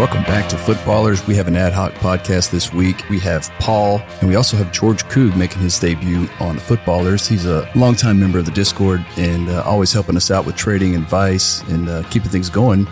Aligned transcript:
Welcome 0.00 0.22
back 0.22 0.48
to 0.48 0.56
FUT 0.56 0.78
Ballerz. 0.78 1.26
We 1.26 1.34
have 1.34 1.46
an 1.46 1.56
ad 1.56 1.74
hoc 1.74 1.92
podcast 1.92 2.50
this 2.50 2.72
week. 2.72 3.06
We 3.10 3.18
have 3.18 3.50
Paul, 3.58 4.00
and 4.20 4.30
we 4.30 4.34
also 4.34 4.56
have 4.56 4.72
George 4.72 5.04
Coog 5.04 5.36
making 5.36 5.60
his 5.60 5.78
debut 5.78 6.26
on 6.40 6.54
the 6.54 6.62
FUT 6.62 6.78
Ballerz. 6.86 7.28
He's 7.28 7.44
a 7.44 7.70
longtime 7.74 8.18
member 8.18 8.38
of 8.38 8.46
the 8.46 8.50
Discord 8.50 9.04
and 9.18 9.50
uh, 9.50 9.62
always 9.66 9.92
helping 9.92 10.16
us 10.16 10.30
out 10.30 10.46
with 10.46 10.56
trading 10.56 10.96
advice 10.96 11.60
and 11.64 11.86
uh, 11.86 12.02
keeping 12.04 12.30
things 12.30 12.48
going. 12.48 12.88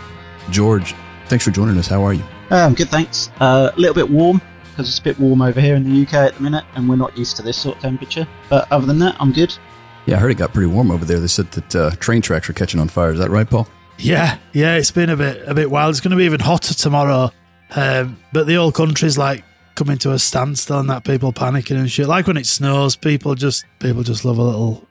George, 0.51 0.93
thanks 1.25 1.43
for 1.43 1.49
joining 1.49 1.79
us. 1.79 1.87
How 1.87 2.03
are 2.03 2.13
you? 2.13 2.23
I'm 2.51 2.75
good, 2.75 2.89
thanks. 2.89 3.31
Uh, 3.39 3.71
a 3.75 3.79
little 3.79 3.95
bit 3.95 4.07
warm 4.07 4.39
because 4.69 4.87
it's 4.87 4.99
a 4.99 5.03
bit 5.03 5.17
warm 5.17 5.41
over 5.41 5.59
here 5.59 5.75
in 5.75 5.83
the 5.83 6.03
UK 6.03 6.13
at 6.13 6.35
the 6.35 6.43
minute, 6.43 6.65
and 6.75 6.87
we're 6.87 6.95
not 6.95 7.17
used 7.17 7.35
to 7.37 7.41
this 7.41 7.57
sort 7.57 7.77
of 7.77 7.81
temperature. 7.81 8.27
But 8.51 8.71
other 8.71 8.85
than 8.85 8.99
that, 8.99 9.15
I'm 9.19 9.31
good. 9.31 9.57
Yeah, 10.05 10.17
I 10.17 10.19
heard 10.19 10.29
it 10.29 10.37
got 10.37 10.53
pretty 10.53 10.69
warm 10.69 10.91
over 10.91 11.05
there. 11.05 11.19
They 11.19 11.25
said 11.25 11.49
that 11.53 11.75
uh, 11.75 11.89
train 11.95 12.21
tracks 12.21 12.47
are 12.51 12.53
catching 12.53 12.79
on 12.79 12.87
fire. 12.87 13.13
Is 13.13 13.17
that 13.17 13.31
right, 13.31 13.49
Paul? 13.49 13.67
Yeah, 13.99 14.37
yeah, 14.53 14.75
it's 14.75 14.91
been 14.91 15.09
a 15.09 15.17
bit 15.17 15.43
a 15.45 15.53
bit 15.53 15.69
wild. 15.69 15.91
It's 15.91 15.99
going 15.99 16.11
to 16.11 16.17
be 16.17 16.23
even 16.23 16.39
hotter 16.39 16.73
tomorrow, 16.73 17.31
um, 17.75 18.17
but 18.31 18.47
the 18.47 18.55
whole 18.55 18.71
country's 18.71 19.17
like 19.17 19.43
coming 19.75 19.97
to 19.97 20.11
a 20.11 20.19
standstill 20.19 20.79
and 20.79 20.89
that 20.89 21.03
people 21.03 21.33
panicking 21.33 21.77
and 21.77 21.91
shit. 21.91 22.07
Like 22.07 22.27
when 22.27 22.37
it 22.37 22.45
snows, 22.45 22.95
people 22.95 23.35
just 23.35 23.65
people 23.79 24.03
just 24.03 24.23
love 24.23 24.37
a 24.37 24.43
little 24.43 24.87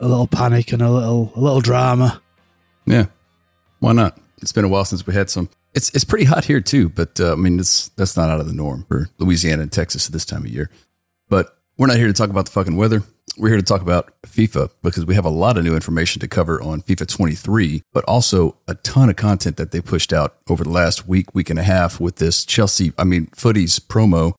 a 0.00 0.08
little 0.08 0.26
panic 0.26 0.72
and 0.72 0.82
a 0.82 0.90
little 0.90 1.32
a 1.36 1.40
little 1.40 1.60
drama. 1.60 2.20
Yeah, 2.86 3.06
why 3.78 3.92
not? 3.92 4.18
It's 4.42 4.52
been 4.52 4.64
a 4.64 4.68
while 4.68 4.84
since 4.84 5.06
we 5.06 5.14
had 5.14 5.30
some. 5.30 5.48
It's 5.74 5.94
it's 5.94 6.04
pretty 6.04 6.24
hot 6.24 6.44
here 6.44 6.60
too, 6.60 6.88
but 6.88 7.20
uh, 7.20 7.32
I 7.32 7.36
mean 7.36 7.60
it's 7.60 7.88
that's 7.90 8.16
not 8.16 8.30
out 8.30 8.40
of 8.40 8.48
the 8.48 8.54
norm 8.54 8.84
for 8.88 9.08
Louisiana 9.18 9.62
and 9.62 9.72
Texas 9.72 10.06
at 10.06 10.12
this 10.12 10.24
time 10.24 10.44
of 10.44 10.50
year. 10.50 10.70
We're 11.80 11.86
not 11.86 11.96
here 11.96 12.08
to 12.08 12.12
talk 12.12 12.28
about 12.28 12.44
the 12.44 12.50
fucking 12.50 12.76
weather. 12.76 13.04
We're 13.38 13.48
here 13.48 13.56
to 13.56 13.62
talk 13.64 13.80
about 13.80 14.12
FIFA 14.26 14.68
because 14.82 15.06
we 15.06 15.14
have 15.14 15.24
a 15.24 15.30
lot 15.30 15.56
of 15.56 15.64
new 15.64 15.74
information 15.74 16.20
to 16.20 16.28
cover 16.28 16.60
on 16.60 16.82
FIFA 16.82 17.08
23, 17.08 17.80
but 17.94 18.04
also 18.04 18.58
a 18.68 18.74
ton 18.74 19.08
of 19.08 19.16
content 19.16 19.56
that 19.56 19.70
they 19.70 19.80
pushed 19.80 20.12
out 20.12 20.36
over 20.50 20.62
the 20.62 20.68
last 20.68 21.08
week, 21.08 21.34
week 21.34 21.48
and 21.48 21.58
a 21.58 21.62
half 21.62 21.98
with 21.98 22.16
this 22.16 22.44
Chelsea, 22.44 22.92
I 22.98 23.04
mean, 23.04 23.28
Futties 23.28 23.80
promo. 23.80 24.34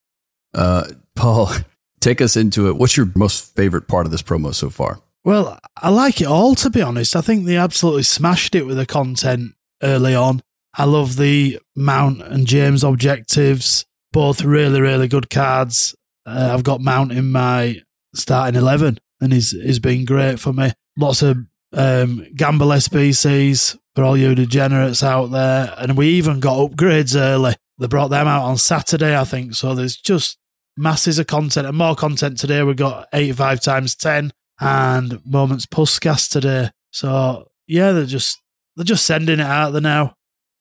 Uh, 0.53 0.89
Paul, 1.15 1.49
take 1.99 2.21
us 2.21 2.35
into 2.37 2.69
it. 2.69 2.75
What's 2.75 2.95
your 2.95 3.07
most 3.15 3.55
favorite 3.55 3.87
part 3.87 4.05
of 4.05 4.11
this 4.11 4.21
promo 4.21 4.53
so 4.53 4.69
far? 4.69 5.01
Well, 5.23 5.57
I 5.75 5.89
like 5.89 6.21
it 6.21 6.27
all, 6.27 6.53
to 6.53 6.69
be 6.69 6.83
honest. 6.83 7.15
I 7.15 7.21
think 7.21 7.47
they 7.47 7.57
absolutely 7.57 8.03
smashed 8.03 8.53
it 8.53 8.67
with 8.67 8.77
the 8.77 8.85
content 8.85 9.53
early 9.81 10.13
on. 10.13 10.43
I 10.75 10.83
love 10.83 11.15
the 11.15 11.57
Mount 11.75 12.21
and 12.21 12.45
James 12.45 12.83
objectives, 12.83 13.83
both 14.11 14.43
really, 14.43 14.79
really 14.79 15.07
good 15.07 15.31
cards. 15.31 15.95
Uh, 16.25 16.51
I've 16.53 16.63
got 16.63 16.81
Mount 16.81 17.11
in 17.11 17.31
my 17.31 17.81
starting 18.13 18.59
11 18.59 18.99
and 19.19 19.33
he's, 19.33 19.51
he's 19.51 19.79
been 19.79 20.05
great 20.05 20.39
for 20.39 20.53
me. 20.53 20.71
Lots 20.97 21.21
of 21.21 21.37
um, 21.73 22.27
gamble 22.35 22.67
SBCs 22.67 23.77
for 23.95 24.03
all 24.03 24.17
you 24.17 24.35
degenerates 24.35 25.03
out 25.03 25.27
there. 25.27 25.73
And 25.77 25.97
we 25.97 26.09
even 26.09 26.39
got 26.39 26.57
upgrades 26.57 27.19
early. 27.19 27.55
They 27.77 27.87
brought 27.87 28.09
them 28.09 28.27
out 28.27 28.43
on 28.43 28.57
Saturday, 28.57 29.17
I 29.17 29.23
think. 29.23 29.55
So 29.55 29.73
there's 29.73 29.97
just 29.97 30.37
masses 30.77 31.19
of 31.19 31.27
content 31.27 31.67
and 31.67 31.77
more 31.77 31.95
content 31.95 32.37
today. 32.37 32.63
We 32.63 32.73
got 32.73 33.07
85 33.13 33.61
times 33.61 33.95
10 33.95 34.31
and 34.59 35.25
Moments 35.25 35.65
Puskas 35.65 36.29
today. 36.29 36.69
So 36.91 37.49
yeah, 37.67 37.91
they're 37.91 38.05
just 38.05 38.41
they're 38.75 38.85
just 38.85 39.05
sending 39.05 39.39
it 39.39 39.45
out 39.45 39.71
there 39.71 39.81
now, 39.81 40.15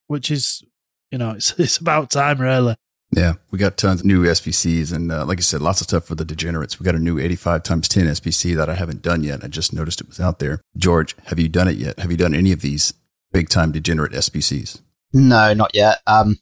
which 0.06 0.30
is 0.30 0.62
you 1.10 1.18
know 1.18 1.32
it's 1.32 1.52
it's 1.58 1.78
about 1.78 2.10
time 2.10 2.40
really. 2.40 2.76
Yeah, 3.12 3.34
we 3.50 3.58
got 3.58 3.76
tons 3.76 4.00
of 4.00 4.06
new 4.06 4.22
SBCs, 4.22 4.92
and 4.92 5.10
uh, 5.10 5.24
like 5.24 5.38
I 5.38 5.42
said, 5.42 5.60
lots 5.60 5.80
of 5.80 5.88
stuff 5.88 6.04
for 6.04 6.14
the 6.14 6.24
degenerates. 6.24 6.78
We 6.78 6.84
got 6.84 6.94
a 6.94 7.00
new 7.00 7.18
85 7.18 7.62
times 7.64 7.88
10 7.88 8.06
SBC 8.06 8.54
that 8.56 8.68
I 8.68 8.74
haven't 8.74 9.02
done 9.02 9.24
yet. 9.24 9.42
I 9.42 9.48
just 9.48 9.72
noticed 9.72 10.00
it 10.00 10.06
was 10.06 10.20
out 10.20 10.38
there. 10.38 10.60
George, 10.76 11.16
have 11.26 11.40
you 11.40 11.48
done 11.48 11.66
it 11.66 11.76
yet? 11.76 11.98
Have 11.98 12.12
you 12.12 12.16
done 12.16 12.34
any 12.34 12.52
of 12.52 12.60
these 12.60 12.94
big 13.32 13.48
time 13.48 13.72
degenerate 13.72 14.12
SBCs? 14.12 14.80
No, 15.12 15.52
not 15.54 15.74
yet. 15.74 15.98
Um, 16.06 16.38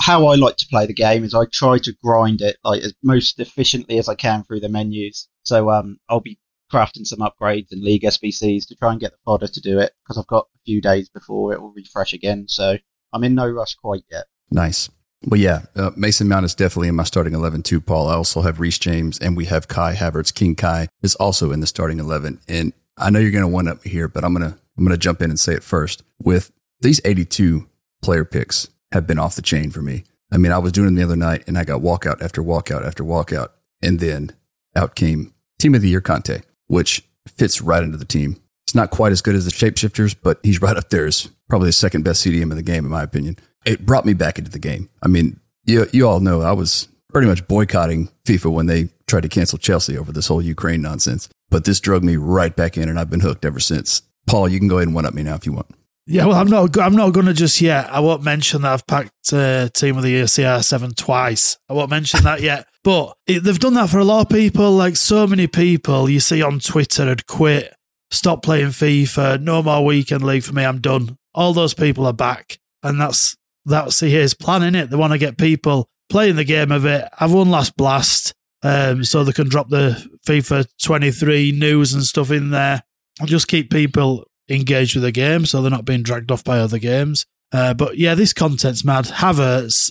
how 0.00 0.26
I 0.26 0.36
like 0.36 0.56
to 0.56 0.66
play 0.70 0.86
the 0.86 0.94
game 0.94 1.22
is 1.22 1.34
I 1.34 1.44
try 1.52 1.78
to 1.78 1.92
grind 2.02 2.40
it 2.40 2.56
like 2.64 2.82
as 2.82 2.94
most 3.02 3.38
efficiently 3.38 3.98
as 3.98 4.08
I 4.08 4.14
can 4.14 4.42
through 4.44 4.60
the 4.60 4.70
menus. 4.70 5.28
So 5.42 5.70
um, 5.70 5.98
I'll 6.08 6.20
be 6.20 6.38
crafting 6.72 7.06
some 7.06 7.18
upgrades 7.18 7.72
and 7.72 7.82
league 7.82 8.02
SBCs 8.02 8.68
to 8.68 8.76
try 8.76 8.92
and 8.92 9.00
get 9.00 9.12
the 9.12 9.18
fodder 9.24 9.48
to 9.48 9.60
do 9.60 9.78
it 9.78 9.92
because 10.02 10.16
I've 10.16 10.26
got 10.28 10.46
a 10.54 10.58
few 10.64 10.80
days 10.80 11.10
before 11.10 11.52
it 11.52 11.60
will 11.60 11.72
refresh 11.72 12.14
again. 12.14 12.46
So 12.48 12.78
I'm 13.12 13.24
in 13.24 13.34
no 13.34 13.48
rush 13.48 13.74
quite 13.74 14.04
yet. 14.10 14.24
Nice. 14.50 14.88
Well, 15.26 15.40
yeah, 15.40 15.62
uh, 15.76 15.90
Mason 15.96 16.28
Mount 16.28 16.46
is 16.46 16.54
definitely 16.54 16.88
in 16.88 16.94
my 16.96 17.04
starting 17.04 17.34
11 17.34 17.62
too, 17.62 17.80
Paul. 17.80 18.08
I 18.08 18.14
also 18.14 18.40
have 18.40 18.58
Reece 18.58 18.78
James 18.78 19.18
and 19.18 19.36
we 19.36 19.44
have 19.46 19.68
Kai 19.68 19.94
Havertz. 19.94 20.34
King 20.34 20.54
Kai 20.54 20.88
is 21.02 21.14
also 21.16 21.52
in 21.52 21.60
the 21.60 21.66
starting 21.66 21.98
11. 21.98 22.40
And 22.48 22.72
I 22.96 23.10
know 23.10 23.18
you're 23.18 23.30
going 23.30 23.42
to 23.42 23.48
one 23.48 23.68
up 23.68 23.84
here, 23.84 24.08
but 24.08 24.24
I'm 24.24 24.34
going 24.34 24.50
to, 24.50 24.58
I'm 24.78 24.84
going 24.84 24.96
to 24.96 24.98
jump 24.98 25.20
in 25.20 25.28
and 25.28 25.38
say 25.38 25.52
it 25.52 25.62
first. 25.62 26.02
With 26.22 26.52
these 26.80 27.02
82 27.04 27.68
player 28.02 28.24
picks 28.24 28.68
have 28.92 29.06
been 29.06 29.18
off 29.18 29.36
the 29.36 29.42
chain 29.42 29.70
for 29.70 29.82
me. 29.82 30.04
I 30.32 30.38
mean, 30.38 30.52
I 30.52 30.58
was 30.58 30.72
doing 30.72 30.94
it 30.94 30.96
the 30.96 31.04
other 31.04 31.16
night 31.16 31.44
and 31.46 31.58
I 31.58 31.64
got 31.64 31.82
walkout 31.82 32.22
after 32.22 32.42
walkout 32.42 32.86
after 32.86 33.04
walkout. 33.04 33.48
And 33.82 34.00
then 34.00 34.32
out 34.74 34.94
came 34.94 35.34
team 35.58 35.74
of 35.74 35.82
the 35.82 35.88
year 35.90 36.00
Kante, 36.00 36.42
which 36.66 37.04
fits 37.36 37.60
right 37.60 37.82
into 37.82 37.98
the 37.98 38.06
team. 38.06 38.40
It's 38.66 38.74
not 38.74 38.90
quite 38.90 39.12
as 39.12 39.20
good 39.20 39.34
as 39.34 39.44
the 39.44 39.50
shapeshifters, 39.50 40.16
but 40.22 40.38
he's 40.42 40.62
right 40.62 40.76
up 40.76 40.88
there 40.88 41.06
as 41.06 41.28
probably 41.50 41.68
the 41.68 41.72
second 41.72 42.04
best 42.04 42.24
CDM 42.24 42.44
in 42.44 42.56
the 42.56 42.62
game, 42.62 42.86
in 42.86 42.90
my 42.90 43.02
opinion 43.02 43.36
it 43.64 43.84
brought 43.86 44.06
me 44.06 44.14
back 44.14 44.38
into 44.38 44.50
the 44.50 44.58
game. 44.58 44.88
I 45.02 45.08
mean, 45.08 45.38
you, 45.64 45.86
you 45.92 46.08
all 46.08 46.20
know 46.20 46.42
I 46.42 46.52
was 46.52 46.88
pretty 47.12 47.26
much 47.26 47.46
boycotting 47.46 48.08
FIFA 48.24 48.52
when 48.52 48.66
they 48.66 48.88
tried 49.06 49.22
to 49.22 49.28
cancel 49.28 49.58
Chelsea 49.58 49.98
over 49.98 50.12
this 50.12 50.28
whole 50.28 50.42
Ukraine 50.42 50.82
nonsense. 50.82 51.28
But 51.50 51.64
this 51.64 51.80
drug 51.80 52.04
me 52.04 52.16
right 52.16 52.54
back 52.54 52.76
in, 52.76 52.88
and 52.88 52.98
I've 52.98 53.10
been 53.10 53.20
hooked 53.20 53.44
ever 53.44 53.60
since. 53.60 54.02
Paul, 54.26 54.48
you 54.48 54.58
can 54.58 54.68
go 54.68 54.78
ahead 54.78 54.88
and 54.88 54.94
one 54.94 55.06
up 55.06 55.14
me 55.14 55.22
now 55.22 55.34
if 55.34 55.46
you 55.46 55.52
want. 55.52 55.66
Yeah, 56.06 56.26
well, 56.26 56.36
I'm 56.36 56.48
not. 56.48 56.78
I'm 56.78 56.96
not 56.96 57.12
going 57.12 57.26
to 57.26 57.32
just 57.32 57.60
yet. 57.60 57.88
I 57.92 58.00
won't 58.00 58.22
mention 58.22 58.62
that 58.62 58.72
I've 58.72 58.86
packed 58.86 59.32
uh, 59.32 59.68
Team 59.68 59.96
of 59.96 60.02
the 60.02 60.10
Year 60.10 60.24
CR7 60.24 60.96
twice. 60.96 61.58
I 61.68 61.72
won't 61.72 61.90
mention 61.90 62.22
that 62.24 62.40
yet. 62.40 62.66
But 62.82 63.14
it, 63.26 63.40
they've 63.40 63.58
done 63.58 63.74
that 63.74 63.90
for 63.90 63.98
a 63.98 64.04
lot 64.04 64.22
of 64.22 64.30
people. 64.30 64.72
Like 64.72 64.96
so 64.96 65.26
many 65.26 65.46
people 65.46 66.08
you 66.08 66.18
see 66.18 66.40
on 66.40 66.60
Twitter 66.60 67.04
had 67.04 67.26
quit, 67.26 67.74
stop 68.10 68.42
playing 68.42 68.68
FIFA, 68.68 69.42
no 69.42 69.62
more 69.62 69.84
weekend 69.84 70.22
league 70.24 70.44
for 70.44 70.54
me. 70.54 70.64
I'm 70.64 70.80
done. 70.80 71.18
All 71.34 71.52
those 71.52 71.74
people 71.74 72.06
are 72.06 72.14
back, 72.14 72.58
and 72.82 72.98
that's 72.98 73.36
that's 73.64 74.00
his 74.00 74.34
plan, 74.34 74.62
in 74.62 74.74
it. 74.74 74.90
They 74.90 74.96
want 74.96 75.12
to 75.12 75.18
get 75.18 75.38
people 75.38 75.88
playing 76.08 76.36
the 76.36 76.44
game 76.44 76.72
of 76.72 76.84
it. 76.86 77.06
I've 77.18 77.32
one 77.32 77.50
last 77.50 77.76
blast. 77.76 78.34
um, 78.62 79.04
so 79.04 79.24
they 79.24 79.32
can 79.32 79.48
drop 79.48 79.68
the 79.70 80.06
FIFA 80.26 80.66
23 80.82 81.52
news 81.52 81.94
and 81.94 82.02
stuff 82.04 82.30
in 82.30 82.50
there 82.50 82.82
and 83.18 83.28
just 83.28 83.48
keep 83.48 83.70
people 83.70 84.26
engaged 84.50 84.94
with 84.96 85.04
the 85.04 85.12
game 85.12 85.46
so 85.46 85.62
they're 85.62 85.70
not 85.70 85.84
being 85.86 86.02
dragged 86.02 86.30
off 86.30 86.44
by 86.44 86.58
other 86.58 86.78
games. 86.78 87.24
Uh, 87.52 87.72
but 87.74 87.96
yeah, 87.96 88.14
this 88.14 88.32
content's 88.34 88.84
mad. 88.84 89.06
Havertz, 89.06 89.90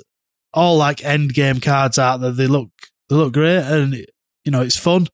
all 0.54 0.78
like 0.78 1.04
end 1.04 1.34
game 1.34 1.60
cards 1.60 1.98
out 1.98 2.18
there. 2.22 2.32
They 2.32 2.48
look 2.48 2.70
they 3.10 3.16
look 3.16 3.34
great 3.34 3.64
and 3.64 3.94
you 3.96 4.52
know 4.52 4.62
it's 4.62 4.78
fun. 4.78 5.08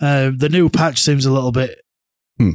Um, 0.00 0.38
the 0.38 0.48
new 0.48 0.68
patch 0.68 1.00
seems 1.00 1.24
a 1.26 1.32
little 1.32 1.52
bit 1.52 1.80
Hmm. 2.38 2.50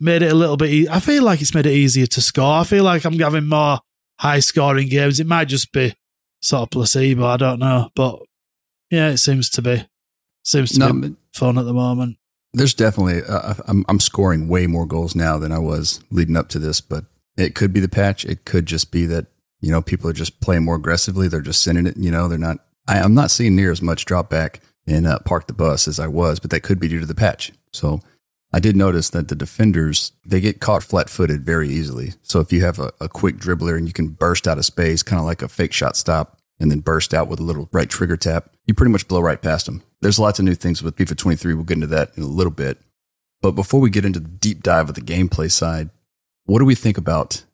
made 0.00 0.22
it 0.22 0.30
a 0.32 0.34
little 0.36 0.56
bit. 0.56 0.70
E- 0.70 0.88
I 0.88 1.00
feel 1.00 1.22
like 1.24 1.40
it's 1.42 1.54
made 1.54 1.66
it 1.66 1.72
easier 1.74 2.06
to 2.06 2.20
score. 2.20 2.60
I 2.60 2.64
feel 2.64 2.84
like 2.84 3.04
I'm 3.04 3.18
having 3.18 3.46
more 3.48 3.80
high 4.22 4.38
scoring 4.38 4.88
games. 4.88 5.18
It 5.18 5.26
might 5.26 5.46
just 5.46 5.72
be 5.72 5.94
sort 6.40 6.62
of 6.62 6.70
placebo. 6.70 7.26
I 7.26 7.36
don't 7.36 7.58
know, 7.58 7.90
but 7.96 8.20
yeah, 8.90 9.08
it 9.08 9.18
seems 9.18 9.50
to 9.50 9.62
be 9.62 9.84
seems 10.44 10.70
to 10.72 10.78
No, 10.78 10.92
be 10.92 11.16
fun 11.34 11.58
at 11.58 11.64
the 11.64 11.74
moment. 11.74 12.18
There's 12.54 12.74
definitely 12.74 13.22
uh, 13.28 13.54
I'm 13.66 13.84
I'm 13.88 14.00
scoring 14.00 14.48
way 14.48 14.66
more 14.66 14.86
goals 14.86 15.14
now 15.16 15.38
than 15.38 15.50
I 15.50 15.58
was 15.58 16.00
leading 16.10 16.36
up 16.36 16.48
to 16.50 16.58
this, 16.58 16.80
but 16.80 17.04
it 17.36 17.54
could 17.54 17.72
be 17.72 17.80
the 17.80 17.88
patch. 17.88 18.24
It 18.24 18.44
could 18.44 18.66
just 18.66 18.92
be 18.92 19.06
that 19.06 19.26
you 19.60 19.72
know 19.72 19.82
people 19.82 20.08
are 20.08 20.14
just 20.14 20.40
playing 20.40 20.64
more 20.64 20.76
aggressively. 20.76 21.26
They're 21.28 21.40
just 21.40 21.62
sending 21.62 21.86
it. 21.86 21.96
You 21.96 22.10
know, 22.10 22.28
they're 22.28 22.38
not. 22.38 22.58
I, 22.86 23.00
I'm 23.00 23.14
not 23.14 23.30
seeing 23.30 23.56
near 23.56 23.72
as 23.72 23.82
much 23.82 24.04
drop 24.04 24.30
back 24.30 24.60
in 24.86 25.06
uh, 25.06 25.18
park 25.24 25.46
the 25.46 25.52
bus 25.52 25.88
as 25.88 25.98
I 25.98 26.06
was, 26.06 26.38
but 26.38 26.50
that 26.50 26.62
could 26.62 26.78
be 26.78 26.88
due 26.88 27.00
to 27.00 27.06
the 27.06 27.14
patch. 27.14 27.52
So 27.72 28.00
I 28.52 28.60
did 28.60 28.76
notice 28.76 29.10
that 29.10 29.28
the 29.28 29.34
defenders 29.34 30.12
they 30.24 30.40
get 30.40 30.60
caught 30.60 30.82
flat 30.82 31.08
footed 31.08 31.44
very 31.44 31.68
easily. 31.68 32.14
So 32.22 32.40
if 32.40 32.52
you 32.52 32.62
have 32.64 32.78
a, 32.78 32.92
a 33.00 33.08
quick 33.08 33.36
dribbler 33.38 33.76
and 33.76 33.86
you 33.86 33.94
can 33.94 34.08
burst 34.08 34.46
out 34.46 34.58
of 34.58 34.66
space, 34.66 35.02
kind 35.02 35.18
of 35.18 35.26
like 35.26 35.40
a 35.40 35.48
fake 35.48 35.72
shot 35.72 35.96
stop, 35.96 36.38
and 36.60 36.70
then 36.70 36.80
burst 36.80 37.14
out 37.14 37.28
with 37.28 37.40
a 37.40 37.42
little 37.42 37.68
right 37.72 37.88
trigger 37.88 38.16
tap, 38.16 38.50
you 38.66 38.74
pretty 38.74 38.92
much 38.92 39.08
blow 39.08 39.20
right 39.20 39.40
past 39.40 39.66
them. 39.66 39.82
There's 40.00 40.18
lots 40.18 40.38
of 40.38 40.44
new 40.44 40.54
things 40.54 40.82
with 40.82 40.96
FIFA 40.96 41.16
23. 41.16 41.54
We'll 41.54 41.64
get 41.64 41.74
into 41.74 41.86
that 41.88 42.16
in 42.16 42.22
a 42.22 42.26
little 42.26 42.52
bit. 42.52 42.78
But 43.40 43.52
before 43.52 43.80
we 43.80 43.90
get 43.90 44.04
into 44.04 44.20
the 44.20 44.28
deep 44.28 44.62
dive 44.62 44.88
of 44.88 44.94
the 44.94 45.00
gameplay 45.00 45.50
side, 45.50 45.90
what 46.44 46.58
do 46.58 46.64
we 46.64 46.74
think 46.74 46.98
about 46.98 47.44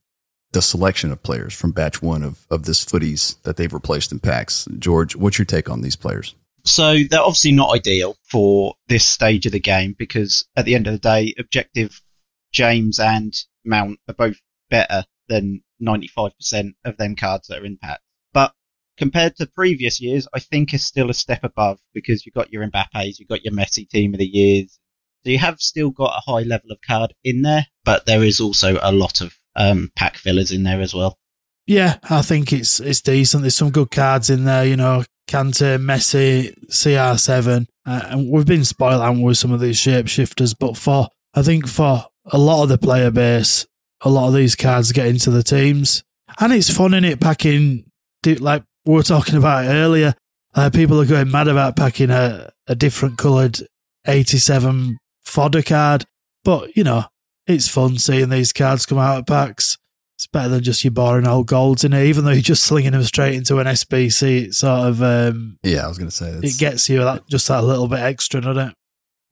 the 0.53 0.63
selection 0.63 1.13
of 1.13 1.23
players 1.23 1.55
from 1.55 1.73
batch 1.73 2.03
one 2.03 2.23
of, 2.23 2.47
of 2.51 2.65
this 2.65 2.85
Futties 2.85 3.41
that 3.43 3.57
they've 3.57 3.73
replaced 3.73 4.13
in 4.13 4.19
packs? 4.19 4.67
George, 4.79 5.15
what's 5.15 5.39
your 5.39 5.47
take 5.47 5.71
on 5.71 5.81
these 5.81 5.97
players? 5.97 6.35
So 6.65 6.99
they're 7.09 7.21
obviously 7.21 7.53
not 7.53 7.75
ideal 7.75 8.17
for 8.31 8.75
this 8.89 9.05
stage 9.05 9.47
of 9.47 9.53
the 9.53 9.61
game 9.61 9.95
because 9.99 10.47
at 10.57 10.65
the 10.65 10.75
end 10.75 10.87
of 10.87 10.93
the 10.93 10.99
day, 10.99 11.35
objective 11.39 12.01
James 12.53 12.99
and 12.99 13.35
Mount 13.65 13.99
are 14.09 14.15
both 14.15 14.37
better 14.71 15.05
than 15.29 15.63
95% 15.83 16.33
of 16.85 16.97
them 16.97 17.17
cards 17.17 17.49
that 17.49 17.63
are 17.63 17.65
in 17.65 17.79
packs. 17.79 18.03
But 18.33 18.53
compared 18.97 19.37
to 19.37 19.47
previous 19.47 20.01
years, 20.01 20.27
I 20.35 20.41
think 20.41 20.75
is 20.75 20.87
still 20.87 21.11
a 21.11 21.15
step 21.15 21.45
above 21.45 21.79
because 21.95 22.25
you've 22.25 22.35
got 22.35 22.53
your 22.53 22.67
Mbappe's, 22.67 23.19
you've 23.19 23.29
got 23.29 23.45
your 23.45 23.55
Messi 23.55 23.89
team 23.89 24.15
of 24.15 24.19
the 24.19 24.27
years. 24.27 24.79
So 25.25 25.31
you 25.31 25.39
have 25.39 25.61
still 25.61 25.91
got 25.91 26.17
a 26.17 26.31
high 26.31 26.43
level 26.43 26.71
of 26.71 26.79
card 26.87 27.15
in 27.25 27.43
there, 27.43 27.67
but 27.85 28.07
there 28.07 28.23
is 28.23 28.41
also 28.41 28.79
a 28.81 28.93
lot 28.93 29.21
of 29.21 29.35
um, 29.57 29.91
pack 29.97 30.17
fillers 30.17 30.53
in 30.53 30.63
there 30.63 30.81
as 30.81 30.95
well. 30.95 31.19
Yeah, 31.67 31.99
I 32.05 32.23
think 32.23 32.53
it's 32.53 32.81
it's 32.81 33.03
decent. 33.03 33.43
There's 33.43 33.55
some 33.55 33.71
good 33.71 33.91
cards 33.91 34.31
in 34.31 34.45
there, 34.45 34.65
you 34.65 34.77
know, 34.77 35.05
Kante, 35.29 35.79
Messi, 35.79 36.59
CR7. 36.69 37.67
Uh, 37.87 38.01
and 38.05 38.31
we've 38.31 38.47
been 38.47 38.65
spoiled 38.65 39.23
with 39.23 39.39
some 39.39 39.53
of 39.53 39.61
these 39.61 39.77
shapeshifters, 39.79 40.55
but 40.59 40.77
for 40.77 41.09
I 41.35 41.43
think 41.43 41.69
for 41.69 42.07
a 42.27 42.39
lot 42.39 42.65
of 42.65 42.69
the 42.69 42.79
player 42.79 43.11
base, 43.11 43.67
a 44.01 44.11
lot 44.11 44.29
of 44.29 44.35
these 44.35 44.57
cards 44.57 44.93
get 44.93 45.07
into 45.07 45.31
the 45.31 45.43
teams, 45.43 46.03
and 46.41 46.53
it's 46.53 46.71
fun 46.71 46.95
in 46.95 47.05
it 47.05 47.21
packing. 47.21 47.85
Like 48.27 48.65
we 48.85 48.95
were 48.95 49.03
talking 49.03 49.37
about 49.37 49.67
earlier, 49.67 50.15
uh, 50.55 50.71
people 50.71 51.01
are 51.01 51.07
going 51.07 51.31
mad 51.31 51.49
about 51.49 51.77
packing 51.77 52.11
a, 52.11 52.51
a 52.67 52.75
different 52.75 53.17
coloured 53.17 53.61
87 54.07 54.99
fodder 55.25 55.63
card, 55.63 56.05
but 56.45 56.77
you 56.77 56.85
know 56.85 57.05
it's 57.47 57.69
fun 57.69 57.99
seeing 57.99 58.29
these 58.29 58.53
cards 58.53 58.85
come 58.85 58.99
out 58.99 59.21
of 59.21 59.27
packs. 59.27 59.78
It's 60.19 60.27
better 60.27 60.49
than 60.49 60.65
just 60.65 60.83
your 60.83 60.91
boring 60.91 61.29
old 61.29 61.47
golds 61.47 61.85
in 61.85 61.93
it, 61.93 62.05
even 62.07 62.25
though 62.25 62.33
you're 62.33 62.43
just 62.43 62.65
slinging 62.65 62.91
them 62.91 63.05
straight 63.05 63.37
into 63.37 63.61
an 63.61 63.69
SBC. 63.69 64.47
It 64.47 64.55
sort 64.55 64.89
of 64.89 65.01
um, 65.01 65.59
Yeah, 65.63 65.85
I 65.85 65.87
was 65.87 65.97
going 65.97 66.11
to 66.11 66.17
say 66.17 66.31
it 66.31 66.59
gets 66.59 66.89
you 66.89 66.99
that 67.05 67.29
just 67.29 67.47
that 67.47 67.63
little 67.63 67.87
bit 67.87 68.01
extra, 68.01 68.41
doesn't 68.41 68.71
it? 68.71 68.75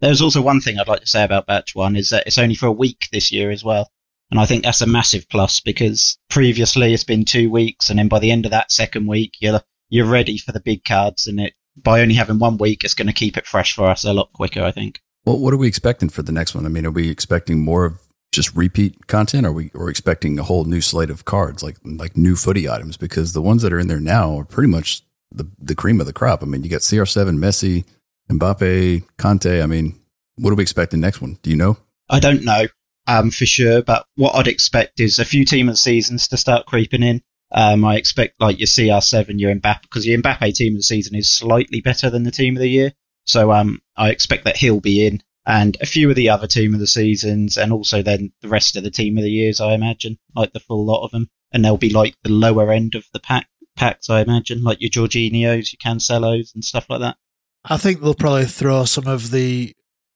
There's 0.00 0.22
also 0.22 0.40
one 0.40 0.60
thing 0.60 0.78
I'd 0.78 0.86
like 0.86 1.00
to 1.00 1.08
say 1.08 1.24
about 1.24 1.48
Batch 1.48 1.74
1 1.74 1.96
is 1.96 2.10
that 2.10 2.28
it's 2.28 2.38
only 2.38 2.54
for 2.54 2.66
a 2.66 2.72
week 2.72 3.08
this 3.10 3.32
year 3.32 3.50
as 3.50 3.64
well. 3.64 3.90
And 4.30 4.38
I 4.38 4.46
think 4.46 4.62
that's 4.62 4.80
a 4.80 4.86
massive 4.86 5.28
plus 5.28 5.58
because 5.58 6.18
previously 6.30 6.94
it's 6.94 7.02
been 7.02 7.24
two 7.24 7.50
weeks 7.50 7.90
and 7.90 7.98
then 7.98 8.06
by 8.06 8.20
the 8.20 8.30
end 8.30 8.44
of 8.44 8.52
that 8.52 8.70
second 8.70 9.08
week, 9.08 9.32
you're, 9.40 9.60
you're 9.88 10.06
ready 10.06 10.38
for 10.38 10.52
the 10.52 10.60
big 10.60 10.84
cards 10.84 11.26
and 11.26 11.40
it, 11.40 11.54
by 11.76 12.00
only 12.00 12.14
having 12.14 12.38
one 12.38 12.58
week, 12.58 12.84
it's 12.84 12.94
going 12.94 13.08
to 13.08 13.12
keep 13.12 13.36
it 13.36 13.46
fresh 13.46 13.74
for 13.74 13.86
us 13.86 14.04
a 14.04 14.12
lot 14.12 14.32
quicker, 14.32 14.62
I 14.62 14.70
think. 14.70 15.00
Well, 15.24 15.40
what 15.40 15.52
are 15.52 15.56
we 15.56 15.66
expecting 15.66 16.10
for 16.10 16.22
the 16.22 16.30
next 16.30 16.54
one? 16.54 16.64
I 16.64 16.68
mean, 16.68 16.86
are 16.86 16.92
we 16.92 17.10
expecting 17.10 17.64
more 17.64 17.84
of 17.84 17.98
just 18.36 18.54
repeat 18.54 19.08
content? 19.08 19.46
Are 19.46 19.52
we 19.52 19.70
or 19.74 19.90
expecting 19.90 20.38
a 20.38 20.44
whole 20.44 20.64
new 20.64 20.80
slate 20.80 21.10
of 21.10 21.24
cards, 21.24 21.62
like 21.62 21.76
like 21.84 22.16
new 22.16 22.36
footy 22.36 22.68
items? 22.68 22.96
Because 22.96 23.32
the 23.32 23.42
ones 23.42 23.62
that 23.62 23.72
are 23.72 23.78
in 23.78 23.88
there 23.88 24.00
now 24.00 24.38
are 24.38 24.44
pretty 24.44 24.70
much 24.70 25.02
the 25.32 25.48
the 25.58 25.74
cream 25.74 26.00
of 26.00 26.06
the 26.06 26.12
crop. 26.12 26.42
I 26.42 26.46
mean, 26.46 26.62
you 26.62 26.70
got 26.70 26.82
CR7, 26.82 27.36
Messi, 27.38 27.84
Mbappe, 28.30 29.04
Kante. 29.18 29.62
I 29.62 29.66
mean, 29.66 29.98
what 30.36 30.52
are 30.52 30.56
we 30.56 30.62
expecting 30.62 31.00
next 31.00 31.20
one? 31.20 31.38
Do 31.42 31.50
you 31.50 31.56
know? 31.56 31.78
I 32.08 32.20
don't 32.20 32.44
know 32.44 32.66
um, 33.06 33.30
for 33.30 33.46
sure, 33.46 33.82
but 33.82 34.06
what 34.14 34.34
I'd 34.36 34.48
expect 34.48 35.00
is 35.00 35.18
a 35.18 35.24
few 35.24 35.44
team 35.44 35.68
of 35.68 35.78
seasons 35.78 36.28
to 36.28 36.36
start 36.36 36.66
creeping 36.66 37.02
in. 37.02 37.22
Um, 37.52 37.84
I 37.84 37.96
expect 37.96 38.40
like 38.40 38.58
your 38.58 38.66
CR7, 38.66 39.38
your 39.40 39.54
Mbappe, 39.54 39.82
because 39.82 40.06
your 40.06 40.20
Mbappe 40.20 40.54
team 40.54 40.74
of 40.74 40.78
the 40.78 40.82
season 40.82 41.16
is 41.16 41.30
slightly 41.30 41.80
better 41.80 42.10
than 42.10 42.24
the 42.24 42.30
team 42.30 42.56
of 42.56 42.60
the 42.60 42.68
year. 42.68 42.92
So 43.24 43.52
um, 43.52 43.80
I 43.96 44.10
expect 44.10 44.44
that 44.44 44.56
he'll 44.56 44.80
be 44.80 45.06
in, 45.06 45.22
and 45.46 45.76
a 45.81 45.87
few 45.87 46.10
of 46.10 46.16
the 46.16 46.28
other 46.28 46.46
team 46.46 46.75
of 46.75 46.81
the 46.81 46.87
seasons, 46.87 47.56
and 47.56 47.72
also 47.72 48.02
then 48.02 48.32
the 48.43 48.48
rest 48.48 48.76
of 48.76 48.82
the 48.82 48.90
team 48.90 49.16
of 49.16 49.22
the 49.22 49.31
years. 49.31 49.60
I 49.60 49.75
imagine, 49.75 50.19
like 50.34 50.52
the 50.52 50.60
full 50.60 50.84
lot 50.84 51.04
of 51.04 51.12
them, 51.12 51.31
and 51.52 51.64
they'll 51.64 51.76
be 51.76 51.90
like 51.90 52.16
the 52.22 52.31
lower 52.31 52.72
end 52.72 52.94
of 52.94 53.06
the 53.12 53.20
pack 53.20 53.48
packs. 53.76 54.10
I 54.10 54.20
imagine, 54.20 54.62
like 54.62 54.81
your 54.81 54.90
Jorginhos, 54.90 55.72
your 55.72 55.78
Cancelos, 55.82 56.54
and 56.54 56.64
stuff 56.64 56.90
like 56.90 57.00
that. 57.00 57.16
I 57.64 57.76
think 57.76 58.00
they'll 58.00 58.14
probably 58.14 58.46
throw 58.46 58.84
some 58.84 59.06
of 59.06 59.31
the 59.31 59.75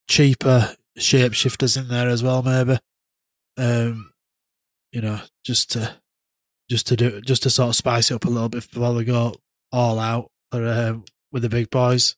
cheaper 0.09 0.75
shapeshifters 0.99 1.77
in 1.77 1.89
there 1.89 2.09
as 2.09 2.23
well, 2.23 2.43
maybe. 2.43 2.79
Um, 3.57 4.13
you 4.93 5.01
know, 5.01 5.21
just 5.45 5.71
to 5.73 5.95
just 6.69 6.87
to 6.89 6.97
do 6.97 7.21
just 7.21 7.45
to 7.45 7.51
sort 7.51 7.69
of 7.69 7.77
spice 7.77 8.11
it 8.11 8.15
up 8.15 8.25
a 8.25 8.31
little 8.31 8.49
bit 8.49 8.69
before 8.71 8.95
they 8.95 9.05
go 9.05 9.35
all 9.73 9.99
out 9.99 10.31
for, 10.51 10.67
um, 10.67 11.05
with 11.31 11.43
the 11.43 11.49
big 11.49 11.71
boys. 11.71 12.17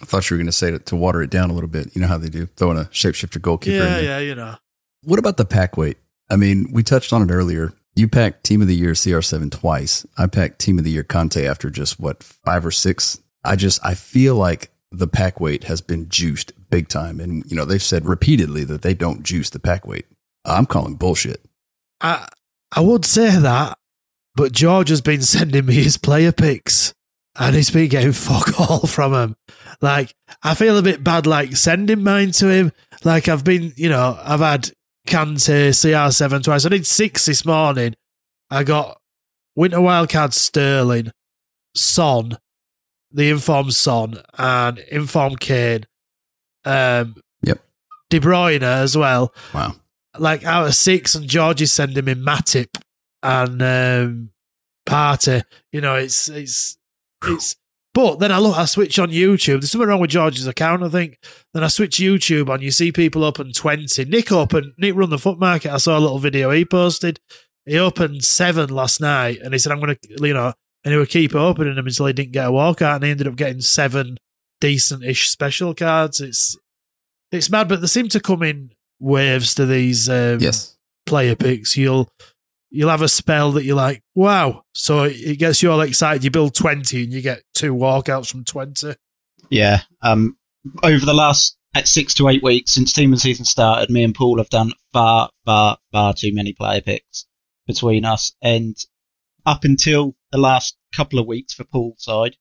I 0.00 0.04
thought 0.04 0.30
you 0.30 0.34
were 0.34 0.38
going 0.38 0.46
to 0.46 0.52
say 0.52 0.70
to, 0.70 0.78
to 0.78 0.96
water 0.96 1.22
it 1.22 1.30
down 1.30 1.50
a 1.50 1.52
little 1.52 1.68
bit. 1.68 1.94
You 1.94 2.00
know 2.00 2.08
how 2.08 2.18
they 2.18 2.28
do, 2.28 2.46
throwing 2.46 2.78
a 2.78 2.84
shapeshifter 2.84 3.40
goalkeeper. 3.40 3.76
in 3.76 3.82
yeah, 3.82 4.00
yeah, 4.00 4.18
you 4.18 4.34
know. 4.34 4.56
What 5.04 5.18
about 5.18 5.36
the 5.36 5.44
pack 5.44 5.76
weight? 5.76 5.98
I 6.30 6.36
mean, 6.36 6.70
we 6.72 6.82
touched 6.82 7.12
on 7.12 7.28
it 7.28 7.32
earlier. 7.32 7.72
You 7.94 8.08
packed 8.08 8.44
Team 8.44 8.62
of 8.62 8.68
the 8.68 8.76
Year 8.76 8.92
CR7 8.92 9.50
twice. 9.50 10.06
I 10.16 10.26
packed 10.26 10.58
Team 10.58 10.78
of 10.78 10.84
the 10.84 10.90
Year 10.90 11.04
Kante 11.04 11.44
after 11.44 11.68
just 11.68 12.00
what 12.00 12.22
five 12.22 12.64
or 12.64 12.70
six. 12.70 13.20
I 13.44 13.56
just 13.56 13.84
I 13.84 13.94
feel 13.94 14.34
like 14.36 14.70
the 14.90 15.08
pack 15.08 15.40
weight 15.40 15.64
has 15.64 15.80
been 15.80 16.08
juiced 16.08 16.52
big 16.70 16.88
time, 16.88 17.20
and 17.20 17.44
you 17.50 17.56
know 17.56 17.64
they've 17.64 17.82
said 17.82 18.06
repeatedly 18.06 18.64
that 18.64 18.82
they 18.82 18.94
don't 18.94 19.22
juice 19.22 19.50
the 19.50 19.58
pack 19.58 19.86
weight. 19.86 20.06
I'm 20.44 20.66
calling 20.66 20.94
bullshit. 20.94 21.44
I 22.00 22.26
I 22.74 22.80
would 22.80 23.04
say 23.04 23.36
that, 23.38 23.76
but 24.34 24.52
George 24.52 24.88
has 24.88 25.00
been 25.00 25.22
sending 25.34 25.66
me 25.66 25.74
his 25.74 25.98
player 25.98 26.32
picks, 26.32 26.94
and 27.38 27.54
he's 27.54 27.70
been 27.70 27.88
getting 27.88 28.12
fuck 28.12 28.58
all 28.58 28.86
from 28.86 29.12
him. 29.12 29.36
Like 29.80 30.14
I 30.42 30.54
feel 30.54 30.76
a 30.78 30.82
bit 30.82 31.02
bad, 31.02 31.26
like 31.26 31.56
sending 31.56 32.02
mine 32.04 32.32
to 32.32 32.48
him. 32.48 32.72
Like 33.04 33.28
I've 33.28 33.44
been, 33.44 33.72
you 33.76 33.88
know, 33.88 34.18
I've 34.22 34.40
had 34.40 34.70
Kante 35.06 35.70
CR7 35.70 36.44
twice. 36.44 36.64
I 36.66 36.68
did 36.68 36.86
six 36.86 37.26
this 37.26 37.44
morning. 37.44 37.94
I 38.50 38.64
got 38.64 38.98
Winter 39.56 39.78
Wildcard 39.78 40.32
Sterling, 40.32 41.10
Son, 41.74 42.38
the 43.10 43.30
informed 43.30 43.74
Son, 43.74 44.22
and 44.38 44.78
informed 44.78 45.40
Kane. 45.40 45.84
Um, 46.64 47.16
Yep. 47.42 47.58
De 48.10 48.20
Bruyne 48.20 48.62
as 48.62 48.96
well 48.96 49.34
Wow. 49.52 49.74
like 50.18 50.44
out 50.44 50.66
of 50.68 50.74
six, 50.74 51.14
and 51.14 51.26
George 51.28 51.60
is 51.62 51.72
sending 51.72 52.04
me 52.04 52.14
Matip 52.14 52.68
and 53.22 53.60
um, 53.62 54.30
Partey. 54.86 55.42
You 55.72 55.80
know, 55.80 55.96
it's 55.96 56.28
it's 56.28 56.76
it's. 57.24 57.56
But 57.94 58.20
then 58.20 58.32
I 58.32 58.38
look, 58.38 58.56
I 58.56 58.64
switch 58.64 58.98
on 58.98 59.10
YouTube. 59.10 59.60
There's 59.60 59.70
something 59.70 59.88
wrong 59.88 60.00
with 60.00 60.10
George's 60.10 60.46
account, 60.46 60.82
I 60.82 60.88
think. 60.88 61.18
Then 61.52 61.62
I 61.62 61.68
switch 61.68 61.98
YouTube 61.98 62.48
on. 62.48 62.62
You 62.62 62.70
see 62.70 62.90
people 62.90 63.22
open 63.22 63.52
twenty. 63.52 64.04
Nick 64.06 64.32
opened. 64.32 64.72
Nick 64.78 64.94
run 64.94 65.10
the 65.10 65.18
foot 65.18 65.38
market. 65.38 65.72
I 65.72 65.76
saw 65.76 65.98
a 65.98 66.00
little 66.00 66.18
video 66.18 66.50
he 66.50 66.64
posted. 66.64 67.20
He 67.66 67.78
opened 67.78 68.24
seven 68.24 68.70
last 68.70 69.00
night, 69.00 69.40
and 69.42 69.52
he 69.52 69.58
said, 69.58 69.72
"I'm 69.72 69.80
going 69.80 69.94
to, 69.94 70.26
you 70.26 70.32
know," 70.32 70.54
and 70.84 70.92
he 70.92 70.98
would 70.98 71.10
keep 71.10 71.34
opening 71.34 71.74
them 71.74 71.86
until 71.86 72.06
he 72.06 72.12
didn't 72.14 72.32
get 72.32 72.46
a 72.48 72.50
walkout, 72.50 72.96
and 72.96 73.04
he 73.04 73.10
ended 73.10 73.26
up 73.28 73.36
getting 73.36 73.60
seven 73.60 74.16
decent-ish 74.60 75.28
special 75.28 75.74
cards. 75.74 76.18
It's 76.20 76.56
it's 77.30 77.50
mad, 77.50 77.68
but 77.68 77.80
they 77.82 77.86
seem 77.88 78.08
to 78.08 78.20
come 78.20 78.42
in 78.42 78.70
waves 79.00 79.54
to 79.56 79.66
these 79.66 80.08
um, 80.08 80.38
Yes. 80.40 80.76
player 81.04 81.36
picks. 81.36 81.76
You'll 81.76 82.08
you'll 82.72 82.90
have 82.90 83.02
a 83.02 83.08
spell 83.08 83.52
that 83.52 83.64
you're 83.64 83.76
like, 83.76 84.02
wow. 84.14 84.64
So 84.74 85.04
it 85.04 85.38
gets 85.38 85.62
you 85.62 85.70
all 85.70 85.80
excited. 85.80 86.24
You 86.24 86.30
build 86.30 86.54
twenty 86.54 87.04
and 87.04 87.12
you 87.12 87.20
get 87.20 87.42
two 87.54 87.74
walkouts 87.74 88.30
from 88.30 88.44
twenty. 88.44 88.94
Yeah. 89.50 89.82
Um, 90.00 90.36
over 90.82 91.04
the 91.04 91.14
last 91.14 91.56
at 91.74 91.88
six 91.88 92.14
to 92.14 92.28
eight 92.28 92.42
weeks 92.42 92.72
since 92.72 92.92
team 92.92 93.12
and 93.12 93.20
season 93.20 93.44
started, 93.44 93.90
me 93.90 94.02
and 94.02 94.14
Paul 94.14 94.38
have 94.38 94.50
done 94.50 94.72
far, 94.92 95.30
far, 95.44 95.78
far 95.92 96.14
too 96.14 96.34
many 96.34 96.52
player 96.52 96.80
picks 96.80 97.26
between 97.66 98.04
us. 98.04 98.32
And 98.42 98.76
up 99.46 99.64
until 99.64 100.14
the 100.30 100.38
last 100.38 100.76
couple 100.94 101.18
of 101.18 101.26
weeks 101.26 101.54
for 101.54 101.64
Paul's 101.64 102.04
side, 102.04 102.36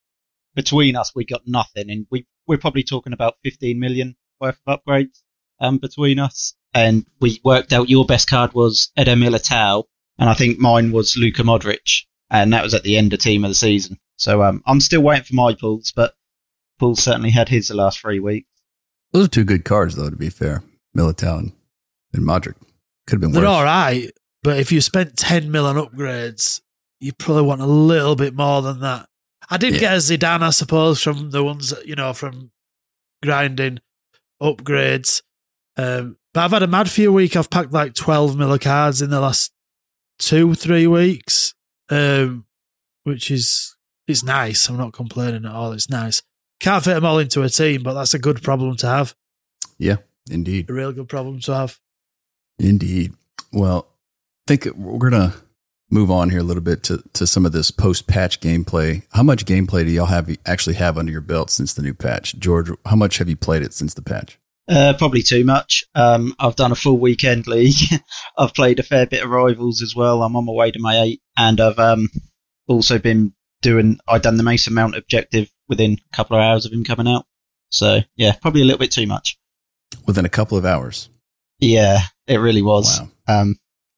between 0.55 0.95
us, 0.95 1.13
we 1.15 1.25
got 1.25 1.41
nothing. 1.45 1.89
And 1.89 2.07
we, 2.11 2.27
we're 2.47 2.57
probably 2.57 2.83
talking 2.83 3.13
about 3.13 3.35
15 3.43 3.79
million 3.79 4.15
worth 4.39 4.59
of 4.67 4.79
upgrades 4.81 5.21
um, 5.59 5.77
between 5.77 6.19
us. 6.19 6.55
And 6.73 7.05
we 7.19 7.39
worked 7.43 7.73
out 7.73 7.89
your 7.89 8.05
best 8.05 8.29
card 8.29 8.53
was 8.53 8.91
Eder 8.97 9.15
Militao, 9.15 9.85
and 10.21 10.29
I 10.29 10.33
think 10.35 10.57
mine 10.59 10.91
was 10.93 11.17
Luka 11.17 11.41
Modric, 11.43 12.03
and 12.29 12.53
that 12.53 12.63
was 12.63 12.73
at 12.73 12.83
the 12.83 12.95
end 12.97 13.11
of 13.11 13.19
team 13.19 13.43
of 13.43 13.49
the 13.51 13.55
season. 13.55 13.99
So 14.15 14.41
um, 14.43 14.61
I'm 14.65 14.79
still 14.79 15.01
waiting 15.01 15.25
for 15.25 15.33
my 15.35 15.53
pulls, 15.55 15.91
but 15.93 16.13
Paul 16.79 16.95
certainly 16.95 17.31
had 17.31 17.49
his 17.49 17.67
the 17.67 17.73
last 17.75 17.99
three 17.99 18.19
weeks. 18.19 18.47
Those 19.11 19.25
are 19.25 19.29
two 19.29 19.43
good 19.43 19.65
cards, 19.65 19.95
though. 19.95 20.09
To 20.09 20.15
be 20.15 20.29
fair, 20.29 20.63
Militao 20.97 21.39
and, 21.39 21.51
and 22.13 22.23
Modric 22.23 22.55
could 23.07 23.15
have 23.15 23.21
been 23.21 23.31
They're 23.33 23.41
worse. 23.41 23.49
all 23.49 23.63
right, 23.65 24.09
but 24.43 24.57
if 24.59 24.71
you 24.71 24.79
spent 24.79 25.17
10 25.17 25.51
mil 25.51 25.65
on 25.65 25.75
upgrades, 25.75 26.61
you 26.99 27.11
probably 27.13 27.43
want 27.43 27.61
a 27.61 27.65
little 27.65 28.15
bit 28.15 28.33
more 28.35 28.61
than 28.61 28.79
that. 28.81 29.07
I 29.49 29.57
did 29.57 29.73
Yeah. 29.73 29.79
get 29.79 29.93
a 29.93 29.97
Zidane, 29.97 30.43
I 30.43 30.51
suppose, 30.51 31.01
from 31.01 31.31
the 31.31 31.43
ones, 31.43 31.71
that, 31.71 31.85
you 31.87 31.95
know, 31.95 32.13
from 32.13 32.51
grinding 33.23 33.79
upgrades. 34.41 35.21
Um, 35.77 36.17
but 36.33 36.41
I've 36.45 36.51
had 36.51 36.63
a 36.63 36.67
mad 36.67 36.89
few 36.89 37.11
week. 37.11 37.35
I've 37.35 37.49
packed 37.49 37.73
like 37.73 37.93
12 37.93 38.37
mil 38.37 38.53
of 38.53 38.59
cards 38.61 39.01
in 39.01 39.09
the 39.09 39.19
last 39.19 39.51
two, 40.21 40.53
three 40.53 40.87
weeks, 40.87 41.53
um, 41.89 42.45
which 43.03 43.29
is 43.29 43.75
it's 44.07 44.23
nice. 44.23 44.69
I'm 44.69 44.77
not 44.77 44.93
complaining 44.93 45.45
at 45.45 45.51
all. 45.51 45.73
It's 45.73 45.89
nice. 45.89 46.21
Can't 46.59 46.83
fit 46.83 46.93
them 46.93 47.05
all 47.05 47.19
into 47.19 47.41
a 47.41 47.49
team, 47.49 47.83
but 47.83 47.93
that's 47.93 48.13
a 48.13 48.19
good 48.19 48.41
problem 48.41 48.77
to 48.77 48.87
have. 48.87 49.15
Yeah, 49.77 49.97
indeed. 50.29 50.69
A 50.69 50.73
real 50.73 50.93
good 50.93 51.09
problem 51.09 51.39
to 51.41 51.55
have. 51.55 51.79
Indeed. 52.59 53.13
Well, 53.51 53.87
I 54.47 54.55
think 54.55 54.75
we're 54.75 55.09
going 55.09 55.13
to 55.13 55.33
move 55.89 56.11
on 56.11 56.29
here 56.29 56.39
a 56.39 56.43
little 56.43 56.61
bit 56.61 56.83
to, 56.83 57.03
to 57.13 57.25
some 57.25 57.45
of 57.45 57.51
this 57.51 57.71
post 57.71 58.07
patch 58.07 58.39
gameplay. 58.39 59.03
How 59.11 59.23
much 59.23 59.45
gameplay 59.45 59.85
do 59.85 59.91
y'all 59.91 60.05
have 60.05 60.29
actually 60.45 60.75
have 60.75 60.97
under 60.97 61.11
your 61.11 61.21
belt 61.21 61.49
since 61.49 61.73
the 61.73 61.81
new 61.81 61.93
patch? 61.93 62.37
George, 62.37 62.69
how 62.85 62.95
much 62.95 63.17
have 63.17 63.27
you 63.27 63.35
played 63.35 63.63
it 63.63 63.73
since 63.73 63.93
the 63.93 64.01
patch? 64.01 64.37
Uh, 64.69 64.93
probably 64.97 65.23
too 65.23 65.43
much. 65.43 65.83
Um, 65.95 66.35
I've 66.39 66.55
done 66.55 66.71
a 66.71 66.75
full 66.75 66.97
weekend 66.97 67.47
league. 67.47 67.75
I've 68.37 68.53
played 68.53 68.79
a 68.79 68.83
fair 68.83 69.05
bit 69.05 69.23
of 69.23 69.29
rivals 69.29 69.81
as 69.81 69.95
well. 69.95 70.23
I'm 70.23 70.35
on 70.35 70.45
my 70.45 70.53
way 70.53 70.71
to 70.71 70.79
my 70.79 71.01
eight, 71.01 71.21
and 71.37 71.59
I've 71.59 71.79
um, 71.79 72.09
also 72.67 72.99
been 72.99 73.33
doing. 73.61 73.99
I 74.07 74.19
done 74.19 74.37
the 74.37 74.43
Mason 74.43 74.73
Mount 74.73 74.95
objective 74.95 75.49
within 75.67 75.93
a 75.93 76.15
couple 76.15 76.37
of 76.37 76.43
hours 76.43 76.65
of 76.65 76.71
him 76.71 76.83
coming 76.83 77.07
out. 77.07 77.25
So 77.69 77.99
yeah, 78.15 78.33
probably 78.41 78.61
a 78.61 78.65
little 78.65 78.79
bit 78.79 78.91
too 78.91 79.07
much. 79.07 79.37
Within 80.05 80.25
a 80.25 80.29
couple 80.29 80.57
of 80.57 80.65
hours. 80.65 81.09
Yeah, 81.59 81.99
it 82.27 82.37
really 82.37 82.61
was. 82.61 83.01
Um, 83.27 83.55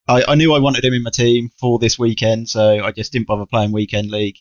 I, 0.08 0.24
I 0.28 0.36
knew 0.36 0.54
I 0.54 0.60
wanted 0.60 0.84
him 0.84 0.94
in 0.94 1.04
my 1.04 1.12
team 1.12 1.50
for 1.60 1.80
this 1.80 1.98
weekend, 1.98 2.50
so 2.50 2.84
I 2.84 2.92
just 2.92 3.14
didn't 3.14 3.28
bother 3.28 3.46
playing 3.46 3.72
weekend 3.72 4.12
league, 4.12 4.36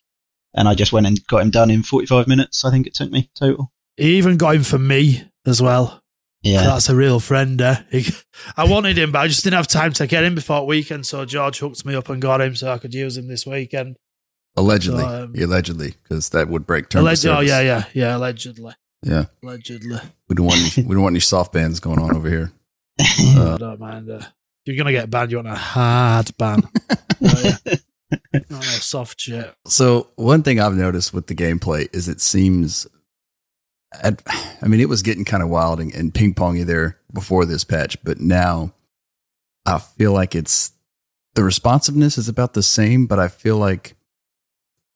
and 0.55 0.69
I 0.69 0.75
just 0.75 0.93
went 0.93 1.07
and 1.07 1.25
got 1.27 1.43
him 1.43 1.51
done 1.51 1.71
in 1.71 1.83
45 1.83 2.27
minutes. 2.27 2.65
I 2.65 2.71
think 2.71 2.87
it 2.87 2.95
took 2.95 3.11
me 3.11 3.31
total. 3.39 3.73
He 3.97 4.17
even 4.17 4.37
got 4.37 4.57
him 4.57 4.65
for 4.65 4.79
me 4.79 5.25
as 5.47 5.63
well. 5.63 6.02
Yeah. 6.43 6.65
That's 6.65 6.89
a 6.89 6.95
real 6.97 7.21
friend. 7.21 7.61
Eh? 7.61 7.83
He, 7.91 8.07
I 8.57 8.65
wanted 8.65 8.99
him, 8.99 9.13
but 9.13 9.21
I 9.21 9.29
just 9.29 9.45
didn't 9.45 9.57
have 9.57 9.69
time 9.69 9.93
to 9.95 10.07
get 10.07 10.25
him 10.25 10.35
before 10.35 10.67
weekend. 10.67 11.07
So 11.07 11.25
George 11.25 11.59
hooked 11.61 11.85
me 11.87 11.95
up 11.95 12.09
and 12.09 12.21
got 12.21 12.41
him 12.41 12.57
so 12.57 12.71
I 12.73 12.79
could 12.79 12.93
use 12.95 13.17
him 13.17 13.29
this 13.29 13.47
weekend. 13.47 13.97
Allegedly. 14.57 15.03
So, 15.03 15.25
um, 15.25 15.35
allegedly, 15.39 15.95
because 16.03 16.29
that 16.31 16.49
would 16.49 16.67
break 16.67 16.89
terms. 16.89 17.25
of 17.25 17.31
Alleg- 17.31 17.37
oh, 17.37 17.41
yeah, 17.41 17.61
yeah, 17.61 17.85
yeah, 17.95 18.17
allegedly. 18.17 18.75
Yeah. 19.03 19.27
Allegedly. 19.43 19.99
We 20.29 20.35
don't 20.35 20.47
want 20.47 20.61
any, 20.79 20.87
we 20.87 20.95
don't 20.95 21.03
want 21.05 21.13
any 21.15 21.21
soft 21.21 21.53
bands 21.53 21.81
going 21.81 21.99
on 22.01 22.15
over 22.15 22.29
here. 22.29 22.53
I 23.01 23.35
Uh, 23.39 23.57
don't 23.57 23.81
mind. 23.81 24.11
Uh, 24.11 24.17
if 24.17 24.27
you're 24.67 24.77
going 24.77 24.93
to 24.93 25.01
get 25.01 25.11
banned, 25.11 25.31
you 25.31 25.39
want 25.39 25.49
a 25.49 25.55
hard 25.55 26.37
ban. 26.37 26.63
oh, 26.91 27.43
yeah. 27.65 27.75
Not 28.35 28.51
no 28.51 28.61
soft 28.61 29.21
shit. 29.21 29.55
So 29.67 30.09
one 30.17 30.43
thing 30.43 30.61
I've 30.61 30.75
noticed 30.75 31.15
with 31.15 31.29
the 31.29 31.35
gameplay 31.35 31.89
is 31.95 32.09
it 32.09 32.21
seems, 32.21 32.87
at, 34.03 34.23
I 34.63 34.67
mean, 34.69 34.81
it 34.81 34.89
was 34.89 35.03
getting 35.03 35.25
kind 35.25 35.43
of 35.43 35.49
wild 35.49 35.81
and, 35.81 35.95
and 35.95 36.15
ping 36.15 36.35
pongy 36.35 36.65
there 36.65 36.99
before 37.13 37.45
this 37.45 37.65
patch, 37.65 38.03
but 38.03 38.21
now 38.21 38.75
I 39.67 39.79
feel 39.79 40.13
like 40.13 40.35
it's 40.35 40.73
the 41.35 41.45
responsiveness 41.45 42.19
is 42.19 42.29
about 42.29 42.55
the 42.55 42.63
same, 42.63 43.07
but 43.07 43.19
I 43.19 43.29
feel 43.29 43.57
like 43.57 43.95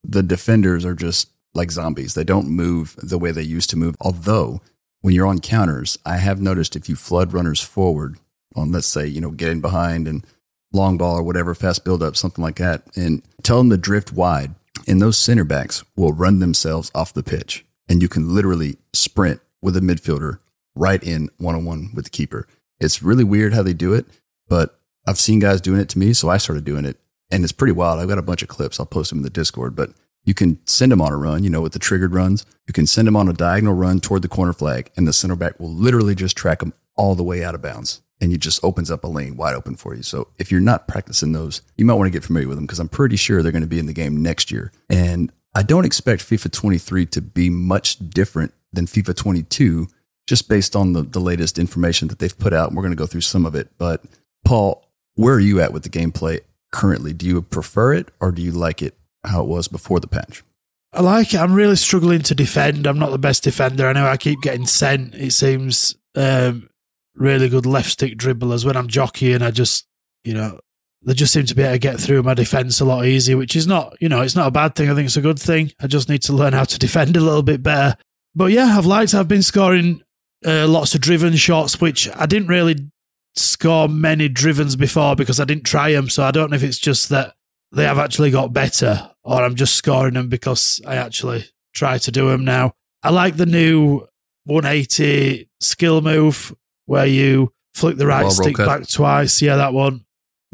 the 0.05 0.23
defenders 0.23 0.85
are 0.85 0.95
just 0.95 1.31
like 1.55 1.71
zombies. 1.71 2.15
They 2.15 2.25
don't 2.25 2.49
move 2.49 2.95
the 3.03 3.19
way 3.19 3.33
they 3.33 3.43
used 3.43 3.71
to 3.71 3.77
move. 3.77 3.97
Although 4.01 4.61
when 5.01 5.15
you're 5.15 5.27
on 5.27 5.41
counters, 5.41 5.99
I 6.05 6.19
have 6.19 6.41
noticed 6.41 6.77
if 6.77 6.89
you 6.89 6.97
flood 6.97 7.33
runners 7.33 7.61
forward 7.61 8.19
on, 8.55 8.73
let's 8.73 8.87
say, 8.87 9.07
you 9.07 9.21
know, 9.21 9.31
getting 9.31 9.61
behind 9.61 10.07
and 10.09 10.27
long 10.73 10.97
ball 10.97 11.19
or 11.19 11.23
whatever, 11.23 11.55
fast 11.55 11.85
build 11.85 12.03
up, 12.03 12.17
something 12.17 12.43
like 12.43 12.57
that, 12.57 12.83
and 12.97 13.23
tell 13.43 13.59
them 13.59 13.71
to 13.71 13.77
drift 13.77 14.13
wide, 14.13 14.55
and 14.87 15.01
those 15.01 15.19
center 15.19 15.45
backs 15.45 15.85
will 15.97 16.13
run 16.13 16.39
themselves 16.39 16.91
off 16.95 17.15
the 17.15 17.23
pitch. 17.23 17.66
And 17.89 18.03
you 18.03 18.09
can 18.09 18.35
literally 18.35 18.77
sprint 18.93 19.41
with 19.63 19.77
a 19.77 19.81
midfielder 19.81 20.39
right 20.75 21.03
in 21.03 21.31
one 21.39 21.55
on 21.55 21.65
one 21.65 21.91
with 21.95 22.05
the 22.05 22.11
keeper. 22.11 22.47
It's 22.81 23.03
really 23.03 23.25
weird 23.25 23.55
how 23.55 23.63
they 23.63 23.73
do 23.73 23.95
it, 23.95 24.07
but 24.49 24.79
I've 25.07 25.19
seen 25.19 25.39
guys 25.39 25.61
doing 25.61 25.81
it 25.81 25.89
to 25.91 25.99
me, 25.99 26.13
so 26.13 26.29
I 26.29 26.37
started 26.37 26.65
doing 26.65 26.85
it. 26.85 26.99
And 27.31 27.43
it's 27.43 27.53
pretty 27.53 27.73
wild. 27.73 27.99
I've 27.99 28.09
got 28.09 28.19
a 28.19 28.23
bunch 28.23 28.43
of 28.43 28.49
clips. 28.49 28.79
I'll 28.79 28.87
post 28.87 29.11
them 29.11 29.19
in 29.21 29.25
the 29.25 29.31
Discord, 29.31 29.75
but 29.75 29.91
you 30.25 30.35
can 30.35 30.59
send 30.67 30.93
them 30.93 31.01
on 31.01 31.13
a 31.13 31.17
run, 31.17 31.45
you 31.45 31.51
know, 31.51 31.63
with 31.63 31.73
the 31.73 31.79
triggered 31.79 32.13
runs. 32.13 32.45
You 32.67 32.73
can 32.73 32.87
send 32.87 33.07
them 33.07 33.17
on 33.17 33.29
a 33.29 33.33
diagonal 33.33 33.75
run 33.75 34.01
toward 34.01 34.23
the 34.23 34.29
corner 34.29 34.53
flag, 34.53 34.91
and 34.97 35.07
the 35.07 35.13
center 35.13 35.37
back 35.37 35.59
will 35.59 35.73
literally 35.73 36.15
just 36.15 36.37
track 36.37 36.59
them 36.61 36.75
all 36.97 37.15
the 37.15 37.23
way 37.23 37.45
out 37.45 37.55
of 37.55 37.63
bounds. 37.63 38.03
And 38.21 38.33
it 38.33 38.39
just 38.39 38.65
opens 38.65 38.91
up 38.91 39.05
a 39.05 39.09
lane 39.09 39.37
wide 39.37 39.55
open 39.55 39.77
for 39.77 39.95
you. 39.95 40.03
So 40.03 40.29
if 40.39 40.51
you're 40.51 40.61
not 40.61 40.89
practicing 40.89 41.33
those, 41.33 41.63
you 41.77 41.85
might 41.85 41.95
want 41.95 42.07
to 42.07 42.13
get 42.13 42.25
familiar 42.25 42.49
with 42.49 42.57
them 42.57 42.65
because 42.65 42.81
I'm 42.81 42.89
pretty 42.89 43.17
sure 43.17 43.43
they're 43.43 43.53
going 43.53 43.63
to 43.63 43.69
be 43.69 43.79
in 43.79 43.87
the 43.87 43.93
game 43.93 44.23
next 44.23 44.51
year. 44.51 44.73
And 44.89 45.31
I 45.57 45.63
don't 45.63 45.87
expect 45.87 46.23
FIFA 46.23 46.53
23 46.53 47.07
to 47.07 47.23
be 47.23 47.49
much 47.49 47.99
different 48.11 48.53
than 48.75 48.85
FIFA 48.85 49.17
22, 49.17 49.89
just 50.27 50.51
based 50.51 50.77
on 50.77 50.93
the, 50.93 51.01
the 51.01 51.19
latest 51.19 51.59
information 51.59 52.09
that 52.09 52.19
they've 52.19 52.39
put 52.39 52.53
out. 52.53 52.69
And 52.69 52.77
we're 52.77 52.83
going 52.83 52.93
to 52.93 52.97
go 52.97 53.07
through 53.07 53.23
some 53.23 53.47
of 53.47 53.55
it. 53.55 53.71
But 53.79 54.05
Paul, 54.45 54.87
where 55.15 55.37
are 55.37 55.41
you 55.41 55.63
at 55.63 55.73
with 55.73 55.83
the 55.83 55.89
gameplay 55.89 56.41
currently? 56.73 57.15
Do 57.15 57.25
you 57.25 57.41
prefer 57.41 57.95
it 57.95 58.09
or 58.21 58.33
do 58.33 58.43
you 58.43 58.53
like 58.53 58.83
it 58.83 58.99
how 59.25 59.41
it 59.41 59.49
was 59.49 59.67
before 59.67 59.99
the 59.99 60.07
patch? 60.07 60.45
I 60.93 61.01
like 61.01 61.33
it. 61.33 61.41
I'm 61.41 61.55
really 61.55 61.77
struggling 61.77 62.21
to 62.25 62.35
defend. 62.35 62.87
I'm 62.87 62.99
not 62.99 63.11
the 63.11 63.19
best 63.19 63.43
defender. 63.43 63.89
I 63.89 63.95
know 63.95 64.07
I 64.07 64.19
keep 64.19 64.43
getting 64.43 64.67
sent. 64.67 65.15
It 65.15 65.33
seems 65.33 65.97
um, 66.15 66.69
really 67.15 67.49
good 67.49 67.65
left 67.65 67.89
stick 67.89 68.19
dribblers 68.19 68.67
when 68.67 68.77
I'm 68.77 68.89
jockeying. 68.89 69.41
I 69.41 69.53
just, 69.53 69.87
you 70.23 70.35
know, 70.35 70.61
they 71.03 71.15
just 71.15 71.33
seem 71.33 71.47
to 71.47 71.55
be 71.55 71.63
able 71.63 71.75
to 71.75 71.79
get 71.79 72.01
through 72.01 72.23
my 72.23 72.35
defense 72.35 72.81
a 72.81 72.85
lot 72.85 73.07
easier, 73.07 73.37
which 73.37 73.55
is 73.55 73.67
not, 73.67 73.97
you 74.01 74.09
know, 74.09 74.23
it's 74.23 74.37
not 74.37 74.49
a 74.49 74.53
bad 74.53 74.75
thing. 74.75 74.91
I 74.91 74.95
think 74.95 75.07
it's 75.07 75.17
a 75.17 75.23
good 75.23 75.39
thing. 75.39 75.73
I 75.81 75.87
just 75.87 76.09
need 76.09 76.23
to 76.23 76.33
learn 76.33 76.53
how 76.53 76.65
to 76.65 76.79
defend 76.79 77.17
a 77.17 77.21
little 77.21 77.43
bit 77.43 77.63
better. 77.63 77.97
But 78.35 78.53
yeah, 78.53 78.77
I've 78.77 78.87
liked. 78.87 79.15
I've 79.15 79.29
been 79.29 79.43
scoring 79.43 80.03
uh, 80.45 80.67
lots 80.67 80.95
of 80.95 81.01
driven 81.01 81.37
shots, 81.37 81.81
which 81.81 82.09
I 82.15 82.27
didn't 82.27 82.49
really 82.49 82.91
score 83.35 83.89
many 83.89 84.29
drivens 84.29 84.77
before 84.77 85.15
because 85.15 85.39
I 85.39 85.45
didn't 85.45 85.65
try 85.65 85.93
them. 85.93 86.09
So 86.09 86.25
I 86.25 86.31
don't 86.31 86.51
know 86.51 86.57
if 86.57 86.63
it's 86.63 86.79
just 86.79 87.11
that 87.11 87.35
they 87.73 87.85
have 87.85 87.99
actually 87.99 88.31
got 88.31 88.53
better 88.53 89.11
or 89.23 89.43
I'm 89.43 89.55
just 89.55 89.75
scoring 89.75 90.15
them 90.15 90.29
because 90.29 90.81
I 90.87 90.97
actually 90.97 91.45
try 91.75 91.99
to 91.99 92.11
do 92.11 92.31
them 92.31 92.45
now. 92.45 92.73
I 93.03 93.11
like 93.11 93.37
the 93.37 93.47
new 93.47 94.07
180 94.45 95.49
skill 95.61 96.01
move 96.01 96.55
where 96.87 97.07
you 97.07 97.53
flick 97.75 97.97
the 97.97 98.07
right 98.07 98.31
stick 98.31 98.57
back 98.57 98.89
twice. 98.89 99.43
Yeah, 99.43 99.57
that 99.57 99.75
one. 99.75 100.06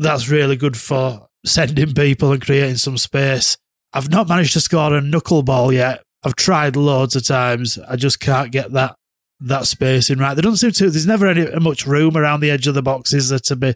That's 0.02 0.28
really 0.28 0.56
good 0.56 0.76
for 0.76 1.28
sending 1.44 1.94
people 1.94 2.32
and 2.32 2.42
creating 2.42 2.76
some 2.76 2.98
space. 2.98 3.56
I've 3.92 4.10
not 4.10 4.28
managed 4.28 4.54
to 4.54 4.60
score 4.60 4.96
a 4.96 5.00
knuckleball 5.00 5.72
yet. 5.72 6.02
I've 6.24 6.36
tried 6.36 6.76
loads 6.76 7.16
of 7.16 7.26
times. 7.26 7.78
I 7.88 7.96
just 7.96 8.20
can't 8.20 8.52
get 8.52 8.72
that 8.72 8.96
that 9.40 9.66
spacing 9.66 10.18
right. 10.18 10.34
There 10.34 10.42
doesn't 10.42 10.58
seem 10.58 10.70
to. 10.72 10.90
There's 10.90 11.06
never 11.06 11.26
any 11.26 11.46
much 11.58 11.86
room 11.86 12.16
around 12.16 12.40
the 12.40 12.50
edge 12.50 12.66
of 12.66 12.74
the 12.74 12.82
box, 12.82 13.12
is 13.12 13.28
there, 13.28 13.40
to 13.40 13.56
be 13.56 13.74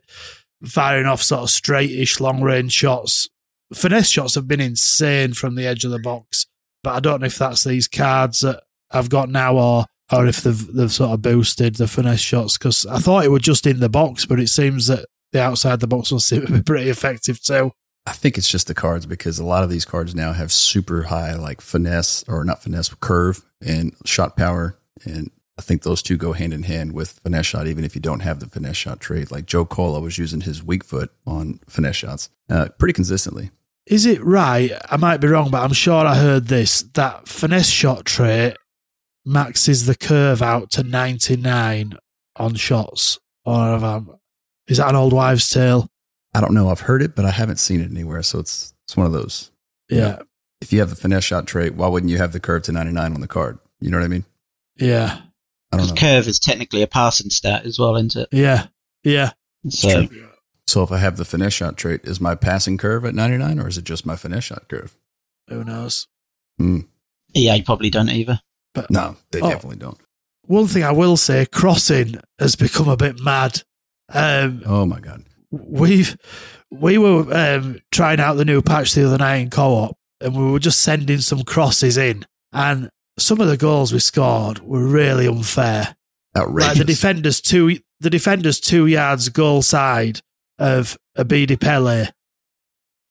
firing 0.64 1.06
off 1.06 1.22
sort 1.22 1.42
of 1.42 1.48
straightish 1.48 2.20
long 2.20 2.40
range 2.40 2.72
shots. 2.72 3.28
Finesse 3.74 4.08
shots 4.08 4.36
have 4.36 4.46
been 4.46 4.60
insane 4.60 5.32
from 5.32 5.56
the 5.56 5.66
edge 5.66 5.84
of 5.84 5.90
the 5.90 5.98
box, 5.98 6.46
but 6.84 6.94
I 6.94 7.00
don't 7.00 7.20
know 7.20 7.26
if 7.26 7.38
that's 7.38 7.64
these 7.64 7.88
cards 7.88 8.40
that 8.40 8.62
I've 8.92 9.10
got 9.10 9.28
now 9.28 9.56
or 9.56 9.86
or 10.12 10.26
if 10.26 10.42
they've 10.42 10.72
they've 10.72 10.92
sort 10.92 11.10
of 11.10 11.22
boosted 11.22 11.74
the 11.74 11.88
finesse 11.88 12.20
shots 12.20 12.56
because 12.56 12.86
I 12.86 12.98
thought 12.98 13.24
it 13.24 13.30
was 13.30 13.42
just 13.42 13.66
in 13.66 13.80
the 13.80 13.88
box, 13.88 14.24
but 14.24 14.38
it 14.38 14.48
seems 14.48 14.86
that 14.86 15.06
the 15.32 15.42
outside 15.42 15.80
the 15.80 15.86
box 15.86 16.10
will 16.10 16.20
seem 16.20 16.46
to 16.46 16.52
be 16.52 16.62
pretty 16.62 16.90
effective 16.90 17.42
too. 17.42 17.72
I 18.06 18.12
think 18.12 18.38
it's 18.38 18.48
just 18.48 18.68
the 18.68 18.74
cards 18.74 19.04
because 19.04 19.38
a 19.38 19.44
lot 19.44 19.64
of 19.64 19.70
these 19.70 19.84
cards 19.84 20.14
now 20.14 20.32
have 20.32 20.52
super 20.52 21.04
high 21.04 21.34
like 21.34 21.60
finesse 21.60 22.24
or 22.28 22.44
not 22.44 22.62
finesse 22.62 22.88
curve 23.00 23.44
and 23.64 23.94
shot 24.04 24.36
power 24.36 24.78
and 25.04 25.30
I 25.58 25.62
think 25.62 25.82
those 25.82 26.02
two 26.02 26.16
go 26.16 26.32
hand 26.32 26.52
in 26.54 26.62
hand 26.64 26.92
with 26.92 27.18
finesse 27.24 27.46
shot 27.46 27.66
even 27.66 27.84
if 27.84 27.96
you 27.96 28.00
don't 28.00 28.20
have 28.20 28.38
the 28.38 28.46
finesse 28.46 28.76
shot 28.76 29.00
trait 29.00 29.32
like 29.32 29.46
Joe 29.46 29.64
Cola 29.64 30.00
was 30.00 30.18
using 30.18 30.42
his 30.42 30.62
weak 30.62 30.84
foot 30.84 31.10
on 31.26 31.58
finesse 31.68 31.96
shots 31.96 32.30
uh, 32.48 32.68
pretty 32.78 32.92
consistently 32.92 33.50
Is 33.86 34.06
it 34.06 34.22
right? 34.22 34.70
I 34.88 34.96
might 34.96 35.20
be 35.20 35.28
wrong, 35.28 35.50
but 35.50 35.64
I'm 35.64 35.72
sure 35.72 36.06
I 36.06 36.14
heard 36.14 36.46
this 36.46 36.82
that 36.94 37.26
finesse 37.26 37.68
shot 37.70 38.04
trait 38.04 38.56
maxes 39.26 39.86
the 39.86 39.96
curve 39.96 40.40
out 40.40 40.70
to 40.70 40.82
99 40.82 41.98
on 42.36 42.54
shots. 42.54 43.18
Or 43.44 43.54
have 43.54 43.84
I, 43.84 44.00
is 44.68 44.78
that 44.78 44.88
an 44.88 44.96
old 44.96 45.12
wives' 45.12 45.48
tale? 45.48 45.88
I 46.34 46.40
don't 46.40 46.52
know. 46.54 46.68
I've 46.68 46.80
heard 46.80 47.02
it, 47.02 47.14
but 47.14 47.24
I 47.24 47.30
haven't 47.30 47.58
seen 47.58 47.80
it 47.80 47.90
anywhere. 47.90 48.22
So 48.22 48.38
it's 48.38 48.74
it's 48.84 48.96
one 48.96 49.06
of 49.06 49.12
those. 49.12 49.50
Yeah. 49.88 50.20
If 50.60 50.72
you 50.72 50.80
have 50.80 50.90
the 50.90 50.96
finesse 50.96 51.24
shot 51.24 51.46
trait, 51.46 51.74
why 51.74 51.88
wouldn't 51.88 52.10
you 52.10 52.18
have 52.18 52.32
the 52.32 52.40
curve 52.40 52.62
to 52.64 52.72
99 52.72 53.14
on 53.14 53.20
the 53.20 53.28
card? 53.28 53.58
You 53.80 53.90
know 53.90 53.98
what 53.98 54.04
I 54.04 54.08
mean? 54.08 54.24
Yeah. 54.76 55.18
I 55.72 55.76
don't 55.76 55.88
know. 55.88 55.94
Curve 55.94 56.26
is 56.28 56.38
technically 56.38 56.82
a 56.82 56.86
passing 56.86 57.30
stat 57.30 57.64
as 57.66 57.78
well, 57.78 57.96
isn't 57.96 58.16
it? 58.16 58.28
Yeah. 58.32 58.66
Yeah. 59.04 59.32
So 59.68 60.06
So 60.66 60.82
if 60.82 60.90
I 60.92 60.98
have 60.98 61.16
the 61.16 61.24
finesse 61.24 61.52
shot 61.52 61.76
trait, 61.76 62.00
is 62.04 62.20
my 62.20 62.34
passing 62.34 62.78
curve 62.78 63.04
at 63.04 63.14
99 63.14 63.58
or 63.60 63.68
is 63.68 63.76
it 63.78 63.84
just 63.84 64.06
my 64.06 64.16
finesse 64.16 64.44
shot 64.44 64.68
curve? 64.68 64.96
Who 65.48 65.62
knows? 65.64 66.08
Hmm. 66.58 66.80
Yeah, 67.34 67.54
EA 67.54 67.62
probably 67.62 67.90
don't 67.90 68.08
either. 68.10 68.40
But 68.74 68.90
No, 68.90 69.16
they 69.30 69.40
Oh. 69.40 69.48
definitely 69.50 69.78
don't. 69.78 69.98
one 70.46 70.66
thing 70.68 70.82
I 70.84 70.92
will 70.92 71.16
say, 71.16 71.44
crossing 71.46 72.16
has 72.38 72.56
become 72.56 72.88
a 72.88 72.96
bit 72.96 73.20
mad. 73.20 73.62
Um, 74.12 74.62
Oh 74.66 74.86
my 74.86 75.00
God. 75.00 75.24
we've 75.50 76.16
we 76.70 76.98
were 76.98 77.32
um, 77.34 77.78
trying 77.92 78.20
out 78.20 78.34
the 78.34 78.44
new 78.44 78.60
patch 78.62 78.94
the 78.94 79.06
other 79.06 79.18
night 79.18 79.36
in 79.36 79.50
co-op, 79.50 79.96
and 80.20 80.36
we 80.36 80.50
were 80.50 80.58
just 80.58 80.80
sending 80.80 81.18
some 81.18 81.42
crosses 81.44 81.96
in, 81.96 82.24
and 82.52 82.90
some 83.18 83.40
of 83.40 83.48
the 83.48 83.56
goals 83.56 83.92
we 83.92 83.98
scored 83.98 84.58
were 84.60 84.86
really 84.86 85.26
unfair. 85.26 85.96
Outrageous. 86.36 86.68
Like 86.68 86.78
the 86.78 86.84
defenders 86.84 87.40
two, 87.40 87.78
the 88.00 88.10
defenders 88.10 88.60
two 88.60 88.86
yards 88.86 89.28
goal 89.28 89.62
side 89.62 90.20
of 90.58 90.98
a 91.14 91.24
BD 91.24 91.58
Pele. 91.60 92.08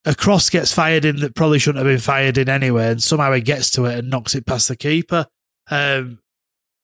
A 0.08 0.14
cross 0.14 0.50
gets 0.52 0.72
fired 0.72 1.04
in 1.04 1.16
that 1.22 1.34
probably 1.34 1.58
shouldn't 1.58 1.84
have 1.84 1.92
been 1.92 2.00
fired 2.00 2.38
in 2.38 2.48
anyway, 2.50 2.90
and 2.92 3.02
somehow 3.02 3.32
he 3.34 3.42
gets 3.42 3.72
to 3.72 3.86
it 3.86 3.98
and 4.00 4.10
knocks 4.10 4.36
it 4.36 4.46
past 4.46 4.68
the 4.68 4.76
keeper. 4.76 5.26
Um, 5.72 6.20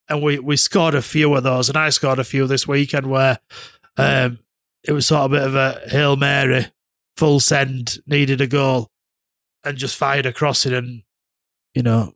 and 0.09 0.23
we 0.23 0.39
we 0.39 0.57
scored 0.57 0.95
a 0.95 1.01
few 1.03 1.33
of 1.35 1.43
those, 1.43 1.69
and 1.69 1.77
I 1.77 1.89
scored 1.89 2.17
a 2.17 2.23
few 2.23 2.47
this 2.47 2.67
weekend 2.67 3.07
where 3.07 3.37
um, 3.97 4.39
it 4.83 4.91
was 4.93 5.07
sort 5.07 5.21
of 5.21 5.33
a 5.33 5.35
bit 5.35 5.47
of 5.47 5.55
a 5.55 5.81
hail 5.89 6.15
mary, 6.15 6.67
full 7.17 7.39
send, 7.39 7.99
needed 8.07 8.41
a 8.41 8.47
goal, 8.47 8.87
and 9.63 9.77
just 9.77 9.95
fired 9.95 10.25
a 10.25 10.33
crossing, 10.33 10.73
and 10.73 11.03
you 11.75 11.83
know, 11.83 12.13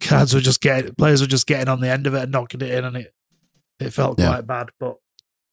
cards 0.00 0.34
were 0.34 0.40
just 0.40 0.60
getting 0.60 0.94
players 0.94 1.20
were 1.20 1.26
just 1.26 1.46
getting 1.46 1.68
on 1.68 1.80
the 1.80 1.90
end 1.90 2.06
of 2.06 2.14
it 2.14 2.22
and 2.24 2.32
knocking 2.32 2.60
it 2.62 2.70
in, 2.70 2.84
and 2.84 2.96
it 2.96 3.12
it 3.80 3.90
felt 3.90 4.18
Yeah. 4.18 4.28
quite 4.28 4.46
bad, 4.46 4.68
but 4.80 4.96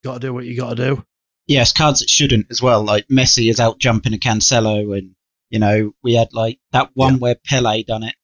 got 0.03 0.13
to 0.15 0.19
do 0.19 0.33
what 0.33 0.45
you 0.45 0.55
got 0.55 0.77
to 0.77 0.95
do. 0.95 1.05
Yes, 1.47 1.73
cards 1.73 1.99
that 1.99 2.09
shouldn't 2.09 2.47
as 2.49 2.61
well. 2.61 2.83
Like 2.83 3.07
Messi 3.09 3.49
is 3.49 3.59
out 3.59 3.79
jumping 3.79 4.13
a 4.13 4.17
Cancelo, 4.17 4.97
and 4.97 5.15
you 5.49 5.59
know 5.59 5.93
we 6.01 6.13
had 6.13 6.29
like 6.33 6.59
that 6.71 6.91
one 6.93 7.19
where 7.19 7.35
Pele 7.35 7.83
done 7.83 8.03
it. 8.03 8.15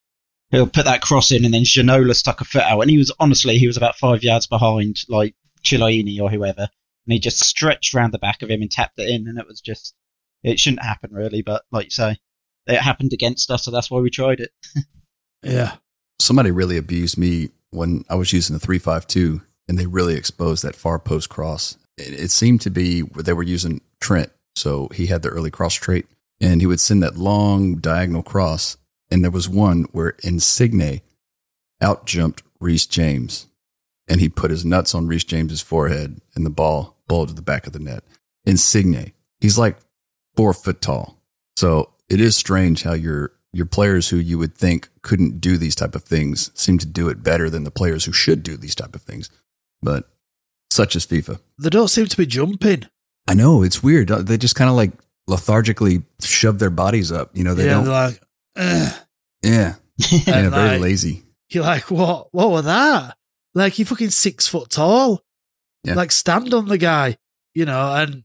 He'll 0.51 0.65
put 0.67 0.85
that 0.85 1.01
cross 1.01 1.31
in, 1.31 1.43
and 1.45 1.53
then 1.53 1.63
Ginola 1.63 2.15
stuck 2.15 2.39
a 2.41 2.45
foot 2.45 2.63
out, 2.63 2.79
and 2.81 2.89
he 2.89 2.97
was 2.97 3.11
honestly 3.19 3.57
he 3.57 3.67
was 3.67 3.75
about 3.77 3.97
five 3.97 4.23
yards 4.23 4.47
behind 4.47 4.97
like 5.09 5.35
Chiellini 5.63 6.19
or 6.21 6.29
whoever, 6.29 6.69
and 7.05 7.13
he 7.13 7.19
just 7.19 7.39
stretched 7.39 7.93
round 7.93 8.13
the 8.13 8.19
back 8.19 8.41
of 8.41 8.49
him 8.49 8.61
and 8.61 8.71
tapped 8.71 8.99
it 8.99 9.09
in, 9.09 9.27
and 9.27 9.37
it 9.37 9.47
was 9.47 9.61
just 9.61 9.95
it 10.43 10.59
shouldn't 10.59 10.83
happen 10.83 11.11
really, 11.11 11.41
but 11.41 11.63
like 11.71 11.85
you 11.85 11.91
say, 11.91 12.17
it 12.67 12.77
happened 12.77 13.13
against 13.13 13.51
us, 13.51 13.65
so 13.65 13.71
that's 13.71 13.91
why 13.91 13.99
we 13.99 14.09
tried 14.09 14.39
it. 14.39 14.51
Yeah, 15.41 15.77
Somebody 16.19 16.51
really 16.51 16.77
abused 16.77 17.17
me 17.17 17.49
when 17.71 18.03
I 18.09 18.15
was 18.15 18.33
using 18.33 18.53
the 18.53 18.59
352 18.59 19.41
and 19.67 19.79
they 19.79 19.85
really 19.85 20.15
exposed 20.15 20.63
that 20.63 20.75
far 20.75 20.99
post 20.99 21.29
cross. 21.29 21.77
It, 21.97 22.19
it 22.19 22.31
seemed 22.31 22.61
to 22.61 22.69
be 22.69 23.01
they 23.01 23.33
were 23.33 23.43
using 23.43 23.81
Trent. 24.01 24.31
So 24.55 24.89
he 24.93 25.07
had 25.07 25.21
the 25.21 25.29
early 25.29 25.49
cross 25.49 25.75
trait 25.75 26.07
and 26.41 26.59
he 26.59 26.67
would 26.67 26.81
send 26.81 27.01
that 27.03 27.15
long 27.15 27.75
diagonal 27.75 28.23
cross. 28.23 28.77
And 29.09 29.23
there 29.23 29.31
was 29.31 29.47
one 29.47 29.83
where 29.91 30.15
Insigne 30.23 31.01
out 31.81 32.05
jumped 32.05 32.43
Reece 32.59 32.85
James 32.85 33.47
and 34.09 34.19
he 34.19 34.27
put 34.27 34.51
his 34.51 34.65
nuts 34.65 34.93
on 34.95 35.07
Reece 35.07 35.23
James's 35.23 35.61
forehead 35.61 36.19
and 36.35 36.45
the 36.45 36.49
ball 36.49 36.97
bowled 37.07 37.29
to 37.29 37.35
the 37.35 37.41
back 37.41 37.67
of 37.67 37.73
the 37.73 37.79
net. 37.79 38.03
Insigne, 38.45 39.13
he's 39.39 39.57
like 39.57 39.77
four 40.35 40.53
foot 40.53 40.81
tall. 40.81 41.17
So 41.57 41.91
it 42.09 42.19
is 42.19 42.35
strange 42.35 42.83
how 42.83 42.93
your 42.93 43.31
your 43.53 43.65
players 43.65 44.09
who 44.09 44.17
you 44.17 44.37
would 44.37 44.55
think 44.55 44.89
couldn't 45.01 45.41
do 45.41 45.57
these 45.57 45.75
type 45.75 45.95
of 45.95 46.03
things 46.03 46.51
seem 46.53 46.77
to 46.77 46.85
do 46.85 47.09
it 47.09 47.23
better 47.23 47.49
than 47.49 47.63
the 47.63 47.71
players 47.71 48.05
who 48.05 48.11
should 48.11 48.43
do 48.43 48.55
these 48.57 48.75
type 48.75 48.95
of 48.95 49.01
things. 49.01 49.29
But 49.81 50.07
such 50.71 50.95
is 50.95 51.05
FIFA. 51.05 51.39
they 51.57 51.69
don't 51.69 51.87
seem 51.87 52.05
to 52.05 52.17
be 52.17 52.25
jumping. 52.27 52.83
I 53.27 53.33
know 53.33 53.63
it's 53.63 53.81
weird. 53.83 54.11
Uh, 54.11 54.21
they 54.21 54.37
just 54.37 54.55
kind 54.55 54.69
of 54.69 54.75
like 54.75 54.91
lethargically 55.27 56.03
shove 56.21 56.59
their 56.59 56.69
bodies 56.69 57.11
up. 57.11 57.31
You 57.35 57.43
know, 57.43 57.53
they 57.55 57.65
yeah, 57.65 57.73
don't. 57.73 57.83
they're 57.85 57.93
like, 57.93 58.21
"Ugh." 58.55 58.93
yeah, 59.43 59.75
yeah, 59.97 60.49
very 60.49 60.71
like- 60.71 60.81
lazy. 60.81 61.23
you're 61.49 61.63
like, 61.63 61.89
what? 61.91 62.27
What 62.33 62.49
was 62.51 62.65
that? 62.65 63.17
Like 63.55 63.79
you're 63.79 63.85
fucking 63.85 64.09
six 64.11 64.47
foot 64.47 64.69
tall. 64.69 65.21
Yeah. 65.83 65.95
Like 65.95 66.11
stand 66.11 66.53
on 66.53 66.67
the 66.67 66.77
guy, 66.77 67.17
you 67.53 67.65
know. 67.65 67.93
And 67.95 68.23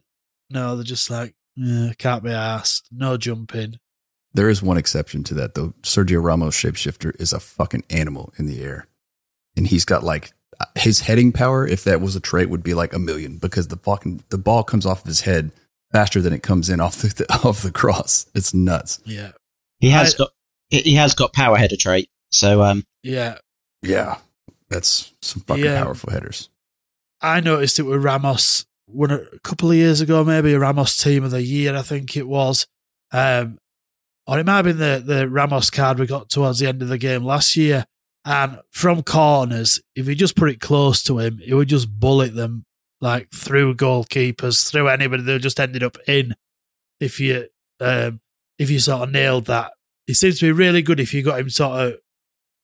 no, 0.51 0.75
they're 0.77 0.85
just 0.85 1.11
like, 1.11 1.35
yeah, 1.57 1.93
can't 1.99 2.23
be 2.25 2.31
asked. 2.31 2.89
No 2.91 3.17
jumping. 3.17 3.77
There 4.35 4.49
is 4.49 4.63
one 4.63 4.77
exception 4.77 5.23
to 5.25 5.35
that 5.35 5.55
though. 5.55 5.75
Sergio 5.83 6.23
Ramos 6.23 6.57
shapeshifter 6.57 7.19
is 7.21 7.33
a 7.33 7.39
fucking 7.41 7.85
animal 7.91 8.33
in 8.37 8.47
the 8.47 8.63
air, 8.63 8.89
and 9.57 9.67
he's 9.67 9.85
got 9.85 10.03
like 10.03 10.33
his 10.75 11.01
heading 11.01 11.31
power. 11.33 11.67
If 11.67 11.85
that 11.85 12.01
was 12.01 12.17
a 12.17 12.21
trait, 12.21 12.51
would 12.51 12.63
be 12.65 12.75
like 12.75 12.93
a 12.93 12.99
million 12.99 13.39
because 13.39 13.69
the 13.69 13.77
fucking 13.77 14.25
the 14.31 14.39
ball 14.39 14.65
comes 14.65 14.85
off 14.87 15.03
of 15.03 15.07
his 15.07 15.21
head 15.21 15.53
faster 15.93 16.21
than 16.21 16.33
it 16.33 16.43
comes 16.43 16.69
in 16.69 16.81
off 16.81 16.97
the 17.03 17.25
off 17.45 17.63
the 17.63 17.71
cross. 17.71 18.27
It's 18.35 18.53
nuts. 18.53 19.01
Yeah, 19.07 19.31
He 19.79 19.91
has 19.91 20.15
I- 20.15 20.19
got 20.19 20.31
he 20.71 20.95
has 20.97 21.15
got 21.15 21.33
power 21.33 21.57
header 21.57 21.77
trait, 21.77 22.09
so 22.31 22.63
um 22.63 22.83
yeah. 23.05 23.39
Yeah, 23.83 24.17
that's 24.75 25.15
some 25.23 25.43
fucking 25.43 25.65
Yeah. 25.65 25.83
powerful 25.83 26.13
headers. 26.13 26.49
I 27.21 27.41
noticed 27.41 27.79
it 27.79 27.85
with 27.85 28.03
Ramos 28.05 28.67
one 28.87 29.11
a 29.11 29.39
couple 29.43 29.71
of 29.71 29.77
years 29.77 30.01
ago, 30.03 30.23
maybe 30.25 30.53
a 30.53 30.59
Ramos 30.59 30.97
team 30.97 31.25
of 31.25 31.31
the 31.31 31.43
year, 31.43 31.75
I 31.75 31.83
think 31.83 32.17
it 32.17 32.29
was. 32.29 32.67
Um, 33.13 33.59
or 34.27 34.39
it 34.39 34.47
might 34.47 34.57
have 34.57 34.65
been 34.67 34.79
the, 34.79 35.03
the 35.05 35.29
Ramos 35.29 35.71
card 35.71 35.99
we 35.99 36.07
got 36.07 36.29
towards 36.29 36.59
the 36.59 36.67
end 36.67 36.83
of 36.83 36.89
the 36.89 36.99
game 36.99 37.25
last 37.25 37.57
year. 37.57 37.87
And 38.27 38.61
from 38.71 39.03
corners, 39.03 39.81
if 39.95 40.07
you 40.09 40.15
just 40.15 40.37
put 40.37 40.51
it 40.51 40.61
close 40.61 41.03
to 41.05 41.19
him, 41.19 41.39
he 41.39 41.53
would 41.55 41.69
just 41.69 41.89
bullet 42.01 42.35
them 42.35 42.65
like 43.01 43.31
through 43.31 43.75
goalkeepers, 43.75 44.71
through 44.71 44.89
anybody. 44.89 45.23
They 45.23 45.39
just 45.39 45.61
ended 45.61 45.83
up 45.83 45.99
in. 46.09 46.35
If 47.01 47.21
you 47.21 47.49
um, 47.81 48.21
if 48.59 48.71
you 48.71 48.79
sort 48.79 49.03
of 49.03 49.13
nailed 49.13 49.47
that, 49.47 49.73
he 50.07 50.15
seems 50.15 50.39
to 50.39 50.47
be 50.47 50.53
really 50.53 50.81
good 50.81 51.01
if 51.01 51.13
you 51.13 51.23
got 51.23 51.41
him 51.41 51.51
sort 51.51 51.81
of 51.81 51.95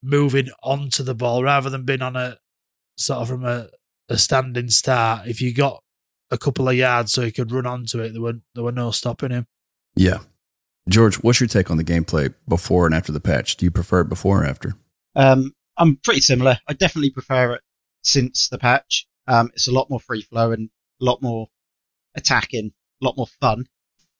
moving 0.03 0.49
onto 0.63 1.03
the 1.03 1.15
ball 1.15 1.43
rather 1.43 1.69
than 1.69 1.85
being 1.85 2.01
on 2.01 2.15
a 2.15 2.37
sort 2.97 3.21
of 3.21 3.27
from 3.27 3.45
a, 3.45 3.67
a 4.09 4.17
standing 4.17 4.69
start. 4.69 5.27
If 5.27 5.41
you 5.41 5.53
got 5.53 5.83
a 6.29 6.37
couple 6.37 6.67
of 6.67 6.75
yards 6.75 7.11
so 7.11 7.21
he 7.21 7.31
could 7.31 7.51
run 7.51 7.65
onto 7.65 7.99
it, 7.99 8.13
there 8.13 8.21
were 8.21 8.39
there 8.55 8.63
were 8.63 8.71
no 8.71 8.91
stopping 8.91 9.31
him. 9.31 9.47
Yeah, 9.95 10.19
George, 10.89 11.15
what's 11.15 11.39
your 11.39 11.47
take 11.47 11.69
on 11.69 11.77
the 11.77 11.83
gameplay 11.83 12.33
before 12.47 12.85
and 12.85 12.95
after 12.95 13.11
the 13.11 13.19
patch? 13.19 13.57
Do 13.57 13.65
you 13.65 13.71
prefer 13.71 14.01
it 14.01 14.09
before 14.09 14.43
or 14.43 14.45
after? 14.45 14.73
Um, 15.15 15.53
I'm 15.77 15.97
pretty 15.97 16.21
similar. 16.21 16.57
I 16.67 16.73
definitely 16.73 17.11
prefer 17.11 17.53
it 17.55 17.61
since 18.03 18.49
the 18.49 18.57
patch. 18.57 19.07
Um, 19.27 19.51
it's 19.53 19.67
a 19.67 19.73
lot 19.73 19.89
more 19.89 19.99
free 19.99 20.21
flow 20.21 20.51
and 20.51 20.69
a 21.01 21.05
lot 21.05 21.21
more 21.21 21.47
attacking, 22.15 22.71
a 23.01 23.05
lot 23.05 23.17
more 23.17 23.27
fun 23.39 23.65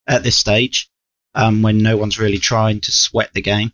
at 0.08 0.24
this 0.24 0.38
stage. 0.38 0.89
Um, 1.34 1.62
when 1.62 1.78
no 1.78 1.96
one's 1.96 2.20
really 2.20 2.39
trying 2.39 2.82
to 2.82 2.91
sweat 2.91 3.34
the 3.34 3.41
game. 3.41 3.72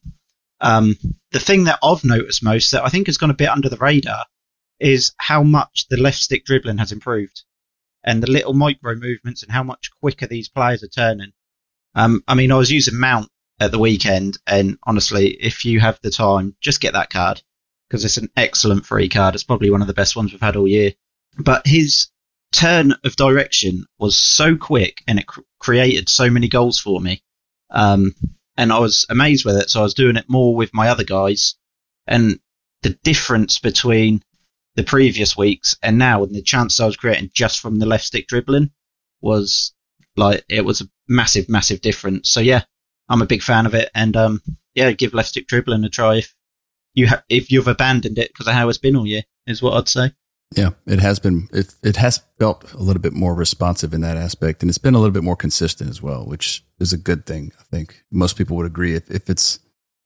Um, 0.59 0.95
the 1.31 1.39
thing 1.39 1.65
that 1.65 1.79
I've 1.83 2.03
noticed 2.03 2.43
most 2.43 2.71
that 2.71 2.83
I 2.83 2.89
think 2.89 3.07
has 3.07 3.17
gone 3.17 3.29
a 3.29 3.35
bit 3.35 3.49
under 3.49 3.69
the 3.69 3.77
radar 3.77 4.25
is 4.79 5.13
how 5.17 5.43
much 5.43 5.85
the 5.89 5.97
left 5.97 6.17
stick 6.17 6.45
dribbling 6.45 6.77
has 6.77 6.91
improved 6.91 7.43
and 8.03 8.23
the 8.23 8.31
little 8.31 8.53
micro 8.53 8.95
movements 8.95 9.43
and 9.43 9.51
how 9.51 9.63
much 9.63 9.91
quicker 10.01 10.27
these 10.27 10.49
players 10.49 10.83
are 10.83 10.87
turning. 10.87 11.33
Um, 11.95 12.23
I 12.27 12.35
mean, 12.35 12.51
I 12.51 12.57
was 12.57 12.71
using 12.71 12.99
Mount 12.99 13.29
at 13.59 13.71
the 13.71 13.79
weekend, 13.79 14.37
and 14.45 14.77
honestly, 14.83 15.29
if 15.29 15.65
you 15.65 15.79
have 15.79 15.99
the 16.01 16.11
time, 16.11 16.55
just 16.61 16.79
get 16.79 16.93
that 16.93 17.09
card 17.09 17.41
because 17.89 18.05
it's 18.05 18.17
an 18.17 18.29
excellent 18.35 18.85
free 18.85 19.09
card. 19.09 19.35
It's 19.35 19.43
probably 19.43 19.71
one 19.71 19.81
of 19.81 19.87
the 19.87 19.93
best 19.93 20.15
ones 20.15 20.31
we've 20.31 20.41
had 20.41 20.55
all 20.55 20.67
year. 20.67 20.93
But 21.37 21.65
his 21.65 22.07
turn 22.51 22.93
of 23.03 23.15
direction 23.15 23.85
was 23.97 24.17
so 24.17 24.55
quick 24.55 25.03
and 25.07 25.19
it 25.19 25.27
cr- 25.27 25.41
created 25.59 26.09
so 26.09 26.29
many 26.29 26.47
goals 26.47 26.79
for 26.79 26.99
me. 26.99 27.23
Um, 27.69 28.13
and 28.57 28.73
I 28.73 28.79
was 28.79 29.05
amazed 29.09 29.45
with 29.45 29.57
it. 29.57 29.69
So 29.69 29.79
I 29.79 29.83
was 29.83 29.93
doing 29.93 30.17
it 30.17 30.25
more 30.27 30.55
with 30.55 30.73
my 30.73 30.89
other 30.89 31.03
guys. 31.03 31.55
And 32.07 32.39
the 32.81 32.97
difference 33.03 33.59
between 33.59 34.23
the 34.75 34.83
previous 34.83 35.35
weeks 35.37 35.75
and 35.81 35.97
now 35.97 36.23
and 36.23 36.33
the 36.33 36.41
chances 36.41 36.79
I 36.79 36.85
was 36.85 36.97
creating 36.97 37.31
just 37.33 37.59
from 37.59 37.79
the 37.79 37.85
left 37.85 38.05
stick 38.05 38.27
dribbling 38.27 38.71
was 39.21 39.73
like, 40.15 40.43
it 40.49 40.65
was 40.65 40.81
a 40.81 40.89
massive, 41.07 41.49
massive 41.49 41.81
difference. 41.81 42.29
So 42.29 42.39
yeah, 42.39 42.63
I'm 43.09 43.21
a 43.21 43.27
big 43.27 43.41
fan 43.41 43.65
of 43.65 43.73
it. 43.73 43.89
And, 43.93 44.15
um, 44.15 44.41
yeah, 44.75 44.91
give 44.91 45.13
left 45.13 45.29
stick 45.29 45.47
dribbling 45.47 45.83
a 45.83 45.89
try 45.89 46.17
if 46.17 46.33
you 46.93 47.07
ha- 47.07 47.23
if 47.29 47.51
you've 47.51 47.67
abandoned 47.67 48.17
it 48.17 48.31
because 48.33 48.47
of 48.47 48.53
how 48.53 48.69
it's 48.69 48.77
been 48.79 48.95
all 48.95 49.05
year 49.05 49.23
is 49.45 49.61
what 49.61 49.73
I'd 49.73 49.87
say. 49.87 50.11
Yeah, 50.55 50.69
it 50.85 50.99
has 50.99 51.19
been. 51.19 51.49
It 51.51 51.75
it 51.83 51.97
has 51.97 52.21
felt 52.39 52.71
a 52.73 52.77
little 52.77 53.01
bit 53.01 53.13
more 53.13 53.35
responsive 53.35 53.93
in 53.93 54.01
that 54.01 54.17
aspect, 54.17 54.61
and 54.61 54.69
it's 54.69 54.77
been 54.77 54.93
a 54.93 54.99
little 54.99 55.11
bit 55.11 55.23
more 55.23 55.35
consistent 55.35 55.89
as 55.89 56.01
well, 56.01 56.25
which 56.25 56.63
is 56.79 56.93
a 56.93 56.97
good 56.97 57.25
thing. 57.25 57.51
I 57.59 57.63
think 57.63 58.03
most 58.11 58.37
people 58.37 58.55
would 58.57 58.65
agree. 58.65 58.95
If 58.95 59.11
if 59.11 59.29
it's 59.29 59.59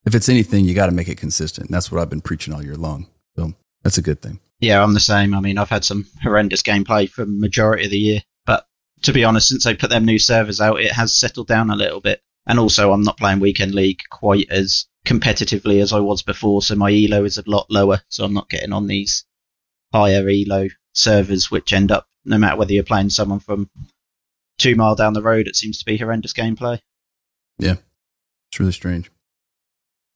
if 0.06 0.16
it's 0.16 0.30
anything, 0.30 0.66
you 0.66 0.74
got 0.74 0.88
to 0.88 0.92
make 0.92 1.08
it 1.08 1.20
consistent. 1.20 1.70
That's 1.70 1.92
what 1.92 2.02
I've 2.02 2.10
been 2.10 2.22
preaching 2.22 2.54
all 2.54 2.64
year 2.64 2.76
long. 2.76 3.08
So 3.36 3.54
That's 3.84 4.00
a 4.00 4.02
good 4.02 4.22
thing. 4.22 4.40
Yeah, 4.60 4.84
I'm 4.84 4.94
the 4.94 5.00
same. 5.00 5.34
I 5.34 5.40
mean, 5.40 5.58
I've 5.58 5.70
had 5.70 5.86
some 5.86 6.08
horrendous 6.22 6.64
gameplay 6.64 7.10
for 7.10 7.26
majority 7.26 7.86
of 7.86 7.92
the 7.92 7.98
year, 7.98 8.22
but 8.46 8.66
to 9.04 9.14
be 9.14 9.24
honest, 9.24 9.48
since 9.50 9.64
they 9.64 9.76
put 9.76 9.90
them 9.90 10.06
new 10.06 10.20
servers 10.20 10.62
out, 10.62 10.82
it 10.82 10.92
has 10.92 11.18
settled 11.18 11.48
down 11.48 11.70
a 11.70 11.76
little 11.76 12.02
bit. 12.02 12.22
And 12.48 12.60
also, 12.60 12.92
I'm 12.92 13.04
not 13.04 13.18
playing 13.18 13.40
weekend 13.40 13.76
league 13.76 14.00
quite 14.10 14.50
as 14.50 14.86
competitively 15.06 15.82
as 15.82 15.94
I 15.94 16.00
was 16.00 16.24
before, 16.24 16.62
so 16.62 16.76
my 16.76 16.92
elo 16.92 17.24
is 17.24 17.38
a 17.38 17.44
lot 17.46 17.68
lower. 17.70 18.02
So 18.10 18.24
I'm 18.24 18.34
not 18.34 18.50
getting 18.50 18.74
on 18.74 18.88
these 18.88 19.26
higher 19.94 20.28
elo 20.28 20.68
servers, 20.94 21.52
which 21.52 21.74
end 21.74 21.92
up 21.92 22.08
no 22.26 22.38
matter 22.38 22.58
whether 22.58 22.74
you're 22.74 22.84
playing 22.84 23.10
someone 23.10 23.40
from 23.40 23.70
two 24.58 24.76
mile 24.76 24.96
down 24.96 25.14
the 25.14 25.22
road, 25.22 25.48
it 25.48 25.56
seems 25.56 25.80
to 25.80 25.86
be 25.86 25.98
horrendous 25.98 26.34
gameplay. 26.34 26.80
Yeah, 27.58 27.76
it's 28.50 28.60
really 28.60 28.72
strange. 28.72 29.12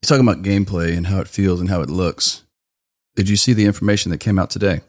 You're 0.01 0.17
talking 0.17 0.27
about 0.27 0.43
gameplay 0.43 0.95
and 0.95 1.07
how 1.07 1.19
it 1.19 1.27
feels 1.27 1.59
and 1.59 1.69
how 1.69 1.81
it 1.81 1.89
looks. 1.89 2.43
Did 3.15 3.29
you 3.29 3.37
see 3.37 3.53
the 3.53 3.65
information 3.65 4.11
that 4.11 4.19
came 4.19 4.37
out 4.37 4.49
today? 4.49 4.81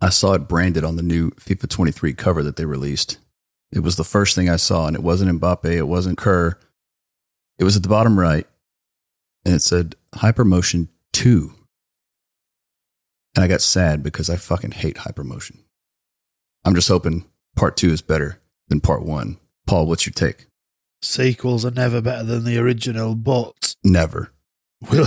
I 0.00 0.10
saw 0.10 0.34
it 0.34 0.48
branded 0.48 0.84
on 0.84 0.96
the 0.96 1.02
new 1.02 1.30
FIFA 1.32 1.68
23 1.68 2.12
cover 2.12 2.42
that 2.42 2.56
they 2.56 2.66
released. 2.66 3.18
It 3.72 3.80
was 3.80 3.96
the 3.96 4.04
first 4.04 4.34
thing 4.34 4.48
I 4.48 4.56
saw, 4.56 4.86
and 4.86 4.94
it 4.94 5.02
wasn't 5.02 5.40
Mbappe, 5.40 5.64
it 5.64 5.88
wasn't 5.88 6.18
Kerr. 6.18 6.58
It 7.58 7.64
was 7.64 7.76
at 7.76 7.82
the 7.82 7.88
bottom 7.88 8.18
right, 8.18 8.46
and 9.44 9.54
it 9.54 9.62
said 9.62 9.96
Hypermotion 10.14 10.88
2. 11.12 11.52
And 13.36 13.44
I 13.44 13.48
got 13.48 13.60
sad 13.60 14.02
because 14.02 14.30
I 14.30 14.36
fucking 14.36 14.72
hate 14.72 14.96
Hypermotion. 14.96 15.58
I'm 16.64 16.74
just 16.74 16.88
hoping 16.88 17.26
part 17.54 17.76
2 17.76 17.90
is 17.90 18.00
better 18.02 18.40
than 18.68 18.80
part 18.80 19.04
1. 19.04 19.36
Paul, 19.66 19.86
what's 19.86 20.06
your 20.06 20.14
take? 20.14 20.46
Sequels 21.02 21.64
are 21.66 21.70
never 21.70 22.00
better 22.00 22.24
than 22.24 22.44
the 22.44 22.56
original, 22.58 23.14
but 23.14 23.76
Never. 23.84 24.32
we'll 24.90 25.06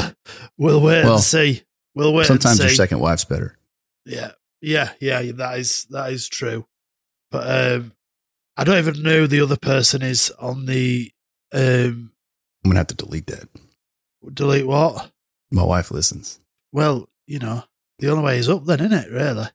we'll 0.57 0.79
wait 0.81 1.03
Well, 1.03 1.15
and 1.15 1.23
see. 1.23 1.63
We'll 1.95 2.13
wait. 2.13 2.27
Sometimes 2.27 2.59
your 2.59 2.69
second 2.69 2.99
wife's 2.99 3.25
better. 3.25 3.57
Yeah, 4.05 4.31
yeah, 4.61 4.91
yeah. 5.01 5.31
That 5.33 5.57
is 5.59 5.85
that 5.89 6.13
is 6.13 6.29
true. 6.29 6.65
But 7.31 7.73
um, 7.73 7.93
I 8.55 8.63
don't 8.63 8.77
even 8.77 9.01
know 9.01 9.21
who 9.21 9.27
the 9.27 9.41
other 9.41 9.57
person 9.57 10.01
is 10.03 10.31
on 10.39 10.67
the 10.67 11.11
um. 11.51 12.11
I'm 12.63 12.71
going 12.71 12.75
to 12.75 12.79
have 12.79 12.87
to 12.87 12.95
delete 12.95 13.27
that. 13.27 13.49
Delete 14.33 14.67
what? 14.67 15.09
My 15.51 15.63
wife 15.63 15.89
listens. 15.91 16.39
Well, 16.71 17.09
you 17.25 17.39
know, 17.39 17.63
the 17.99 18.09
only 18.09 18.23
way 18.23 18.37
is 18.37 18.49
up 18.49 18.65
then, 18.65 18.79
isn't 18.79 18.93
it? 18.93 19.11
Really? 19.11 19.47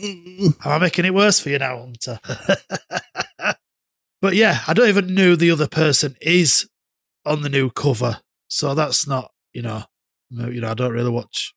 Am 0.00 0.54
I 0.64 0.78
making 0.78 1.04
it 1.04 1.14
worse 1.14 1.40
for 1.40 1.50
you 1.50 1.58
now, 1.58 1.78
Hunter? 1.78 2.20
but 4.22 4.34
yeah, 4.34 4.60
I 4.66 4.72
don't 4.72 4.88
even 4.88 5.14
know 5.14 5.34
the 5.34 5.50
other 5.50 5.66
person 5.66 6.16
is 6.20 6.68
on 7.24 7.42
the 7.42 7.48
new 7.48 7.70
cover, 7.70 8.20
so 8.48 8.74
that's 8.74 9.06
not, 9.06 9.32
you 9.52 9.62
know, 9.62 9.84
you 10.30 10.60
know, 10.60 10.70
I 10.70 10.74
don't 10.74 10.92
really 10.92 11.10
watch 11.10 11.54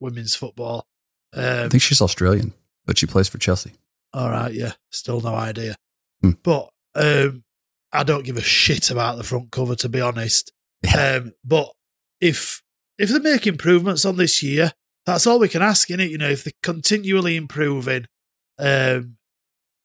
women's 0.00 0.34
football. 0.34 0.86
Um, 1.34 1.66
I 1.66 1.68
think 1.68 1.82
she's 1.82 2.02
Australian, 2.02 2.54
but 2.84 2.98
she 2.98 3.06
plays 3.06 3.28
for 3.28 3.38
Chelsea. 3.38 3.72
All 4.12 4.30
right, 4.30 4.52
yeah, 4.52 4.72
still 4.90 5.20
no 5.20 5.34
idea. 5.34 5.76
Hmm. 6.22 6.32
But 6.42 6.70
um, 6.94 7.44
I 7.92 8.02
don't 8.02 8.24
give 8.24 8.36
a 8.36 8.42
shit 8.42 8.90
about 8.90 9.16
the 9.16 9.24
front 9.24 9.50
cover, 9.50 9.76
to 9.76 9.88
be 9.88 10.00
honest. 10.00 10.52
Um, 10.98 11.32
but 11.44 11.70
if 12.20 12.62
if 12.98 13.10
they 13.10 13.18
make 13.18 13.46
improvements 13.46 14.04
on 14.04 14.16
this 14.16 14.42
year, 14.42 14.72
that's 15.08 15.26
all 15.26 15.38
we 15.38 15.48
can 15.48 15.62
ask, 15.62 15.90
in 15.90 16.00
it? 16.00 16.10
You 16.10 16.18
know, 16.18 16.28
if 16.28 16.44
they're 16.44 16.52
continually 16.62 17.36
improving, 17.36 18.06
um, 18.58 19.16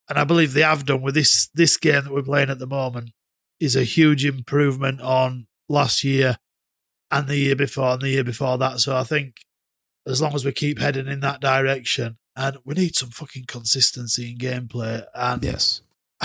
and 0.09 0.19
I 0.19 0.23
believe 0.25 0.53
they 0.53 0.61
have 0.61 0.85
done 0.85 1.01
with 1.01 1.15
this 1.15 1.49
this 1.53 1.77
game 1.77 2.03
that 2.03 2.13
we're 2.13 2.23
playing 2.23 2.49
at 2.49 2.59
the 2.59 2.67
moment, 2.67 3.11
is 3.59 3.75
a 3.75 3.83
huge 3.83 4.25
improvement 4.25 4.99
on 5.01 5.47
last 5.69 6.03
year 6.03 6.37
and 7.09 7.27
the 7.27 7.37
year 7.37 7.55
before 7.55 7.93
and 7.93 8.01
the 8.01 8.09
year 8.09 8.23
before 8.23 8.57
that. 8.57 8.79
So 8.81 8.97
I 8.97 9.03
think 9.03 9.37
as 10.05 10.21
long 10.21 10.35
as 10.35 10.43
we 10.43 10.51
keep 10.51 10.79
heading 10.79 11.07
in 11.07 11.21
that 11.21 11.39
direction, 11.39 12.17
and 12.35 12.57
we 12.65 12.75
need 12.75 12.95
some 12.95 13.09
fucking 13.09 13.45
consistency 13.47 14.31
in 14.31 14.37
gameplay. 14.37 15.05
And 15.15 15.43
yes, 15.43 15.81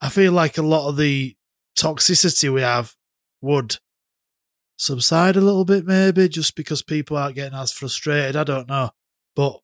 I 0.00 0.08
feel 0.08 0.32
like 0.32 0.58
a 0.58 0.62
lot 0.62 0.88
of 0.88 0.96
the 0.96 1.36
toxicity 1.78 2.52
we 2.52 2.62
have 2.62 2.94
would 3.40 3.76
subside 4.82 5.36
a 5.36 5.40
little 5.40 5.64
bit, 5.64 5.86
maybe 5.86 6.28
just 6.28 6.56
because 6.56 6.82
people 6.82 7.16
aren't 7.16 7.36
getting 7.36 7.56
as 7.56 7.70
frustrated. 7.70 8.34
I 8.34 8.42
don't 8.42 8.68
know, 8.68 8.90
but 9.36 9.60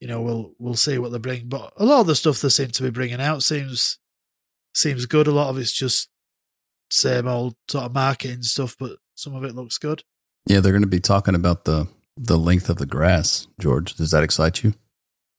you 0.00 0.08
know, 0.08 0.22
we'll 0.22 0.54
we'll 0.58 0.74
see 0.74 0.98
what 0.98 1.12
they 1.12 1.18
bring. 1.18 1.48
But 1.48 1.72
a 1.76 1.84
lot 1.84 2.00
of 2.00 2.06
the 2.06 2.16
stuff 2.16 2.40
they 2.40 2.48
seem 2.48 2.68
to 2.68 2.82
be 2.82 2.90
bringing 2.90 3.20
out 3.20 3.42
seems 3.42 3.98
seems 4.74 5.06
good. 5.06 5.26
A 5.26 5.32
lot 5.32 5.50
of 5.50 5.58
it's 5.58 5.72
just 5.72 6.08
same 6.90 7.28
old 7.28 7.56
sort 7.68 7.84
of 7.84 7.94
marketing 7.94 8.42
stuff, 8.42 8.76
but 8.78 8.96
some 9.14 9.34
of 9.34 9.44
it 9.44 9.54
looks 9.54 9.78
good. 9.78 10.02
Yeah, 10.46 10.60
they're 10.60 10.72
going 10.72 10.82
to 10.82 10.88
be 10.88 11.00
talking 11.00 11.34
about 11.34 11.64
the 11.64 11.86
the 12.16 12.38
length 12.38 12.70
of 12.70 12.78
the 12.78 12.86
grass. 12.86 13.46
George, 13.60 13.94
does 13.94 14.12
that 14.12 14.24
excite 14.24 14.64
you? 14.64 14.74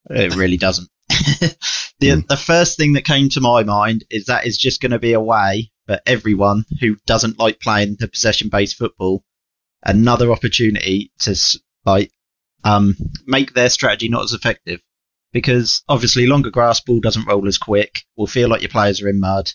It 0.10 0.36
really 0.36 0.58
doesn't. 0.58 0.90
the 2.00 2.12
hmm. 2.12 2.20
the 2.28 2.38
first 2.38 2.78
thing 2.78 2.94
that 2.94 3.06
came 3.06 3.30
to 3.30 3.42
my 3.42 3.64
mind 3.64 4.06
is 4.12 4.26
that 4.26 4.46
is 4.46 4.58
just 4.58 4.82
going 4.82 4.92
to 4.92 5.00
be 5.00 5.14
a 5.14 5.22
way 5.22 5.72
for 5.88 6.00
everyone 6.06 6.66
who 6.80 6.96
doesn't 7.06 7.40
like 7.40 7.60
playing 7.60 7.96
the 8.00 8.08
possession 8.08 8.50
based 8.50 8.78
football 8.78 9.24
another 9.84 10.32
opportunity 10.32 11.12
to 11.20 11.36
like 11.86 12.12
um 12.64 12.96
make 13.26 13.54
their 13.54 13.70
strategy 13.70 14.10
not 14.10 14.24
as 14.24 14.34
effective 14.34 14.82
because 15.32 15.84
obviously 15.88 16.26
longer 16.26 16.50
grass 16.50 16.80
ball 16.80 17.00
doesn't 17.00 17.28
roll 17.28 17.48
as 17.48 17.58
quick 17.58 18.04
will 18.16 18.28
feel 18.28 18.50
like 18.50 18.62
your 18.62 18.70
players 18.70 19.02
are 19.02 19.10
in 19.10 19.20
mud 19.20 19.52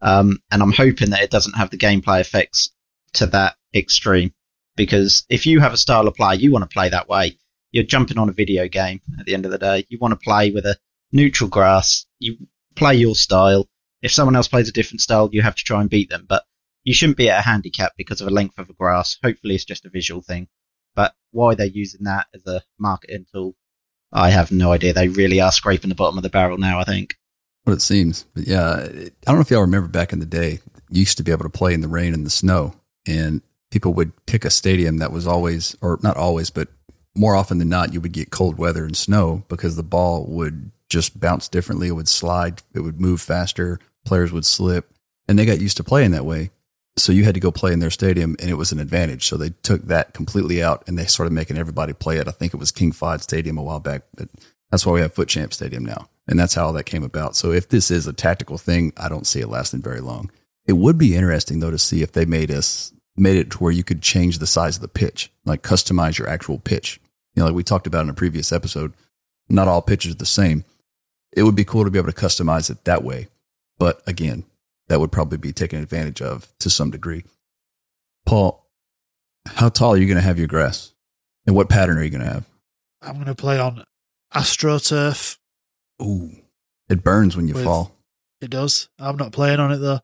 um 0.00 0.38
and 0.50 0.62
I'm 0.62 0.72
hoping 0.72 1.10
that 1.10 1.22
it 1.22 1.30
doesn't 1.30 1.56
have 1.56 1.70
the 1.70 1.78
gameplay 1.78 2.20
effects 2.20 2.70
to 3.14 3.26
that 3.26 3.56
extreme 3.74 4.32
because 4.76 5.24
if 5.28 5.46
you 5.46 5.60
have 5.60 5.72
a 5.72 5.78
style 5.78 6.06
of 6.06 6.14
play 6.14 6.36
you 6.36 6.52
want 6.52 6.68
to 6.68 6.72
play 6.72 6.88
that 6.88 7.08
way 7.08 7.38
you're 7.74 7.82
jumping 7.82 8.18
on 8.18 8.28
a 8.28 8.32
video 8.32 8.68
game 8.68 9.00
at 9.18 9.26
the 9.26 9.34
end 9.34 9.44
of 9.44 9.50
the 9.50 9.58
day. 9.58 9.84
You 9.88 9.98
want 10.00 10.12
to 10.12 10.24
play 10.24 10.52
with 10.52 10.64
a 10.64 10.78
neutral 11.10 11.50
grass. 11.50 12.06
You 12.20 12.36
play 12.76 12.94
your 12.94 13.16
style. 13.16 13.68
If 14.04 14.12
someone 14.12 14.36
else 14.36 14.48
plays 14.48 14.68
a 14.68 14.72
different 14.72 15.00
style, 15.00 15.30
you 15.32 15.40
have 15.40 15.54
to 15.54 15.64
try 15.64 15.80
and 15.80 15.88
beat 15.88 16.10
them. 16.10 16.26
But 16.28 16.44
you 16.84 16.92
shouldn't 16.92 17.16
be 17.16 17.30
at 17.30 17.38
a 17.38 17.42
handicap 17.42 17.94
because 17.96 18.20
of 18.20 18.28
a 18.28 18.30
length 18.30 18.58
of 18.58 18.68
a 18.68 18.74
grass. 18.74 19.16
Hopefully, 19.24 19.54
it's 19.54 19.64
just 19.64 19.86
a 19.86 19.88
visual 19.88 20.20
thing. 20.20 20.46
But 20.94 21.14
why 21.32 21.54
they're 21.54 21.66
using 21.66 22.04
that 22.04 22.26
as 22.34 22.46
a 22.46 22.62
marketing 22.78 23.24
tool, 23.32 23.56
I 24.12 24.28
have 24.28 24.52
no 24.52 24.72
idea. 24.72 24.92
They 24.92 25.08
really 25.08 25.40
are 25.40 25.50
scraping 25.50 25.88
the 25.88 25.94
bottom 25.94 26.18
of 26.18 26.22
the 26.22 26.28
barrel 26.28 26.58
now. 26.58 26.78
I 26.78 26.84
think. 26.84 27.16
What 27.64 27.72
it 27.72 27.82
seems, 27.82 28.26
but 28.34 28.46
yeah, 28.46 28.74
I 28.74 29.10
don't 29.24 29.36
know 29.36 29.40
if 29.40 29.50
y'all 29.50 29.62
remember 29.62 29.88
back 29.88 30.12
in 30.12 30.18
the 30.20 30.26
day, 30.26 30.60
you 30.90 31.00
used 31.00 31.16
to 31.16 31.22
be 31.22 31.32
able 31.32 31.44
to 31.44 31.48
play 31.48 31.72
in 31.72 31.80
the 31.80 31.88
rain 31.88 32.12
and 32.12 32.26
the 32.26 32.30
snow, 32.30 32.74
and 33.06 33.40
people 33.70 33.94
would 33.94 34.12
pick 34.26 34.44
a 34.44 34.50
stadium 34.50 34.98
that 34.98 35.12
was 35.12 35.26
always, 35.26 35.74
or 35.80 35.98
not 36.02 36.18
always, 36.18 36.50
but 36.50 36.68
more 37.16 37.34
often 37.34 37.56
than 37.56 37.70
not, 37.70 37.94
you 37.94 38.02
would 38.02 38.12
get 38.12 38.30
cold 38.30 38.58
weather 38.58 38.84
and 38.84 38.98
snow 38.98 39.44
because 39.48 39.76
the 39.76 39.82
ball 39.82 40.26
would 40.26 40.72
just 40.90 41.18
bounce 41.18 41.48
differently. 41.48 41.88
It 41.88 41.92
would 41.92 42.06
slide, 42.06 42.60
it 42.74 42.80
would 42.80 43.00
move 43.00 43.22
faster, 43.22 43.80
players 44.04 44.32
would 44.32 44.44
slip, 44.44 44.90
and 45.28 45.38
they 45.38 45.46
got 45.46 45.60
used 45.60 45.76
to 45.78 45.84
playing 45.84 46.12
that 46.12 46.26
way. 46.26 46.50
So 46.96 47.12
you 47.12 47.24
had 47.24 47.34
to 47.34 47.40
go 47.40 47.50
play 47.50 47.72
in 47.72 47.80
their 47.80 47.90
stadium, 47.90 48.36
and 48.38 48.48
it 48.48 48.54
was 48.54 48.70
an 48.70 48.78
advantage. 48.78 49.26
So 49.26 49.36
they 49.36 49.50
took 49.62 49.82
that 49.86 50.14
completely 50.14 50.62
out, 50.62 50.84
and 50.86 50.98
they 50.98 51.06
started 51.06 51.32
making 51.32 51.58
everybody 51.58 51.92
play 51.92 52.18
it. 52.18 52.28
I 52.28 52.32
think 52.32 52.54
it 52.54 52.58
was 52.58 52.70
King 52.70 52.92
Fahd 52.92 53.20
Stadium 53.20 53.58
a 53.58 53.62
while 53.62 53.80
back, 53.80 54.02
but 54.14 54.28
that's 54.70 54.86
why 54.86 54.92
we 54.92 55.00
have 55.00 55.14
Foot 55.14 55.28
Champ 55.28 55.52
Stadium 55.52 55.84
now, 55.84 56.08
and 56.28 56.38
that's 56.38 56.54
how 56.54 56.70
that 56.72 56.84
came 56.84 57.02
about. 57.02 57.36
So 57.36 57.52
if 57.52 57.68
this 57.68 57.90
is 57.90 58.06
a 58.06 58.12
tactical 58.12 58.58
thing, 58.58 58.92
I 58.96 59.08
don't 59.08 59.26
see 59.26 59.40
it 59.40 59.48
lasting 59.48 59.82
very 59.82 60.00
long. 60.00 60.30
It 60.66 60.74
would 60.74 60.98
be 60.98 61.14
interesting 61.14 61.60
though 61.60 61.70
to 61.70 61.78
see 61.78 62.02
if 62.02 62.12
they 62.12 62.24
made 62.24 62.50
us 62.50 62.92
made 63.16 63.36
it 63.36 63.50
to 63.52 63.58
where 63.58 63.72
you 63.72 63.84
could 63.84 64.02
change 64.02 64.38
the 64.38 64.46
size 64.46 64.76
of 64.76 64.82
the 64.82 64.88
pitch, 64.88 65.30
like 65.44 65.62
customize 65.62 66.18
your 66.18 66.28
actual 66.28 66.58
pitch. 66.58 67.00
You 67.34 67.40
know, 67.40 67.46
like 67.46 67.54
we 67.54 67.62
talked 67.62 67.86
about 67.86 68.02
in 68.02 68.10
a 68.10 68.14
previous 68.14 68.50
episode, 68.52 68.92
not 69.48 69.68
all 69.68 69.82
pitches 69.82 70.12
are 70.12 70.18
the 70.18 70.26
same. 70.26 70.64
It 71.32 71.42
would 71.42 71.54
be 71.54 71.64
cool 71.64 71.84
to 71.84 71.90
be 71.90 71.98
able 71.98 72.10
to 72.10 72.18
customize 72.18 72.70
it 72.70 72.84
that 72.84 73.04
way. 73.04 73.28
But 73.78 74.02
again, 74.06 74.44
that 74.88 75.00
would 75.00 75.12
probably 75.12 75.38
be 75.38 75.52
taken 75.52 75.82
advantage 75.82 76.22
of 76.22 76.52
to 76.60 76.70
some 76.70 76.90
degree. 76.90 77.24
Paul, 78.26 78.68
how 79.46 79.68
tall 79.68 79.94
are 79.94 79.96
you 79.96 80.06
going 80.06 80.16
to 80.18 80.22
have 80.22 80.38
your 80.38 80.48
grass? 80.48 80.92
And 81.46 81.54
what 81.54 81.68
pattern 81.68 81.98
are 81.98 82.02
you 82.02 82.10
going 82.10 82.24
to 82.24 82.32
have? 82.32 82.48
I'm 83.02 83.14
going 83.14 83.26
to 83.26 83.34
play 83.34 83.58
on 83.58 83.84
AstroTurf. 84.34 85.38
Ooh, 86.02 86.30
it 86.88 87.04
burns 87.04 87.36
when 87.36 87.48
you 87.48 87.54
With- 87.54 87.64
fall. 87.64 87.92
It 88.40 88.50
does. 88.50 88.90
I'm 88.98 89.16
not 89.16 89.32
playing 89.32 89.58
on 89.58 89.72
it 89.72 89.78
though. 89.78 90.00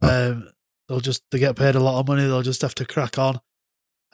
Um, 0.00 0.48
they'll 0.88 1.00
just 1.00 1.22
they 1.30 1.38
get 1.38 1.56
paid 1.56 1.74
a 1.74 1.80
lot 1.80 2.00
of 2.00 2.08
money. 2.08 2.22
They'll 2.22 2.40
just 2.40 2.62
have 2.62 2.74
to 2.76 2.86
crack 2.86 3.18
on. 3.18 3.38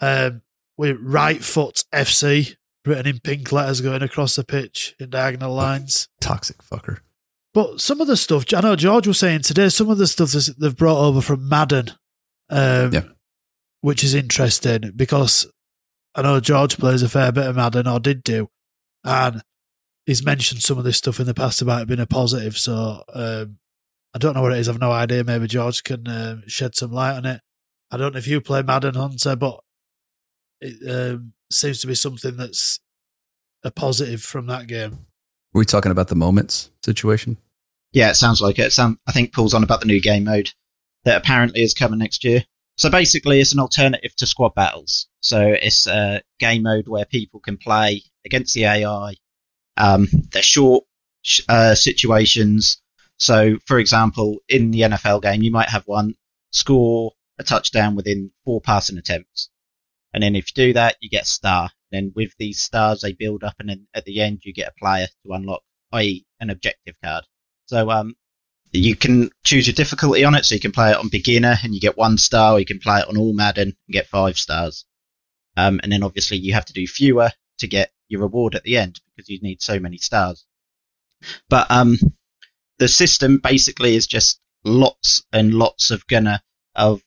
Um, 0.00 0.42
with 0.76 0.96
right 1.00 1.42
foot 1.42 1.84
FC 1.94 2.56
written 2.84 3.06
in 3.06 3.20
pink 3.20 3.52
letters 3.52 3.80
going 3.80 4.02
across 4.02 4.34
the 4.34 4.42
pitch 4.42 4.96
in 4.98 5.10
diagonal 5.10 5.54
lines. 5.54 6.08
Toxic 6.20 6.58
fucker. 6.58 6.98
But 7.54 7.80
some 7.80 8.00
of 8.00 8.06
the 8.06 8.16
stuff 8.16 8.44
I 8.54 8.60
know 8.60 8.76
George 8.76 9.06
was 9.06 9.18
saying 9.18 9.42
today, 9.42 9.68
some 9.68 9.90
of 9.90 9.98
the 9.98 10.06
stuff 10.06 10.30
they've 10.32 10.76
brought 10.76 11.02
over 11.04 11.20
from 11.20 11.48
Madden, 11.48 11.90
um, 12.50 12.92
Yeah. 12.92 13.08
which 13.80 14.04
is 14.04 14.14
interesting 14.14 14.92
because 14.94 15.46
I 16.14 16.22
know 16.22 16.40
George 16.40 16.76
plays 16.78 17.02
a 17.02 17.08
fair 17.08 17.32
bit 17.32 17.46
of 17.46 17.56
Madden 17.56 17.86
or 17.86 18.00
did 18.00 18.22
do, 18.22 18.48
and 19.04 19.42
he's 20.06 20.24
mentioned 20.24 20.62
some 20.62 20.78
of 20.78 20.84
this 20.84 20.98
stuff 20.98 21.20
in 21.20 21.26
the 21.26 21.34
past 21.34 21.62
about 21.62 21.82
it 21.82 21.88
being 21.88 22.00
a 22.00 22.06
positive. 22.06 22.58
So 22.58 23.02
um, 23.12 23.58
I 24.14 24.18
don't 24.18 24.34
know 24.34 24.42
what 24.42 24.52
it 24.52 24.58
is. 24.58 24.68
I've 24.68 24.78
no 24.80 24.90
idea. 24.92 25.24
Maybe 25.24 25.46
George 25.46 25.82
can 25.84 26.06
um, 26.08 26.42
shed 26.46 26.74
some 26.74 26.92
light 26.92 27.16
on 27.16 27.24
it. 27.26 27.40
I 27.90 27.96
don't 27.96 28.12
know 28.12 28.18
if 28.18 28.26
you 28.26 28.40
play 28.40 28.62
Madden 28.62 28.94
Hunter, 28.94 29.36
but 29.36 29.60
it 30.60 30.90
um, 31.14 31.32
seems 31.50 31.80
to 31.80 31.86
be 31.86 31.94
something 31.94 32.36
that's 32.36 32.80
a 33.62 33.70
positive 33.70 34.22
from 34.22 34.46
that 34.46 34.66
game. 34.66 35.06
Were 35.52 35.60
we 35.60 35.64
talking 35.64 35.92
about 35.92 36.08
the 36.08 36.14
moments 36.14 36.70
situation? 36.84 37.38
Yeah, 37.92 38.10
it 38.10 38.16
sounds 38.16 38.40
like 38.40 38.58
it. 38.58 38.72
Some, 38.72 38.98
I 39.06 39.12
think 39.12 39.32
Paul's 39.32 39.54
on 39.54 39.62
about 39.64 39.80
the 39.80 39.86
new 39.86 40.00
game 40.00 40.24
mode 40.24 40.50
that 41.04 41.16
apparently 41.16 41.62
is 41.62 41.74
coming 41.74 41.98
next 41.98 42.24
year. 42.24 42.44
So 42.76 42.90
basically, 42.90 43.40
it's 43.40 43.52
an 43.52 43.60
alternative 43.60 44.14
to 44.16 44.26
squad 44.26 44.54
battles. 44.54 45.08
So 45.20 45.40
it's 45.40 45.86
a 45.86 46.22
game 46.38 46.62
mode 46.62 46.86
where 46.86 47.04
people 47.04 47.40
can 47.40 47.56
play 47.56 48.02
against 48.24 48.54
the 48.54 48.66
AI. 48.66 49.14
Um, 49.76 50.06
they're 50.32 50.42
short 50.42 50.84
uh, 51.48 51.74
situations. 51.74 52.80
So, 53.16 53.58
for 53.66 53.78
example, 53.78 54.38
in 54.48 54.70
the 54.70 54.82
NFL 54.82 55.22
game, 55.22 55.42
you 55.42 55.50
might 55.50 55.70
have 55.70 55.82
one 55.86 56.14
score 56.52 57.12
a 57.38 57.44
touchdown 57.44 57.94
within 57.94 58.30
four 58.44 58.60
passing 58.60 58.98
attempts. 58.98 59.50
And 60.12 60.22
then 60.22 60.36
if 60.36 60.46
you 60.48 60.66
do 60.66 60.72
that, 60.74 60.96
you 61.00 61.10
get 61.10 61.24
a 61.24 61.26
star. 61.26 61.70
Then 61.90 62.12
with 62.14 62.32
these 62.38 62.60
stars, 62.60 63.00
they 63.00 63.12
build 63.12 63.44
up, 63.44 63.54
and 63.58 63.68
then 63.68 63.86
at 63.94 64.04
the 64.04 64.20
end, 64.20 64.40
you 64.44 64.52
get 64.52 64.68
a 64.68 64.78
player 64.78 65.06
to 65.06 65.32
unlock, 65.32 65.62
i.e., 65.92 66.26
an 66.40 66.50
objective 66.50 66.96
card. 67.02 67.24
So 67.66 67.90
um, 67.90 68.14
you 68.72 68.96
can 68.96 69.30
choose 69.44 69.66
your 69.66 69.74
difficulty 69.74 70.24
on 70.24 70.34
it. 70.34 70.44
So 70.44 70.54
you 70.54 70.60
can 70.60 70.72
play 70.72 70.90
it 70.90 70.96
on 70.96 71.08
beginner, 71.08 71.56
and 71.62 71.74
you 71.74 71.80
get 71.80 71.96
one 71.96 72.18
star. 72.18 72.54
Or 72.54 72.60
you 72.60 72.66
can 72.66 72.78
play 72.78 73.00
it 73.00 73.08
on 73.08 73.16
all 73.16 73.32
Madden 73.32 73.68
and 73.68 73.92
get 73.92 74.06
five 74.06 74.38
stars. 74.38 74.84
Um, 75.56 75.80
and 75.82 75.90
then 75.90 76.02
obviously 76.02 76.36
you 76.36 76.54
have 76.54 76.66
to 76.66 76.72
do 76.72 76.86
fewer 76.86 77.30
to 77.58 77.66
get 77.66 77.90
your 78.08 78.20
reward 78.22 78.54
at 78.54 78.62
the 78.62 78.76
end 78.76 79.00
because 79.16 79.28
you 79.28 79.40
need 79.40 79.60
so 79.60 79.78
many 79.78 79.98
stars. 79.98 80.46
But 81.48 81.70
um, 81.70 81.98
the 82.78 82.88
system 82.88 83.38
basically 83.38 83.96
is 83.96 84.06
just 84.06 84.40
lots 84.64 85.24
and 85.32 85.54
lots 85.54 85.90
of 85.90 86.06
gonna 86.06 86.42
of 86.74 87.02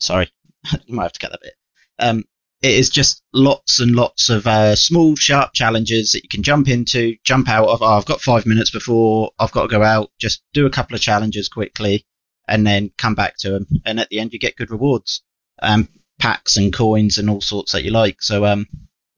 sorry, 0.00 0.30
you 0.86 0.94
might 0.94 1.04
have 1.04 1.12
to 1.12 1.20
cut 1.20 1.30
that 1.30 1.40
bit. 1.40 1.54
Um, 2.02 2.24
it 2.62 2.72
is 2.72 2.90
just 2.90 3.22
lots 3.32 3.80
and 3.80 3.92
lots 3.96 4.28
of 4.28 4.46
uh, 4.46 4.76
small, 4.76 5.16
sharp 5.16 5.52
challenges 5.52 6.12
that 6.12 6.22
you 6.22 6.28
can 6.28 6.44
jump 6.44 6.68
into, 6.68 7.16
jump 7.24 7.48
out 7.48 7.68
of. 7.68 7.82
Oh, 7.82 7.86
I've 7.86 8.06
got 8.06 8.20
five 8.20 8.46
minutes 8.46 8.70
before 8.70 9.32
I've 9.38 9.50
got 9.50 9.62
to 9.62 9.68
go 9.68 9.82
out. 9.82 10.10
Just 10.18 10.42
do 10.52 10.66
a 10.66 10.70
couple 10.70 10.94
of 10.94 11.00
challenges 11.00 11.48
quickly, 11.48 12.06
and 12.46 12.64
then 12.66 12.92
come 12.96 13.14
back 13.16 13.36
to 13.38 13.50
them. 13.50 13.66
And 13.84 13.98
at 13.98 14.08
the 14.10 14.20
end, 14.20 14.32
you 14.32 14.38
get 14.38 14.56
good 14.56 14.70
rewards, 14.70 15.22
um, 15.60 15.88
packs 16.20 16.56
and 16.56 16.72
coins 16.72 17.18
and 17.18 17.28
all 17.28 17.40
sorts 17.40 17.72
that 17.72 17.82
you 17.82 17.90
like. 17.90 18.22
So, 18.22 18.44
um, 18.44 18.66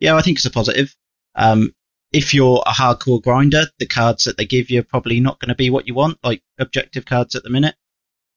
yeah, 0.01 0.17
I 0.17 0.23
think 0.23 0.39
it's 0.39 0.47
a 0.47 0.51
positive. 0.51 0.97
Um, 1.35 1.75
if 2.13 2.33
you're 2.33 2.63
a 2.65 2.71
hardcore 2.71 3.23
grinder, 3.23 3.65
the 3.79 3.87
cards 3.87 4.25
that 4.25 4.39
they 4.39 4.47
give 4.47 4.71
you 4.71 4.81
are 4.81 4.85
probably 4.85 5.21
not 5.21 5.39
going 5.41 5.49
to 5.49 5.55
be 5.55 5.69
what 5.69 5.87
you 5.87 5.95
want, 5.95 6.19
like 6.23 6.43
objective 6.59 7.05
cards 7.05 7.35
at 7.35 7.43
the 7.43 7.51
minute. 7.51 7.75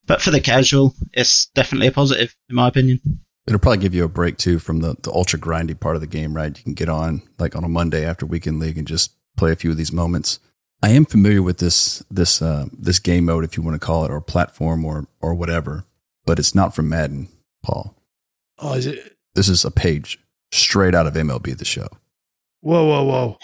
But 0.05 0.21
for 0.21 0.31
the 0.31 0.41
casual, 0.41 0.95
it's 1.13 1.47
definitely 1.53 1.88
a 1.88 1.91
positive, 1.91 2.36
in 2.49 2.55
my 2.55 2.67
opinion. 2.67 3.19
It'll 3.47 3.60
probably 3.60 3.77
give 3.77 3.95
you 3.95 4.03
a 4.03 4.10
break 4.10 4.38
too 4.38 4.60
from 4.60 4.81
the, 4.81 4.97
the 5.01 5.12
ultra 5.12 5.39
grindy 5.39 5.79
part 5.79 5.95
of 5.95 6.01
the 6.01 6.07
game, 6.07 6.36
right? 6.36 6.55
You 6.55 6.63
can 6.63 6.73
get 6.73 6.89
on 6.89 7.21
like 7.39 7.55
on 7.55 7.63
a 7.63 7.69
Monday 7.69 8.05
after 8.05 8.25
weekend 8.25 8.60
league 8.60 8.77
and 8.77 8.88
just 8.88 9.13
play 9.38 9.51
a 9.51 9.55
few 9.55 9.71
of 9.71 9.77
these 9.77 9.93
moments. 9.93 10.39
I 10.83 10.89
am 10.89 11.05
familiar 11.05 11.41
with 11.41 11.57
this 11.57 12.03
this 12.12 12.41
uh, 12.41 12.65
this 12.71 12.99
game 12.99 13.25
mode, 13.25 13.43
if 13.43 13.57
you 13.57 13.63
want 13.63 13.79
to 13.79 13.86
call 13.86 14.05
it, 14.05 14.12
or 14.12 14.21
platform, 14.21 14.86
or 14.86 15.07
or 15.21 15.33
whatever. 15.33 15.86
But 16.25 16.39
it's 16.39 16.53
not 16.53 16.75
from 16.75 16.89
Madden, 16.89 17.29
Paul. 17.63 17.95
Oh, 18.60 18.73
is 18.73 18.86
it? 18.86 19.17
This 19.33 19.49
is 19.49 19.63
a 19.63 19.71
page 19.71 20.19
straight 20.51 20.93
out 20.93 21.07
of 21.07 21.13
MLB 21.13 21.57
The 21.57 21.65
Show. 21.65 21.88
Whoa, 22.62 22.86
whoa, 22.86 23.03
whoa! 23.03 23.38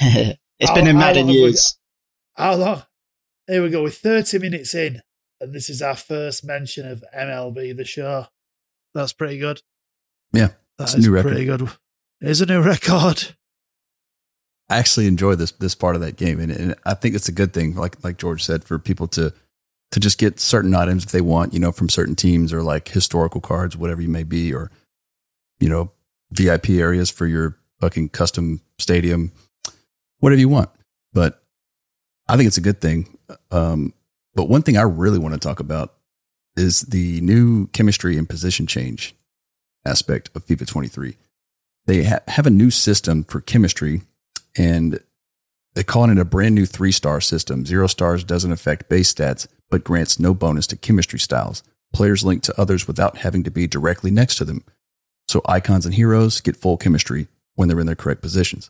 it's 0.59 0.71
been 0.71 0.87
in 0.87 0.97
Madden 0.97 1.29
years. 1.29 1.77
How 2.35 2.55
long? 2.55 2.83
Here 3.47 3.63
we 3.63 3.69
go. 3.69 3.81
We're 3.83 3.89
thirty 3.89 4.37
minutes 4.37 4.75
in, 4.75 5.01
and 5.39 5.53
this 5.53 5.69
is 5.69 5.81
our 5.81 5.95
first 5.95 6.45
mention 6.45 6.87
of 6.87 7.03
MLB 7.17 7.75
The 7.75 7.85
Show. 7.85 8.27
That's 8.93 9.13
pretty 9.13 9.39
good. 9.39 9.61
Yeah, 10.34 10.50
that's 10.78 10.93
a 10.96 11.00
new 11.00 11.12
record. 11.12 11.30
Pretty 11.34 11.46
good. 11.46 11.69
It's 12.22 12.41
a 12.41 12.46
new 12.46 12.62
record. 12.62 13.36
I 14.69 14.78
actually 14.78 15.08
enjoy 15.08 15.36
this 15.36 15.52
this 15.52 15.76
part 15.76 15.96
of 15.96 16.02
that 16.02 16.15
game, 16.15 16.39
and, 16.39 16.52
and 16.52 16.76
I 16.86 16.93
think 16.93 17.15
it's 17.15 17.30
a 17.30 17.34
good 17.34 17.54
thing. 17.54 17.76
Like 17.76 18.04
like 18.04 18.17
George 18.17 18.43
said, 18.43 18.63
for 18.63 18.80
people 18.80 19.08
to 19.10 19.34
to 19.91 20.00
just 20.00 20.17
get 20.17 20.39
certain 20.39 20.74
items 20.74 21.04
if 21.04 21.12
they 21.12 21.22
want, 21.22 21.54
you 21.54 21.60
know, 21.60 21.72
from 21.72 21.89
certain 21.89 22.15
teams 22.15 22.52
or 22.52 22.63
like 22.63 22.88
historical 22.88 23.41
cards, 23.41 23.78
whatever 23.78 24.02
you 24.02 24.10
may 24.10 24.24
be, 24.24 24.54
or 24.54 24.72
you 25.60 25.69
know, 25.69 25.91
VIP 26.32 26.72
areas 26.72 27.12
for 27.12 27.28
your 27.28 27.58
fucking 27.80 28.10
custom 28.10 28.62
stadium, 28.80 29.32
whatever 30.19 30.39
you 30.39 30.50
want. 30.50 30.69
But 31.13 31.43
I 32.28 32.38
think 32.38 32.48
it's 32.48 32.58
a 32.58 32.62
good 32.62 32.82
thing. 32.82 33.17
Um, 33.52 33.93
but 34.34 34.46
one 34.50 34.63
thing 34.63 34.78
I 34.78 34.82
really 34.82 35.19
want 35.19 35.36
to 35.36 35.39
talk 35.39 35.60
about 35.60 35.93
is 36.56 36.82
the 36.82 37.22
new 37.22 37.67
chemistry 37.67 38.17
and 38.17 38.28
position 38.28 38.65
change 38.65 39.15
aspect 39.86 40.30
of 40.36 40.46
FIFA 40.46 40.67
23. 40.67 41.17
They 41.86 42.04
ha- 42.04 42.19
have 42.28 42.48
a 42.48 42.52
new 42.52 42.69
system 42.69 43.24
for 43.24 43.41
chemistry 43.41 44.04
and 44.58 45.00
they 45.76 45.84
call 45.84 46.10
it 46.10 46.17
a 46.17 46.26
brand 46.26 46.56
new 46.56 46.65
three 46.65 46.91
star 46.91 47.19
system. 47.19 47.65
Zero 47.65 47.88
stars 47.88 48.24
doesn't 48.24 48.52
affect 48.52 48.89
base 48.89 49.13
stats, 49.13 49.48
but 49.69 49.84
grants 49.84 50.19
no 50.19 50.34
bonus 50.34 50.67
to 50.67 50.78
chemistry 50.78 51.19
styles. 51.19 51.63
Players 51.93 52.24
link 52.24 52.43
to 52.43 52.60
others 52.60 52.88
without 52.88 53.17
having 53.17 53.43
to 53.43 53.52
be 53.52 53.67
directly 53.67 54.12
next 54.12 54.36
to 54.38 54.46
them. 54.46 54.63
So 55.28 55.41
icons 55.48 55.86
and 55.86 55.96
heroes 55.96 56.41
get 56.41 56.58
full 56.58 56.78
chemistry 56.78 57.28
when 57.56 57.67
they're 57.67 57.80
in 57.80 57.88
their 57.88 57.96
correct 57.96 58.22
positions. 58.22 58.69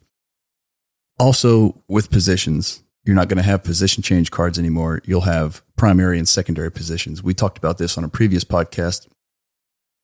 Also, 1.19 1.81
with 1.87 2.09
positions, 2.09 2.83
you're 3.05 3.15
not 3.15 3.27
going 3.27 3.37
to 3.37 3.43
have 3.43 3.63
position 3.63 4.01
change 4.01 4.31
cards 4.31 4.57
anymore. 4.57 5.01
You'll 5.05 5.21
have 5.21 5.61
primary 5.75 6.17
and 6.17 6.27
secondary 6.27 6.71
positions. 6.71 7.21
We 7.21 7.33
talked 7.33 7.57
about 7.57 7.77
this 7.77 7.97
on 7.97 8.03
a 8.03 8.09
previous 8.09 8.43
podcast 8.43 9.07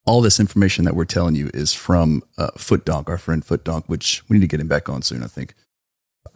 all 0.09 0.21
this 0.21 0.39
information 0.39 0.85
that 0.85 0.95
we're 0.95 1.05
telling 1.05 1.35
you 1.35 1.51
is 1.53 1.71
from 1.71 2.23
uh, 2.39 2.49
FootDonk, 2.57 3.07
our 3.07 3.17
friend 3.19 3.45
Foot 3.45 3.63
FootDonk, 3.63 3.83
which 3.85 4.23
we 4.27 4.33
need 4.33 4.41
to 4.41 4.47
get 4.47 4.59
him 4.59 4.67
back 4.67 4.89
on 4.89 5.03
soon, 5.03 5.21
I 5.21 5.27
think. 5.27 5.53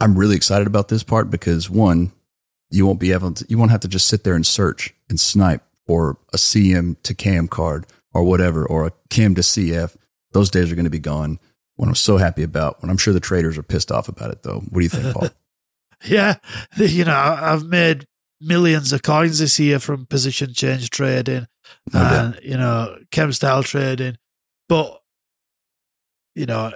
I'm 0.00 0.16
really 0.16 0.36
excited 0.36 0.68
about 0.68 0.86
this 0.86 1.02
part 1.02 1.28
because 1.28 1.68
one, 1.68 2.12
you 2.70 2.86
won't 2.86 3.00
be 3.00 3.10
able 3.10 3.32
to, 3.32 3.44
you 3.48 3.58
won't 3.58 3.72
have 3.72 3.80
to 3.80 3.88
just 3.88 4.06
sit 4.06 4.22
there 4.22 4.36
and 4.36 4.46
search 4.46 4.94
and 5.08 5.18
snipe 5.18 5.60
or 5.88 6.18
a 6.32 6.36
CM 6.36 6.94
to 7.02 7.14
cam 7.16 7.48
card 7.48 7.84
or 8.12 8.22
whatever, 8.22 8.64
or 8.64 8.86
a 8.86 8.92
cam 9.10 9.34
to 9.34 9.40
CF. 9.40 9.96
Those 10.30 10.50
days 10.50 10.70
are 10.70 10.76
going 10.76 10.84
to 10.84 10.90
be 10.90 11.00
gone. 11.00 11.40
What 11.74 11.88
I'm 11.88 11.96
so 11.96 12.16
happy 12.16 12.44
about, 12.44 12.80
when 12.80 12.92
I'm 12.92 12.96
sure 12.96 13.12
the 13.12 13.18
traders 13.18 13.58
are 13.58 13.64
pissed 13.64 13.90
off 13.90 14.06
about 14.06 14.30
it, 14.30 14.44
though. 14.44 14.60
What 14.60 14.78
do 14.78 14.84
you 14.84 14.88
think, 14.88 15.12
Paul? 15.12 15.30
yeah, 16.04 16.36
you 16.76 17.04
know, 17.04 17.12
I've 17.12 17.64
made 17.64 18.06
millions 18.44 18.92
of 18.92 19.02
coins 19.02 19.38
this 19.38 19.58
year 19.58 19.78
from 19.78 20.06
position 20.06 20.52
change 20.52 20.90
trading 20.90 21.46
and 21.92 22.38
you 22.42 22.56
know 22.56 22.96
chem 23.10 23.32
style 23.32 23.62
trading. 23.62 24.16
But 24.68 25.00
you 26.34 26.46
know 26.46 26.72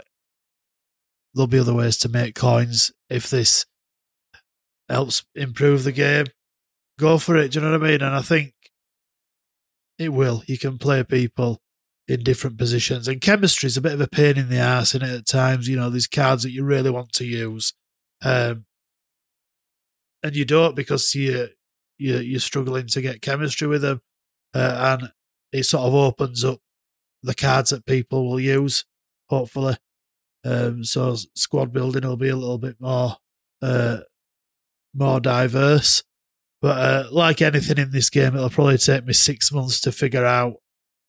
there'll 1.34 1.46
be 1.46 1.58
other 1.58 1.74
ways 1.74 1.96
to 1.98 2.08
make 2.08 2.34
coins 2.34 2.92
if 3.08 3.30
this 3.30 3.66
helps 4.88 5.24
improve 5.34 5.84
the 5.84 5.92
game. 5.92 6.26
Go 6.98 7.18
for 7.18 7.36
it 7.36 7.52
do 7.52 7.60
you 7.60 7.64
know 7.64 7.72
what 7.72 7.84
i 7.84 7.90
mean? 7.90 8.02
And 8.02 8.14
i 8.14 8.22
think 8.22 8.54
it 9.98 10.12
will. 10.12 10.42
You 10.46 10.58
can 10.58 10.78
play 10.78 11.02
people 11.02 11.60
in 12.06 12.22
different 12.22 12.56
positions. 12.56 13.08
And 13.08 13.20
chemistry 13.20 13.66
is 13.66 13.76
a 13.76 13.80
bit 13.80 13.92
of 13.92 14.00
a 14.00 14.06
pain 14.06 14.38
in 14.38 14.48
the 14.48 14.58
ass 14.58 14.94
in 14.94 15.02
it 15.02 15.10
at 15.10 15.26
times? 15.26 15.68
You 15.68 15.76
know 15.76 15.90
these 15.90 16.06
cards 16.06 16.42
that 16.44 16.52
you 16.52 16.64
really 16.64 16.90
want 16.90 17.12
to 17.14 17.24
use 17.24 17.74
um, 18.22 18.64
and 20.22 20.34
you 20.34 20.44
don't 20.44 20.74
because 20.74 21.14
you 21.14 21.48
you 21.98 22.18
you're 22.18 22.40
struggling 22.40 22.86
to 22.88 23.00
get 23.00 23.22
chemistry 23.22 23.68
with 23.68 23.82
them, 23.82 24.00
uh, 24.54 24.98
and 25.00 25.12
it 25.52 25.64
sort 25.64 25.84
of 25.84 25.94
opens 25.94 26.44
up 26.44 26.60
the 27.22 27.34
cards 27.34 27.70
that 27.70 27.86
people 27.86 28.28
will 28.28 28.40
use. 28.40 28.84
Hopefully, 29.28 29.76
um, 30.44 30.84
so 30.84 31.16
squad 31.34 31.72
building 31.72 32.06
will 32.06 32.16
be 32.16 32.28
a 32.28 32.36
little 32.36 32.58
bit 32.58 32.76
more 32.80 33.16
uh, 33.62 33.98
more 34.94 35.20
diverse. 35.20 36.02
But 36.60 36.78
uh, 36.78 37.08
like 37.12 37.40
anything 37.40 37.78
in 37.78 37.92
this 37.92 38.10
game, 38.10 38.34
it'll 38.34 38.50
probably 38.50 38.78
take 38.78 39.06
me 39.06 39.12
six 39.12 39.52
months 39.52 39.80
to 39.82 39.92
figure 39.92 40.24
out 40.24 40.54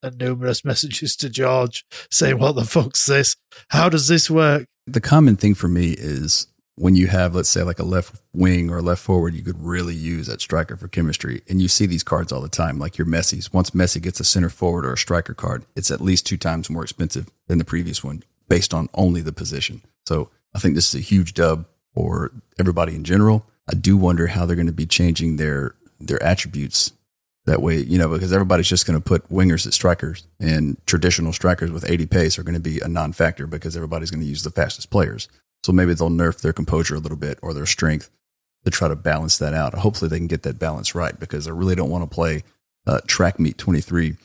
and 0.04 0.18
numerous 0.18 0.64
messages 0.66 1.16
to 1.18 1.30
George 1.30 1.86
saying, 2.12 2.40
What 2.40 2.54
the 2.54 2.66
fuck's 2.66 3.06
this? 3.06 3.36
How 3.70 3.90
does 3.90 4.08
this 4.08 4.30
work? 4.30 4.66
The 4.88 5.02
common 5.02 5.36
thing 5.36 5.54
for 5.54 5.68
me 5.68 5.92
is 5.92 6.48
when 6.80 6.96
you 6.96 7.08
have, 7.08 7.36
let's 7.36 7.50
say, 7.50 7.62
like 7.62 7.80
a 7.80 7.84
left 7.84 8.22
wing 8.34 8.70
or 8.70 8.82
left 8.82 9.02
forward, 9.02 9.36
you 9.36 9.44
could 9.44 9.62
really 9.62 9.94
use 9.94 10.28
that 10.28 10.40
striker 10.40 10.78
for 10.78 10.88
chemistry. 10.88 11.42
And 11.50 11.62
you 11.62 11.68
see 11.68 11.86
these 11.86 12.04
cards 12.04 12.32
all 12.32 12.40
the 12.40 12.48
time, 12.48 12.80
like 12.80 12.98
your 12.98 13.06
Messi's. 13.06 13.52
Once 13.52 13.72
Messi 13.72 14.02
gets 14.02 14.22
a 14.22 14.24
center 14.24 14.48
forward 14.48 14.86
or 14.86 14.94
a 14.94 14.98
striker 14.98 15.34
card, 15.34 15.66
it's 15.76 15.92
at 15.92 16.00
least 16.00 16.26
two 16.26 16.38
times 16.38 16.70
more 16.70 16.84
expensive 16.84 17.30
than 17.48 17.58
the 17.58 17.66
previous 17.66 18.02
one 18.02 18.24
based 18.48 18.74
on 18.74 18.88
only 18.94 19.20
the 19.20 19.34
position. 19.34 19.82
So 20.08 20.30
I 20.56 20.60
think 20.60 20.76
this 20.76 20.88
is 20.88 20.96
a 20.96 21.04
huge 21.04 21.34
dub 21.34 21.66
for 21.94 22.32
everybody 22.58 22.96
in 22.96 23.04
general. 23.04 23.46
I 23.70 23.76
do 23.76 23.98
wonder 23.98 24.28
how 24.28 24.46
they're 24.46 24.56
going 24.56 24.66
to 24.68 24.72
be 24.72 24.86
changing 24.86 25.36
their 25.36 25.76
their 26.00 26.24
attributes 26.24 26.94
that 27.46 27.62
way, 27.62 27.80
you 27.80 27.98
know, 27.98 28.08
because 28.08 28.32
everybody's 28.32 28.70
just 28.70 28.88
going 28.88 28.98
to 28.98 29.04
put 29.04 29.28
wingers 29.28 29.68
at 29.68 29.74
strikers 29.74 30.26
and 30.40 30.78
traditional 30.86 31.34
strikers 31.34 31.72
with 31.72 31.90
80 31.90 32.06
pace 32.06 32.40
are 32.40 32.44
going 32.44 32.54
to 32.56 32.62
be 32.62 32.80
a 32.80 32.88
non 32.88 33.12
factor 33.12 33.48
because 33.48 33.76
everybody's 33.76 34.12
going 34.12 34.22
to 34.22 34.30
use 34.30 34.44
the 34.44 34.50
fastest 34.50 34.90
players. 34.90 35.28
So 35.64 35.72
maybe 35.72 35.94
they'll 35.94 36.10
nerf 36.10 36.42
their 36.42 36.54
composure 36.54 36.96
a 36.96 37.00
little 37.00 37.18
bit 37.18 37.40
or 37.42 37.54
their 37.54 37.66
strength 37.66 38.10
to 38.66 38.72
try 38.72 38.88
to 38.88 38.96
balance 38.96 39.38
that 39.38 39.54
out. 39.54 39.74
Hopefully 39.74 40.10
they 40.10 40.18
can 40.18 40.28
get 40.28 40.44
that 40.44 40.60
balance 40.60 40.96
right 40.96 41.20
because 41.20 41.48
I 41.48 41.52
really 41.52 41.76
don't 41.76 41.90
want 41.90 42.10
to 42.10 42.14
play 42.14 42.44
uh, 42.88 43.02
track 43.08 43.40
meet 43.40 43.58
23 43.58 44.16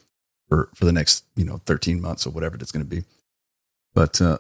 for, 0.49 0.71
for 0.75 0.85
the 0.85 0.93
next, 0.93 1.25
you 1.37 1.45
know, 1.45 1.61
13 1.67 2.01
months 2.01 2.27
or 2.27 2.31
whatever 2.31 2.57
it's 2.57 2.73
going 2.73 2.85
to 2.85 2.97
be. 2.97 3.05
But 3.95 4.21
uh, 4.21 4.39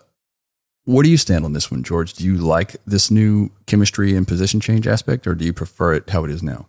Where 0.84 1.02
do 1.02 1.10
you 1.10 1.16
stand 1.16 1.44
on 1.44 1.52
this 1.52 1.70
one, 1.70 1.82
George? 1.82 2.12
Do 2.14 2.24
you 2.24 2.36
like 2.36 2.76
this 2.86 3.10
new 3.10 3.50
chemistry 3.66 4.14
and 4.14 4.28
position 4.28 4.60
change 4.60 4.86
aspect, 4.86 5.26
or 5.26 5.34
do 5.34 5.44
you 5.44 5.52
prefer 5.52 5.94
it 5.94 6.10
how 6.10 6.24
it 6.24 6.30
is 6.30 6.42
now? 6.42 6.66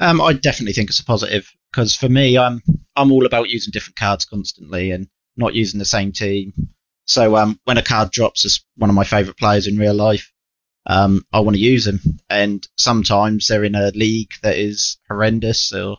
Um, 0.00 0.20
I 0.20 0.32
definitely 0.32 0.72
think 0.72 0.90
it's 0.90 1.00
a 1.00 1.04
positive 1.04 1.50
because 1.72 1.94
for 1.94 2.08
me, 2.08 2.38
I'm 2.38 2.62
I'm 2.96 3.12
all 3.12 3.26
about 3.26 3.50
using 3.50 3.72
different 3.72 3.96
cards 3.96 4.24
constantly 4.24 4.90
and 4.90 5.08
not 5.36 5.54
using 5.54 5.78
the 5.78 5.84
same 5.84 6.12
team. 6.12 6.52
So 7.06 7.36
um, 7.36 7.58
when 7.64 7.78
a 7.78 7.82
card 7.82 8.10
drops 8.10 8.44
as 8.44 8.60
one 8.76 8.90
of 8.90 8.96
my 8.96 9.04
favourite 9.04 9.38
players 9.38 9.66
in 9.66 9.78
real 9.78 9.94
life, 9.94 10.32
um, 10.86 11.24
I 11.32 11.40
want 11.40 11.56
to 11.56 11.62
use 11.62 11.84
them. 11.84 12.00
And 12.28 12.66
sometimes 12.76 13.46
they're 13.46 13.64
in 13.64 13.74
a 13.74 13.90
league 13.90 14.30
that 14.42 14.56
is 14.56 14.98
horrendous 15.08 15.72
or 15.72 15.98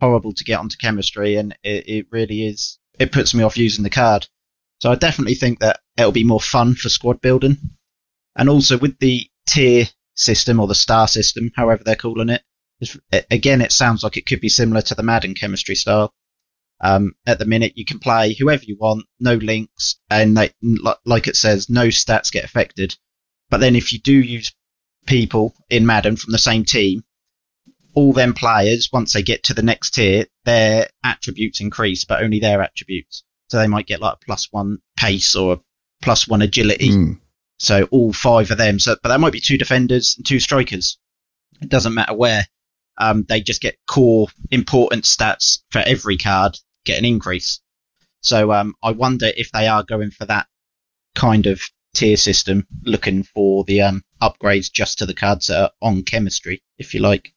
horrible 0.00 0.32
to 0.32 0.44
get 0.44 0.58
onto 0.58 0.76
chemistry, 0.76 1.36
and 1.36 1.56
it, 1.62 1.88
it 1.88 2.06
really 2.10 2.46
is. 2.46 2.78
It 2.98 3.12
puts 3.12 3.34
me 3.34 3.42
off 3.42 3.56
using 3.56 3.84
the 3.84 3.90
card. 3.90 4.26
So 4.80 4.92
I 4.92 4.94
definitely 4.94 5.34
think 5.34 5.60
that 5.60 5.80
it'll 5.96 6.12
be 6.12 6.24
more 6.24 6.40
fun 6.40 6.74
for 6.74 6.88
squad 6.88 7.20
building. 7.20 7.56
And 8.36 8.48
also 8.48 8.78
with 8.78 8.98
the 8.98 9.28
tier 9.46 9.86
system 10.14 10.60
or 10.60 10.66
the 10.68 10.74
star 10.74 11.08
system, 11.08 11.50
however 11.56 11.82
they're 11.84 11.96
calling 11.96 12.28
it, 12.28 12.42
again, 13.30 13.60
it 13.60 13.72
sounds 13.72 14.04
like 14.04 14.16
it 14.16 14.26
could 14.26 14.40
be 14.40 14.48
similar 14.48 14.82
to 14.82 14.94
the 14.94 15.02
Madden 15.02 15.34
chemistry 15.34 15.74
style. 15.74 16.12
Um, 16.80 17.14
at 17.26 17.38
the 17.38 17.44
minute, 17.44 17.72
you 17.76 17.84
can 17.84 17.98
play 17.98 18.34
whoever 18.34 18.64
you 18.64 18.76
want, 18.78 19.06
no 19.18 19.34
links, 19.34 19.96
and 20.10 20.36
they, 20.36 20.52
like 21.04 21.26
it 21.26 21.36
says, 21.36 21.68
no 21.68 21.88
stats 21.88 22.30
get 22.30 22.44
affected. 22.44 22.96
But 23.50 23.58
then 23.58 23.74
if 23.74 23.92
you 23.92 23.98
do 23.98 24.12
use 24.12 24.54
people 25.06 25.54
in 25.70 25.86
Madden 25.86 26.16
from 26.16 26.32
the 26.32 26.38
same 26.38 26.64
team, 26.64 27.02
all 27.94 28.12
them 28.12 28.32
players, 28.34 28.90
once 28.92 29.12
they 29.12 29.22
get 29.22 29.44
to 29.44 29.54
the 29.54 29.62
next 29.62 29.90
tier, 29.90 30.26
their 30.44 30.88
attributes 31.02 31.60
increase, 31.60 32.04
but 32.04 32.22
only 32.22 32.38
their 32.38 32.62
attributes. 32.62 33.24
So 33.48 33.58
they 33.58 33.66
might 33.66 33.86
get 33.86 34.00
like 34.00 34.14
a 34.14 34.24
plus 34.24 34.48
one 34.52 34.78
pace 34.96 35.34
or 35.34 35.54
a 35.54 35.60
plus 36.00 36.28
one 36.28 36.42
agility. 36.42 36.90
Mm. 36.90 37.20
So 37.58 37.88
all 37.90 38.12
five 38.12 38.52
of 38.52 38.58
them. 38.58 38.78
So, 38.78 38.96
but 39.02 39.08
that 39.08 39.20
might 39.20 39.32
be 39.32 39.40
two 39.40 39.58
defenders 39.58 40.14
and 40.16 40.24
two 40.24 40.38
strikers. 40.38 40.98
It 41.60 41.68
doesn't 41.70 41.94
matter 41.94 42.14
where. 42.14 42.46
Um, 43.00 43.24
they 43.28 43.40
just 43.40 43.62
get 43.62 43.78
core 43.86 44.26
important 44.50 45.04
stats 45.04 45.60
for 45.70 45.78
every 45.78 46.16
card 46.18 46.58
get 46.88 46.98
an 46.98 47.04
increase. 47.04 47.60
So 48.20 48.52
um, 48.52 48.74
I 48.82 48.90
wonder 48.92 49.30
if 49.36 49.52
they 49.52 49.68
are 49.68 49.84
going 49.84 50.10
for 50.10 50.24
that 50.26 50.46
kind 51.14 51.46
of 51.46 51.60
tier 51.94 52.16
system, 52.16 52.66
looking 52.82 53.22
for 53.22 53.64
the 53.64 53.82
um, 53.82 54.02
upgrades 54.20 54.72
just 54.72 54.98
to 54.98 55.06
the 55.06 55.14
cards 55.14 55.46
that 55.48 55.62
are 55.62 55.70
on 55.80 56.02
chemistry, 56.02 56.62
if 56.78 56.94
you 56.94 57.00
like. 57.00 57.32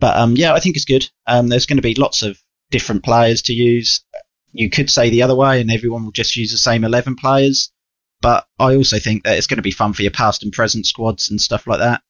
But 0.00 0.16
um, 0.16 0.36
yeah, 0.36 0.54
I 0.54 0.60
think 0.60 0.76
it's 0.76 0.84
good. 0.84 1.08
Um, 1.26 1.48
there's 1.48 1.66
going 1.66 1.78
to 1.78 1.82
be 1.82 1.94
lots 1.94 2.22
of 2.22 2.38
different 2.70 3.02
players 3.02 3.42
to 3.42 3.52
use. 3.52 4.04
You 4.52 4.70
could 4.70 4.90
say 4.90 5.10
the 5.10 5.22
other 5.22 5.34
way, 5.34 5.60
and 5.60 5.70
everyone 5.70 6.04
will 6.04 6.12
just 6.12 6.36
use 6.36 6.52
the 6.52 6.58
same 6.58 6.84
11 6.84 7.16
players. 7.16 7.72
But 8.20 8.46
I 8.58 8.74
also 8.74 8.98
think 8.98 9.24
that 9.24 9.36
it's 9.36 9.46
going 9.46 9.56
to 9.58 9.62
be 9.62 9.70
fun 9.70 9.92
for 9.92 10.02
your 10.02 10.10
past 10.10 10.42
and 10.42 10.52
present 10.52 10.86
squads 10.86 11.30
and 11.30 11.40
stuff 11.40 11.66
like 11.66 11.78
that. 11.78 12.02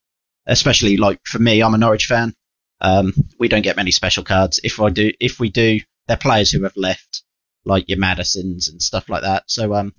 Especially 0.47 0.97
like 0.97 1.21
for 1.25 1.39
me, 1.39 1.63
I'm 1.63 1.75
a 1.75 1.79
Norwich 1.79 2.07
fan. 2.07 2.35
Um, 2.81 3.13
we 3.39 3.49
don't 3.49 3.63
get 3.63 3.77
many 3.77 3.91
special 3.91 4.25
cards. 4.25 4.61
If 4.65 4.81
I 4.81 4.89
do, 4.89 5.13
if 5.21 5.39
we 5.41 5.51
do, 5.51 5.81
they're 6.09 6.17
players 6.17 6.51
who 6.51 6.63
have 6.65 6.77
left, 6.77 7.23
like 7.65 7.89
your 7.89 7.99
Maddisons 7.99 8.69
and 8.69 8.83
stuff 8.83 9.09
like 9.09 9.23
that. 9.23 9.45
So 9.47 9.75
um, 9.75 9.93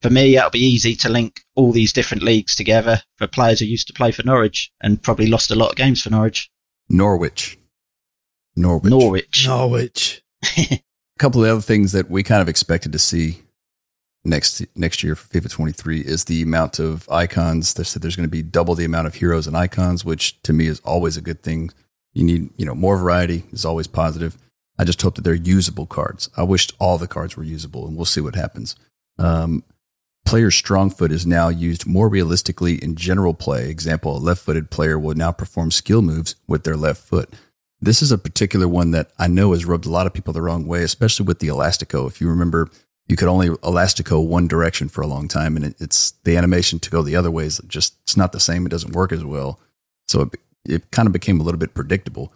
for 0.00 0.10
me, 0.10 0.36
it'll 0.36 0.50
be 0.50 0.60
easy 0.60 0.94
to 0.96 1.08
link 1.08 1.40
all 1.54 1.72
these 1.72 1.92
different 1.92 2.22
leagues 2.22 2.54
together 2.54 3.02
for 3.18 3.26
players 3.26 3.60
who 3.60 3.66
used 3.66 3.88
to 3.88 3.92
play 3.92 4.12
for 4.12 4.22
Norwich 4.22 4.70
and 4.80 5.02
probably 5.02 5.26
lost 5.26 5.50
a 5.50 5.56
lot 5.56 5.70
of 5.70 5.76
games 5.76 6.00
for 6.00 6.10
Norwich. 6.10 6.50
Norwich. 6.88 7.58
Norwich. 8.56 8.90
Norwich. 8.90 9.46
Norwich. 9.46 10.22
a 10.56 10.80
couple 11.18 11.44
of 11.44 11.50
other 11.50 11.60
things 11.60 11.92
that 11.92 12.10
we 12.10 12.22
kind 12.22 12.42
of 12.42 12.48
expected 12.48 12.92
to 12.92 12.98
see 12.98 13.38
next 14.24 14.64
next 14.74 15.02
year 15.02 15.14
for 15.14 15.28
FIFA 15.28 15.50
23 15.50 16.00
is 16.00 16.24
the 16.24 16.42
amount 16.42 16.78
of 16.78 17.08
icons. 17.10 17.74
They 17.74 17.84
said 17.84 18.02
there's 18.02 18.16
going 18.16 18.28
to 18.28 18.30
be 18.30 18.42
double 18.42 18.74
the 18.74 18.84
amount 18.84 19.06
of 19.06 19.14
heroes 19.14 19.46
and 19.46 19.56
icons, 19.56 20.04
which 20.04 20.40
to 20.42 20.52
me 20.52 20.66
is 20.66 20.80
always 20.80 21.16
a 21.16 21.20
good 21.20 21.42
thing. 21.42 21.70
You 22.12 22.24
need, 22.24 22.50
you 22.56 22.64
know, 22.64 22.74
more 22.74 22.96
variety 22.96 23.44
is 23.52 23.64
always 23.64 23.86
positive. 23.86 24.38
I 24.78 24.84
just 24.84 25.00
hope 25.02 25.14
that 25.14 25.22
they're 25.22 25.34
usable 25.34 25.86
cards. 25.86 26.28
I 26.36 26.42
wished 26.42 26.72
all 26.78 26.98
the 26.98 27.06
cards 27.06 27.36
were 27.36 27.44
usable, 27.44 27.86
and 27.86 27.96
we'll 27.96 28.04
see 28.04 28.20
what 28.20 28.34
happens. 28.34 28.74
Um, 29.18 29.64
player 30.24 30.50
strong 30.50 30.90
foot 30.90 31.12
is 31.12 31.26
now 31.26 31.48
used 31.48 31.86
more 31.86 32.08
realistically 32.08 32.82
in 32.82 32.96
general 32.96 33.34
play. 33.34 33.68
Example, 33.68 34.16
a 34.16 34.18
left 34.18 34.42
footed 34.42 34.70
player 34.70 34.98
will 34.98 35.14
now 35.14 35.32
perform 35.32 35.70
skill 35.70 36.02
moves 36.02 36.34
with 36.48 36.64
their 36.64 36.76
left 36.76 37.02
foot. 37.02 37.32
This 37.80 38.02
is 38.02 38.10
a 38.10 38.18
particular 38.18 38.66
one 38.66 38.92
that 38.92 39.10
I 39.18 39.28
know 39.28 39.52
has 39.52 39.64
rubbed 39.64 39.86
a 39.86 39.90
lot 39.90 40.06
of 40.06 40.14
people 40.14 40.32
the 40.32 40.42
wrong 40.42 40.66
way, 40.66 40.82
especially 40.82 41.26
with 41.26 41.38
the 41.38 41.48
Elastico. 41.48 42.08
If 42.08 42.20
you 42.20 42.28
remember, 42.28 42.70
you 43.06 43.16
could 43.16 43.28
only 43.28 43.50
Elastico 43.50 44.26
one 44.26 44.48
direction 44.48 44.88
for 44.88 45.02
a 45.02 45.06
long 45.06 45.28
time, 45.28 45.56
and 45.56 45.66
it, 45.66 45.76
it's 45.78 46.12
the 46.24 46.36
animation 46.36 46.78
to 46.80 46.90
go 46.90 47.02
the 47.02 47.16
other 47.16 47.30
way 47.30 47.44
is 47.44 47.60
just 47.68 47.96
it's 48.02 48.16
not 48.16 48.32
the 48.32 48.40
same. 48.40 48.64
It 48.64 48.70
doesn't 48.70 48.94
work 48.94 49.12
as 49.12 49.24
well, 49.24 49.60
so 50.08 50.22
it, 50.22 50.40
it 50.64 50.90
kind 50.90 51.06
of 51.06 51.12
became 51.12 51.40
a 51.40 51.42
little 51.42 51.58
bit 51.58 51.74
predictable. 51.74 52.32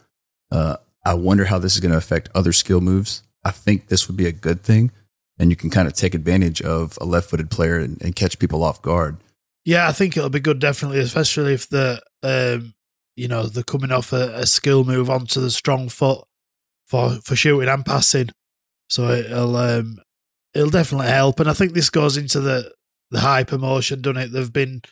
Uh, 0.50 0.76
I 1.08 1.14
wonder 1.14 1.46
how 1.46 1.58
this 1.58 1.72
is 1.72 1.80
going 1.80 1.92
to 1.92 1.96
affect 1.96 2.28
other 2.34 2.52
skill 2.52 2.82
moves. 2.82 3.22
I 3.42 3.50
think 3.50 3.88
this 3.88 4.08
would 4.08 4.16
be 4.18 4.26
a 4.26 4.32
good 4.32 4.62
thing, 4.62 4.90
and 5.38 5.48
you 5.48 5.56
can 5.56 5.70
kind 5.70 5.88
of 5.88 5.94
take 5.94 6.14
advantage 6.14 6.60
of 6.60 6.98
a 7.00 7.06
left-footed 7.06 7.50
player 7.50 7.78
and, 7.78 8.00
and 8.02 8.14
catch 8.14 8.38
people 8.38 8.62
off 8.62 8.82
guard. 8.82 9.16
Yeah, 9.64 9.88
I 9.88 9.92
think 9.92 10.18
it'll 10.18 10.28
be 10.28 10.38
good, 10.38 10.58
definitely, 10.58 10.98
especially 10.98 11.54
if 11.54 11.66
the 11.70 12.02
um, 12.22 12.74
you 13.16 13.26
know 13.26 13.44
they're 13.44 13.62
coming 13.62 13.90
off 13.90 14.12
a, 14.12 14.34
a, 14.34 14.46
skill 14.46 14.84
move 14.84 15.08
onto 15.08 15.40
the 15.40 15.50
strong 15.50 15.88
foot 15.88 16.26
for 16.86 17.12
for 17.24 17.34
shooting 17.34 17.70
and 17.70 17.86
passing. 17.86 18.28
So 18.90 19.08
it'll 19.08 19.56
um, 19.56 19.98
it'll 20.54 20.68
definitely 20.68 21.08
help, 21.08 21.40
and 21.40 21.48
I 21.48 21.54
think 21.54 21.72
this 21.72 21.88
goes 21.88 22.18
into 22.18 22.40
the 22.40 22.70
the 23.10 23.20
hyper 23.20 23.56
motion, 23.56 24.02
doesn't 24.02 24.22
it? 24.22 24.32
They've 24.32 24.52
been 24.52 24.82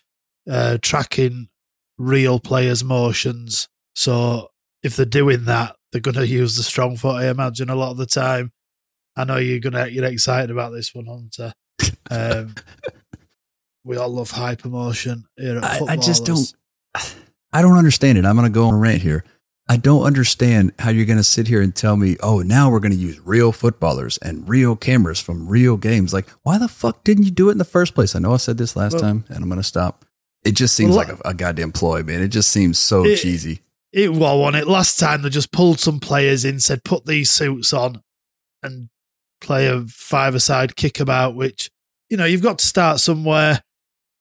uh, 0.49 0.79
tracking 0.81 1.49
real 1.99 2.41
players' 2.41 2.83
motions, 2.83 3.69
so 3.95 4.49
if 4.83 4.97
they're 4.97 5.05
doing 5.05 5.45
that, 5.45 5.77
they're 5.97 6.13
going 6.13 6.27
to 6.27 6.31
use 6.31 6.57
the 6.57 6.63
strong 6.63 6.97
foot. 6.97 7.17
I 7.17 7.31
imagine 7.31 7.71
a 7.71 7.75
lot 7.75 7.91
of 7.91 7.97
the 7.97 8.07
time. 8.07 8.53
I 9.17 9.25
know 9.25 9.39
you're 9.39 9.61
gonna 9.61 9.87
you're 9.87 10.05
excited 10.05 10.51
about 10.51 10.73
this 10.73 10.95
one, 10.95 11.07
Hunter. 11.07 11.53
Um, 12.09 12.55
we 13.83 13.97
all 13.97 14.09
love 14.09 14.31
hypermotion 14.31 15.25
here 15.37 15.59
I, 15.61 15.81
I 15.89 15.97
just 15.97 16.25
don't. 16.25 16.55
I 17.53 17.63
don't 17.63 17.77
understand 17.77 18.17
it. 18.17 18.25
I'm 18.25 18.37
going 18.37 18.47
to 18.47 18.55
go 18.55 18.67
on 18.67 18.75
a 18.75 18.77
rant 18.77 19.03
here. 19.03 19.25
I 19.69 19.77
don't 19.77 20.05
understand 20.05 20.73
how 20.79 20.91
you're 20.91 21.05
going 21.05 21.19
to 21.19 21.25
sit 21.25 21.49
here 21.49 21.61
and 21.61 21.75
tell 21.75 21.97
me, 21.97 22.17
oh, 22.23 22.43
now 22.43 22.71
we're 22.71 22.79
going 22.79 22.93
to 22.93 22.99
use 22.99 23.19
real 23.19 23.51
footballers 23.51 24.19
and 24.19 24.49
real 24.49 24.77
cameras 24.77 25.21
from 25.21 25.49
real 25.49 25.77
games. 25.77 26.15
Like, 26.15 26.29
why 26.45 26.59
the 26.59 26.69
fuck 26.69 27.03
didn't 27.03 27.25
you 27.25 27.33
do 27.33 27.49
it 27.49 27.53
in 27.53 27.59
the 27.59 27.65
first 27.65 27.93
place? 27.93 28.15
I 28.15 28.21
know 28.21 28.35
I 28.35 28.37
said 28.37 28.57
this 28.57 28.77
last 28.77 28.95
well, 28.95 29.03
time, 29.03 29.25
and 29.29 29.39
I'm 29.39 29.49
going 29.49 29.61
to 29.61 29.65
stop. 29.65 30.05
It 30.45 30.53
just 30.53 30.77
seems 30.77 30.91
well, 30.95 31.09
like 31.09 31.09
a, 31.09 31.31
a, 31.31 31.35
goddamn 31.35 31.73
ploy, 31.73 32.05
man. 32.05 32.23
It 32.23 32.29
just 32.29 32.51
seems 32.51 32.79
so 32.79 33.05
it, 33.05 33.17
cheesy. 33.17 33.63
It 33.97 34.13
well 34.13 34.43
on 34.43 34.55
it 34.55 34.69
last 34.69 34.99
time. 34.99 35.23
They 35.23 35.31
just 35.31 35.53
pulled 35.53 35.81
some 35.81 36.01
players 36.01 36.45
in, 36.45 36.61
said 36.61 36.85
put 36.85 37.07
these 37.07 37.31
suits 37.31 37.73
on, 37.73 38.03
and 38.63 38.91
play 39.41 39.69
a 39.69 39.85
five-a-side 39.87 40.77
kick 40.77 41.01
about. 41.01 41.35
Which 41.35 41.71
you 42.11 42.19
know 42.19 42.27
you've 42.27 42.43
got 42.43 42.59
to 42.59 42.67
start 42.67 43.01
somewhere. 43.01 43.63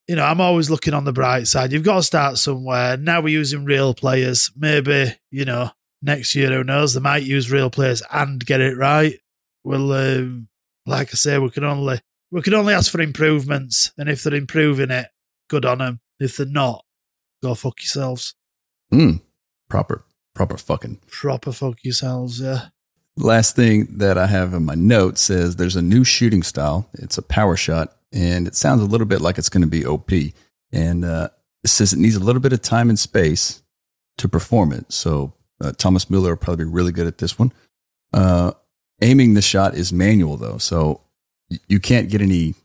You 0.07 0.15
know 0.15 0.23
I'm 0.23 0.39
always 0.39 0.69
looking 0.69 0.93
on 0.93 1.03
the 1.03 1.11
bright 1.11 1.47
side. 1.47 1.73
You've 1.73 1.83
got 1.83 1.97
to 1.97 2.03
start 2.03 2.38
somewhere. 2.38 2.95
Now 2.95 3.19
we're 3.19 3.38
using 3.38 3.65
real 3.65 3.93
players. 3.93 4.49
Maybe 4.55 5.13
you 5.29 5.43
know 5.43 5.71
next 6.01 6.35
year 6.35 6.51
who 6.51 6.63
knows 6.63 6.93
they 6.93 7.01
might 7.01 7.23
use 7.23 7.51
real 7.51 7.69
players 7.69 8.01
and 8.09 8.45
get 8.45 8.61
it 8.61 8.77
right. 8.77 9.19
Well, 9.65 9.91
um, 9.91 10.47
like 10.85 11.09
I 11.09 11.15
say, 11.15 11.38
we 11.38 11.49
can 11.49 11.65
only 11.65 11.99
we 12.31 12.41
can 12.41 12.53
only 12.53 12.73
ask 12.73 12.89
for 12.89 13.01
improvements, 13.01 13.91
and 13.97 14.07
if 14.07 14.23
they're 14.23 14.35
improving 14.35 14.91
it, 14.91 15.07
good 15.49 15.65
on 15.65 15.79
them. 15.79 15.99
If 16.17 16.38
they're 16.38 16.45
not, 16.45 16.85
go 17.43 17.55
fuck 17.55 17.81
yourselves. 17.81 18.35
Hmm 18.89 19.17
proper 19.69 20.04
proper 20.34 20.58
fucking 20.58 20.99
proper 21.08 21.51
fuck 21.51 21.84
yourselves. 21.84 22.39
Yeah. 22.39 22.67
Last 23.17 23.56
thing 23.56 23.88
that 23.97 24.17
I 24.17 24.28
have 24.28 24.54
in 24.54 24.65
my 24.65 24.75
notes 24.75 25.21
says 25.21 25.56
there's 25.56 25.78
a 25.78 25.82
new 25.82 26.04
shooting 26.04 26.43
style. 26.43 26.89
It's 26.93 27.17
a 27.17 27.21
power 27.21 27.56
shot, 27.56 27.96
and 28.12 28.46
it 28.46 28.56
sounds 28.56 28.81
a 28.81 28.85
little 28.85 29.08
bit 29.08 29.21
like 29.21 29.37
it's 29.37 29.50
going 29.50 29.62
to 29.62 29.67
be 29.67 29.85
OP. 29.85 30.12
And 30.73 31.06
uh, 31.06 31.29
it 31.63 31.69
says 31.69 31.94
it 31.94 32.00
needs 32.00 32.17
a 32.17 32.23
little 32.23 32.42
bit 32.42 32.52
of 32.52 32.62
time 32.62 32.89
and 32.89 33.00
space 33.00 33.63
to 34.17 34.27
perform 34.27 34.73
it. 34.73 34.92
So 34.92 35.33
uh, 35.62 35.71
Thomas 35.77 36.10
Mueller 36.10 36.31
will 36.31 36.37
probably 36.37 36.65
be 36.65 36.71
really 36.71 36.92
good 36.92 37.08
at 37.08 37.19
this 37.19 37.39
one. 37.39 37.54
Uh, 38.13 38.52
aiming 39.02 39.33
the 39.33 39.42
shot 39.42 39.75
is 39.75 39.94
manual 39.94 40.37
though, 40.37 40.58
so 40.58 41.02
you 41.67 41.79
can't 41.79 42.10
get 42.10 42.21
any 42.21 42.56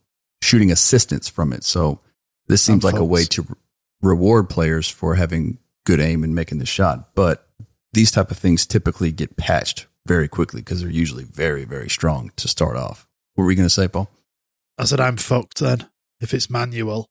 shooting 0.42 0.70
assistance 0.72 1.28
from 1.28 1.52
it. 1.52 1.64
So 1.64 2.00
this 2.48 2.62
seems 2.62 2.82
like 2.82 2.96
a 2.96 3.04
way 3.04 3.24
to 3.24 3.42
re- 3.42 3.54
reward 4.02 4.48
players 4.48 4.88
for 4.88 5.14
having 5.14 5.58
good 5.86 6.00
aim 6.00 6.22
and 6.24 6.34
making 6.34 6.58
the 6.58 6.66
shot. 6.66 7.14
But 7.14 7.46
these 7.92 8.10
type 8.10 8.30
of 8.30 8.38
things 8.38 8.66
typically 8.66 9.12
get 9.12 9.36
patched 9.36 9.86
very 10.06 10.28
quickly 10.28 10.60
because 10.60 10.80
they're 10.80 10.90
usually 10.90 11.24
very, 11.24 11.64
very 11.64 11.88
strong 11.90 12.30
to 12.36 12.48
start 12.48 12.76
off. 12.76 13.06
What 13.34 13.44
were 13.44 13.50
you 13.50 13.56
going 13.56 13.66
to 13.68 13.74
say, 13.74 13.88
Paul? 13.88 14.10
I 14.78 14.84
said 14.84 15.00
I'm 15.00 15.16
fucked 15.16 15.58
then 15.60 15.88
if 16.20 16.32
it's 16.34 16.48
manual. 16.50 17.08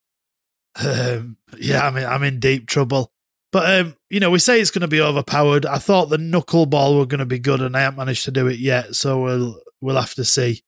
Um, 0.83 1.37
yeah, 1.57 1.85
I 1.85 1.91
mean 1.91 2.05
I'm 2.05 2.23
in 2.23 2.39
deep 2.39 2.67
trouble. 2.67 3.11
But 3.51 3.79
um, 3.81 3.95
you 4.09 4.19
know, 4.19 4.29
we 4.29 4.37
say 4.39 4.61
it's 4.61 4.69
going 4.71 4.81
to 4.81 4.87
be 4.87 5.01
overpowered. 5.01 5.65
I 5.65 5.79
thought 5.79 6.05
the 6.09 6.17
knuckleball 6.17 6.97
were 6.97 7.05
going 7.07 7.19
to 7.19 7.25
be 7.25 7.39
good, 7.39 7.61
and 7.61 7.75
I 7.75 7.81
haven't 7.81 7.97
managed 7.97 8.25
to 8.25 8.31
do 8.31 8.47
it 8.47 8.59
yet. 8.59 8.95
So 8.95 9.21
we'll 9.21 9.59
we'll 9.81 9.95
have 9.99 10.13
to 10.15 10.25
see. 10.25 10.61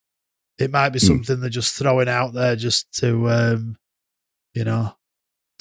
it 0.58 0.70
might 0.70 0.90
be 0.90 0.98
Hmm. 1.00 1.06
something 1.06 1.40
they're 1.40 1.48
just 1.50 1.74
throwing 1.76 2.08
out 2.08 2.34
there 2.34 2.54
just 2.56 2.92
to, 3.00 3.28
um, 3.30 3.76
you 4.54 4.64
know, 4.64 4.94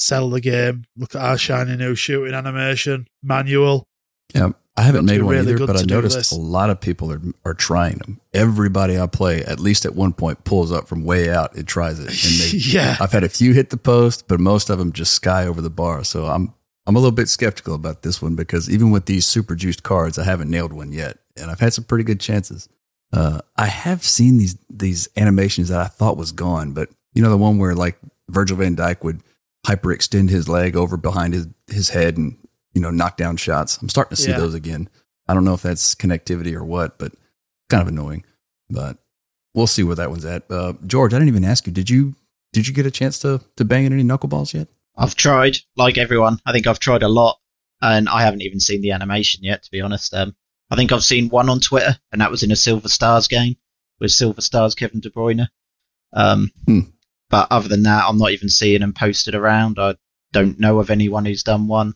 sell 0.01 0.29
the 0.29 0.41
game. 0.41 0.83
Look 0.97 1.15
at 1.15 1.21
our 1.21 1.37
shiny 1.37 1.75
new 1.77 1.95
shooting 1.95 2.33
animation 2.33 3.07
manual. 3.23 3.85
Yeah, 4.33 4.49
I 4.77 4.83
haven't 4.83 5.05
made 5.05 5.21
one 5.21 5.35
really 5.35 5.53
either, 5.53 5.67
but 5.67 5.77
I 5.77 5.83
noticed 5.83 6.15
this. 6.17 6.31
a 6.31 6.35
lot 6.39 6.69
of 6.69 6.79
people 6.79 7.11
are 7.11 7.21
are 7.45 7.53
trying 7.53 7.97
them. 7.97 8.19
Everybody 8.33 8.97
I 8.99 9.07
play, 9.07 9.43
at 9.43 9.59
least 9.59 9.85
at 9.85 9.95
one 9.95 10.13
point, 10.13 10.43
pulls 10.43 10.71
up 10.71 10.87
from 10.87 11.03
way 11.03 11.29
out 11.29 11.55
and 11.55 11.67
tries 11.67 11.99
it. 11.99 12.07
And 12.07 12.17
they, 12.41 12.57
Yeah. 12.77 12.97
I've 12.99 13.11
had 13.11 13.23
a 13.23 13.29
few 13.29 13.53
hit 13.53 13.69
the 13.69 13.77
post, 13.77 14.27
but 14.27 14.39
most 14.39 14.69
of 14.69 14.79
them 14.79 14.91
just 14.93 15.13
sky 15.13 15.45
over 15.45 15.61
the 15.61 15.69
bar. 15.69 16.03
So 16.03 16.25
I'm 16.27 16.53
I'm 16.87 16.95
a 16.95 16.99
little 16.99 17.11
bit 17.11 17.29
skeptical 17.29 17.75
about 17.75 18.01
this 18.01 18.21
one 18.21 18.35
because 18.35 18.69
even 18.69 18.89
with 18.91 19.05
these 19.05 19.25
super 19.25 19.55
juiced 19.55 19.83
cards, 19.83 20.17
I 20.17 20.23
haven't 20.23 20.49
nailed 20.49 20.73
one 20.73 20.91
yet, 20.91 21.17
and 21.37 21.51
I've 21.51 21.59
had 21.59 21.73
some 21.73 21.83
pretty 21.83 22.03
good 22.03 22.19
chances. 22.19 22.67
Uh, 23.13 23.41
I 23.57 23.67
have 23.67 24.03
seen 24.03 24.37
these 24.37 24.57
these 24.69 25.09
animations 25.17 25.67
that 25.67 25.79
I 25.81 25.87
thought 25.87 26.15
was 26.17 26.31
gone, 26.31 26.71
but 26.71 26.89
you 27.13 27.21
know 27.21 27.29
the 27.29 27.37
one 27.37 27.57
where 27.57 27.75
like 27.75 27.99
Virgil 28.29 28.55
van 28.57 28.77
Dijk 28.77 29.03
would 29.03 29.21
hyperextend 29.65 30.29
his 30.29 30.49
leg 30.49 30.75
over 30.75 30.97
behind 30.97 31.33
his 31.33 31.47
his 31.67 31.89
head 31.89 32.17
and 32.17 32.37
you 32.73 32.81
know 32.81 32.91
knock 32.91 33.17
down 33.17 33.37
shots. 33.37 33.77
I'm 33.81 33.89
starting 33.89 34.15
to 34.15 34.21
see 34.21 34.31
Yeah. 34.31 34.37
those 34.39 34.53
again. 34.53 34.89
I 35.27 35.33
don't 35.33 35.45
know 35.45 35.53
if 35.53 35.61
that's 35.61 35.95
connectivity 35.95 36.53
or 36.53 36.63
what, 36.63 36.97
but 36.97 37.13
kind 37.69 37.81
of 37.81 37.87
annoying. 37.87 38.23
But 38.69 38.97
we'll 39.53 39.67
see 39.67 39.83
where 39.83 39.95
that 39.95 40.09
one's 40.09 40.25
at. 40.25 40.49
Uh, 40.49 40.73
George, 40.85 41.13
I 41.13 41.17
didn't 41.17 41.29
even 41.29 41.45
ask 41.45 41.67
you. 41.67 41.73
Did 41.73 41.89
you 41.89 42.15
did 42.53 42.67
you 42.67 42.73
get 42.73 42.85
a 42.85 42.91
chance 42.91 43.19
to 43.19 43.41
to 43.57 43.65
bang 43.65 43.85
in 43.85 43.93
any 43.93 44.03
knuckleballs 44.03 44.53
yet? 44.53 44.67
I've 44.97 45.15
tried, 45.15 45.57
like 45.77 45.97
everyone. 45.97 46.39
I 46.45 46.51
think 46.51 46.67
I've 46.67 46.79
tried 46.79 47.01
a 47.03 47.07
lot, 47.07 47.39
and 47.81 48.09
I 48.09 48.23
haven't 48.23 48.41
even 48.41 48.59
seen 48.59 48.81
the 48.81 48.91
animation 48.91 49.43
yet. 49.43 49.63
To 49.63 49.71
be 49.71 49.79
honest, 49.81 50.13
um, 50.13 50.35
I 50.69 50.75
think 50.75 50.91
I've 50.91 51.03
seen 51.03 51.29
one 51.29 51.49
on 51.49 51.59
Twitter, 51.59 51.97
and 52.11 52.19
that 52.21 52.29
was 52.31 52.43
in 52.43 52.51
a 52.51 52.55
Silver 52.57 52.89
Stars 52.89 53.27
game 53.27 53.55
with 53.99 54.11
Silver 54.11 54.41
Stars 54.41 54.75
Kevin 54.75 54.99
De 54.99 55.09
Bruyne. 55.09 55.47
Um, 56.13 56.51
Hmm. 56.65 56.79
But 57.31 57.47
other 57.49 57.67
than 57.69 57.83
that, 57.83 58.03
I'm 58.07 58.17
not 58.17 58.31
even 58.31 58.49
seeing 58.49 58.81
them 58.81 58.93
posted 58.93 59.33
around. 59.35 59.79
I 59.79 59.95
don't 60.33 60.59
know 60.59 60.79
of 60.79 60.89
anyone 60.89 61.25
who's 61.25 61.43
done 61.43 61.67
one. 61.67 61.93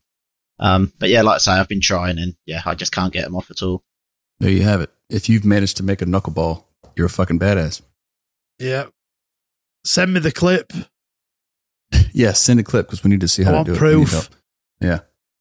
Um, 0.59 0.93
but 0.97 1.09
yeah, 1.09 1.21
like 1.21 1.35
I 1.35 1.37
say, 1.39 1.51
I've 1.51 1.67
been 1.67 1.81
trying, 1.81 2.17
and 2.17 2.35
yeah, 2.45 2.61
I 2.65 2.73
just 2.75 2.93
can't 2.93 3.11
get 3.11 3.25
them 3.25 3.35
off 3.35 3.51
at 3.51 3.61
all. 3.61 3.83
There 4.39 4.49
you 4.51 4.63
have 4.63 4.79
it. 4.81 4.89
If 5.09 5.27
you've 5.29 5.43
managed 5.45 5.77
to 5.77 5.83
make 5.83 6.01
a 6.01 6.05
knuckleball, 6.05 6.63
you're 6.95 7.07
a 7.07 7.09
fucking 7.09 7.39
badass. 7.39 7.81
Yeah. 8.59 8.85
Send 9.85 10.13
me 10.13 10.19
the 10.21 10.31
clip. 10.31 10.71
Yeah, 12.11 12.31
send 12.31 12.59
a 12.61 12.63
clip 12.63 12.87
because 12.87 13.03
we 13.03 13.09
need 13.09 13.19
to 13.21 13.27
see 13.27 13.43
I 13.43 13.45
how 13.45 13.51
to 13.51 13.55
want 13.57 13.67
do 13.67 13.73
it. 13.73 13.77
Proof. 13.77 14.11
help. 14.11 14.25
Yeah, 14.81 14.99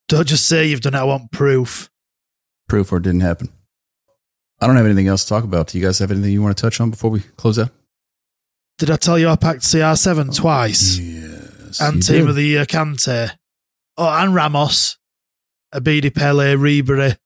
Don't 0.08 0.26
just 0.26 0.46
say 0.48 0.66
you've 0.66 0.80
done 0.80 0.94
it. 0.94 0.98
I 0.98 1.04
want 1.04 1.30
proof. 1.30 1.88
proof 2.68 2.92
or 2.92 2.96
it 2.98 3.02
didn't 3.04 3.20
happen. 3.20 3.48
I 4.60 4.66
don't 4.66 4.74
have 4.76 4.84
anything 4.84 5.06
else 5.06 5.22
to 5.24 5.28
talk 5.28 5.44
about. 5.44 5.68
Do 5.68 5.78
you 5.78 5.84
guys 5.84 6.00
have 6.00 6.10
anything 6.10 6.32
you 6.32 6.42
want 6.42 6.56
to 6.56 6.60
touch 6.60 6.80
on 6.80 6.90
before 6.90 7.10
we 7.10 7.20
close 7.20 7.58
out? 7.60 7.70
Did 8.78 8.90
I 8.90 8.96
tell 8.96 9.18
you 9.18 9.28
I 9.28 9.36
packed 9.36 9.60
CR7 9.62 10.34
twice? 10.34 10.98
Yes. 10.98 11.80
and 11.80 11.96
you 11.96 12.02
team 12.02 12.20
did. 12.22 12.28
of 12.30 12.34
the 12.36 12.42
year 12.44 12.64
Kante. 12.64 13.30
Oh, 13.96 14.08
and 14.08 14.34
Ramos, 14.34 14.98
Abedi 15.74 16.12
Pele, 16.14 16.54
Ribery, 16.54 17.16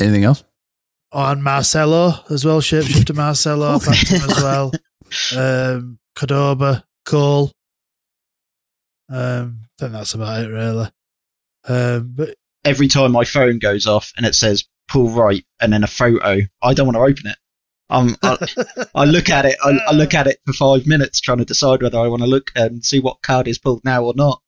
Anything 0.00 0.24
else? 0.24 0.42
oh, 1.12 1.30
and 1.30 1.42
Marcelo 1.44 2.12
as 2.30 2.44
well. 2.44 2.60
Shapeshifter 2.60 3.14
Marcelo, 3.16 3.76
I 3.76 3.78
packed 3.78 4.08
him 4.08 4.30
as 4.30 4.42
well. 4.42 4.72
Um, 5.34 5.98
Cordoba, 6.14 6.84
Cole. 7.06 7.50
Um, 9.08 9.60
I 9.64 9.68
think 9.78 9.92
that's 9.92 10.12
about 10.12 10.44
it, 10.44 10.48
really. 10.48 10.90
Um, 11.66 12.12
but 12.14 12.34
Every 12.64 12.88
time 12.88 13.12
my 13.12 13.24
phone 13.24 13.58
goes 13.58 13.86
off 13.86 14.12
and 14.18 14.26
it 14.26 14.34
says 14.34 14.64
pull 14.86 15.08
right 15.08 15.42
and 15.62 15.72
then 15.72 15.82
a 15.82 15.86
photo, 15.86 16.40
I 16.62 16.74
don't 16.74 16.86
want 16.86 16.96
to 16.96 17.00
open 17.02 17.26
it. 17.30 17.38
Um, 17.90 18.16
I, 18.22 18.36
I 18.94 19.04
look 19.04 19.30
at 19.30 19.46
it. 19.46 19.56
I, 19.64 19.78
I 19.88 19.92
look 19.92 20.12
at 20.14 20.26
it 20.26 20.40
for 20.46 20.52
five 20.52 20.86
minutes 20.86 21.20
trying 21.20 21.38
to 21.38 21.44
decide 21.44 21.82
whether 21.82 21.98
I 21.98 22.06
want 22.08 22.22
to 22.22 22.28
look 22.28 22.50
and 22.54 22.84
see 22.84 23.00
what 23.00 23.22
card 23.22 23.48
is 23.48 23.58
pulled 23.58 23.84
now 23.84 24.04
or 24.04 24.12
not. 24.14 24.42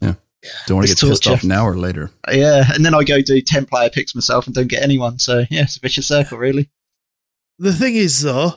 Yeah, 0.00 0.14
don't 0.66 0.76
want 0.76 0.86
to 0.88 0.92
It's 0.92 1.00
get 1.02 1.08
pissed 1.08 1.22
torture. 1.24 1.38
off 1.38 1.44
now 1.44 1.66
or 1.66 1.74
later. 1.76 2.10
Yeah, 2.30 2.64
and 2.74 2.84
then 2.84 2.94
I 2.94 3.02
go 3.02 3.20
do 3.22 3.40
ten 3.40 3.64
player 3.64 3.88
picks 3.88 4.14
myself 4.14 4.46
and 4.46 4.54
don't 4.54 4.68
get 4.68 4.82
anyone. 4.82 5.18
So 5.18 5.38
yeah, 5.50 5.62
it's 5.62 5.78
a 5.78 5.80
vicious 5.80 6.06
circle, 6.06 6.36
really. 6.36 6.70
the 7.58 7.72
thing 7.72 7.94
is, 7.94 8.20
though, 8.20 8.52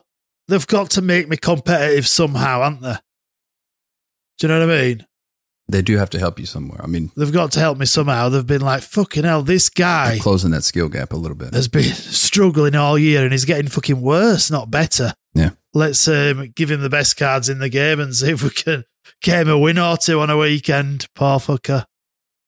they've 0.49 0.67
got 0.67 0.89
to 0.91 1.01
make 1.01 1.29
me 1.29 1.37
competitive 1.37 2.05
somehow, 2.05 2.59
aren't 2.61 2.81
they? 2.81 2.97
Do 4.39 4.47
you 4.47 4.53
know 4.53 4.67
what 4.67 4.69
I 4.75 4.81
mean? 4.81 5.07
They 5.69 5.81
do 5.81 5.97
have 5.97 6.09
to 6.11 6.19
help 6.19 6.39
you 6.39 6.45
somewhere. 6.45 6.79
I 6.81 6.87
mean, 6.87 7.11
They've 7.17 7.31
got 7.31 7.51
to 7.53 7.59
help 7.59 7.77
me 7.77 7.85
somehow. 7.85 8.29
They've 8.29 8.45
been 8.47 8.61
like, 8.61 8.83
fucking 8.83 9.25
hell, 9.25 9.43
this 9.43 9.69
guy 9.69 10.17
closing 10.21 10.51
that 10.51 10.63
skill 10.63 10.87
gap 10.87 11.11
a 11.11 11.17
little 11.17 11.35
bit. 11.35 11.53
has 11.53 11.67
been 11.67 11.83
struggling 11.93 12.73
all 12.75 12.97
year 12.97 13.23
and 13.23 13.33
he's 13.33 13.43
getting 13.45 13.67
fucking 13.67 13.99
worse, 14.01 14.49
not 14.49 14.71
better. 14.71 15.13
Yeah. 15.33 15.49
Let's 15.73 16.07
um, 16.07 16.53
give 16.55 16.71
him 16.71 16.79
the 16.81 16.89
best 16.89 17.17
cards 17.17 17.49
in 17.49 17.59
the 17.59 17.67
game 17.69 17.99
and 17.99 18.15
see 18.15 18.31
if 18.31 18.43
we 18.43 18.49
can 18.49 18.85
get 19.21 19.41
him 19.41 19.49
a 19.49 19.57
win 19.59 19.77
or 19.77 19.97
two 19.97 20.21
on 20.21 20.29
a 20.29 20.37
weekend. 20.37 21.05
Poor 21.15 21.37
fucker. 21.39 21.83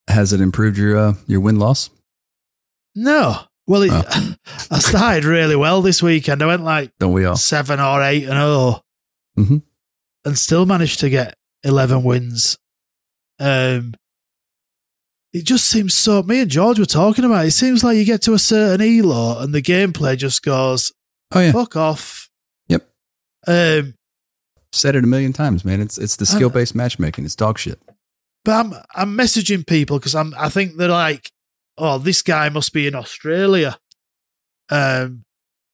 Has 0.07 0.31
it 0.31 0.39
improved 0.39 0.77
your 0.77 0.97
uh, 0.97 1.13
your 1.27 1.41
win 1.41 1.59
loss? 1.59 1.89
No. 2.95 3.37
Well, 3.67 3.81
it, 3.83 3.91
Oh. 3.91 4.35
I 4.71 4.79
started 4.79 5.25
really 5.25 5.55
well 5.57 5.81
this 5.81 6.01
weekend. 6.01 6.41
I 6.41 6.45
went 6.47 6.63
like 6.63 6.91
Don't 6.99 7.11
we 7.13 7.25
all? 7.25 7.35
seven 7.35 7.79
or 7.81 8.01
eight 8.01 8.23
and 8.23 8.33
oh, 8.35 8.81
Mhm. 9.37 9.61
and 10.25 10.37
still 10.39 10.65
managed 10.65 11.01
to 11.01 11.09
get 11.09 11.35
eleven 11.63 12.03
wins. 12.03 12.57
Um, 13.39 13.93
it 15.33 15.45
just 15.45 15.65
seems 15.65 15.93
so. 15.93 16.23
Me 16.23 16.41
and 16.41 16.49
George 16.51 16.79
were 16.79 16.85
talking 16.85 17.23
about. 17.25 17.45
It, 17.45 17.49
it 17.49 17.51
seems 17.51 17.83
like 17.83 17.97
you 17.97 18.05
get 18.05 18.21
to 18.23 18.33
a 18.33 18.39
certain 18.39 18.81
elo 18.99 19.39
and 19.39 19.53
the 19.53 19.61
gameplay 19.61 20.17
just 20.17 20.41
goes 20.43 20.91
Oh 21.31 21.39
yeah, 21.39 21.51
fuck 21.51 21.75
off. 21.75 22.29
Yep. 22.67 22.89
Um, 23.47 23.93
said 24.71 24.95
it 24.95 25.03
a 25.03 25.07
million 25.07 25.33
times, 25.33 25.63
man. 25.63 25.81
It's 25.81 25.97
it's 25.97 26.15
the 26.15 26.25
skill 26.25 26.49
based 26.49 26.75
matchmaking. 26.75 27.25
It's 27.25 27.35
dog 27.35 27.59
shit. 27.59 27.79
but 28.43 28.51
I'm 28.65 28.73
I'm 28.95 29.17
messaging 29.17 29.65
people 29.65 29.99
because 29.99 30.15
I'm 30.15 30.33
I 30.37 30.49
think 30.49 30.77
they're 30.77 30.89
like, 30.89 31.29
oh, 31.77 31.99
this 31.99 32.21
guy 32.23 32.49
must 32.49 32.73
be 32.73 32.87
in 32.87 32.95
Australia. 32.95 33.77
Um, 34.71 35.23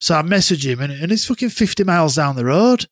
so 0.02 0.16
I 0.16 0.22
message 0.22 0.66
him 0.66 0.82
and, 0.82 0.92
and 0.92 1.12
he's 1.12 1.26
fucking 1.26 1.50
fifty 1.50 1.84
miles 1.86 2.16
down 2.16 2.36
the 2.36 2.46
road. 2.46 2.86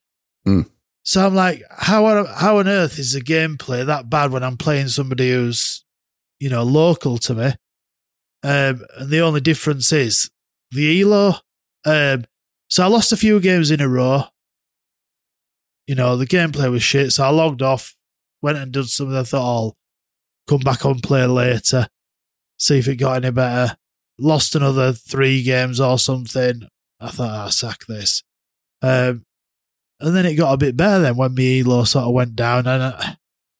Mm. 0.47 0.69
So 1.04 1.26
I'm 1.26 1.36
like, 1.36 1.62
how 1.70 2.26
how 2.26 2.60
on 2.60 2.68
earth 2.68 2.97
is 2.97 3.12
the 3.12 3.22
gameplay 3.22 3.86
that 3.86 4.10
bad 4.10 4.32
when 4.32 4.43
I'm 4.43 4.58
playing 4.58 4.88
somebody 4.88 5.32
who's, 5.32 5.84
you 6.39 6.49
know, 6.49 6.64
local 6.64 7.18
to 7.20 7.36
me? 7.36 7.45
Um, 8.43 8.86
and 8.97 9.10
the 9.10 9.20
only 9.20 9.41
difference 9.41 9.91
is 9.91 10.30
the 10.72 11.01
elo. 11.01 11.36
Um, 11.86 12.26
so 12.70 12.84
I 12.84 12.88
lost 12.88 13.12
a 13.12 13.18
few 13.18 13.39
games 13.39 13.70
in 13.70 13.82
a 13.82 13.88
row. 13.88 14.24
You 15.88 15.95
know, 15.95 16.16
the 16.16 16.26
gameplay 16.26 16.72
was 16.72 16.84
shit, 16.84 17.12
so 17.12 17.26
I 17.26 17.30
logged 17.30 17.62
off, 17.62 17.95
went 18.41 18.58
and 18.58 18.72
did 18.72 18.88
something. 18.88 19.16
I 19.16 19.24
thought 19.24 19.45
I'll 19.45 19.78
come 20.47 20.62
back 20.62 20.86
on 20.86 20.99
play 21.01 21.26
later, 21.26 21.88
see 22.58 22.80
if 22.80 22.88
it 22.88 22.95
got 22.95 23.24
any 23.24 23.32
better. 23.32 23.76
Lost 24.18 24.56
another 24.56 24.93
three 24.93 25.43
games 25.43 25.80
or 25.82 25.99
something. 25.99 26.68
I 26.99 27.10
thought 27.10 27.32
I'll 27.32 27.51
sack 27.51 27.86
this. 27.88 28.24
Um, 28.82 29.26
and 29.99 30.15
then 30.15 30.25
it 30.25 30.35
got 30.35 30.53
a 30.53 30.57
bit 30.57 30.75
better 30.77 31.01
then 31.01 31.15
when 31.15 31.35
my 31.35 31.61
elo 31.65 31.83
sort 31.83 32.05
of 32.05 32.13
went 32.13 32.35
down, 32.35 32.67
and 32.67 32.81
uh, 32.83 33.13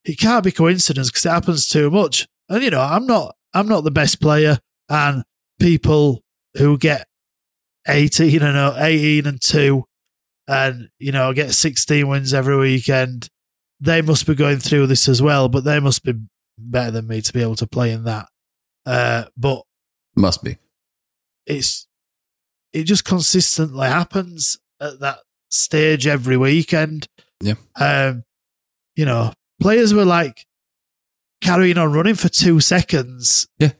it 0.06 0.20
can't 0.20 0.44
be 0.44 0.52
coincidence 0.52 1.10
because 1.10 1.26
it 1.26 1.30
happens 1.30 1.68
too 1.68 1.90
much. 1.90 2.28
And 2.50 2.64
you 2.64 2.70
know, 2.70 2.82
I'm 2.82 3.06
not 3.06 3.36
I'm 3.54 3.68
not 3.68 3.84
the 3.84 3.92
best 3.92 4.20
player, 4.22 4.60
and 4.90 5.24
people 5.60 6.22
who 6.58 6.78
get 6.78 7.08
18 7.88 8.42
and 8.42 8.58
uh, 8.58 8.76
18 8.78 9.26
and 9.28 9.42
2 9.42 9.84
and 10.48 10.90
you 11.00 11.12
know 11.12 11.34
get 11.34 11.54
16 11.54 12.08
wins 12.08 12.34
every 12.34 12.58
weekend 12.58 13.28
they 13.80 14.02
must 14.02 14.26
be 14.28 14.36
going 14.36 14.58
through 14.60 14.88
this 14.88 15.08
as 15.10 15.22
well 15.22 15.50
but 15.50 15.64
they 15.64 15.80
must 15.80 16.04
be 16.04 16.14
better 16.58 16.92
than 16.92 17.08
me 17.08 17.22
to 17.22 17.34
be 17.34 17.42
able 17.42 17.56
to 17.56 17.68
play 17.68 17.92
in 17.92 18.04
that 18.04 18.28
uh, 18.86 19.24
but 19.38 19.64
Must 20.16 20.44
be. 20.44 20.58
it's 21.46 21.88
it 22.72 22.84
just 22.84 23.06
consistently 23.06 23.88
happens 23.88 24.58
at 24.80 25.00
that 25.00 25.20
stage 25.54 26.08
every 26.08 26.38
weekend 26.38 27.08
Yeah. 27.42 27.56
um 27.76 28.24
you 28.96 29.06
know 29.06 29.32
players 29.62 29.94
were 29.94 30.06
like 30.06 30.46
carrying 31.42 31.78
on 31.78 31.94
running 31.94 32.16
for 32.16 32.30
two 32.30 32.60
seconds 32.60 33.48
Yeah. 33.60 33.72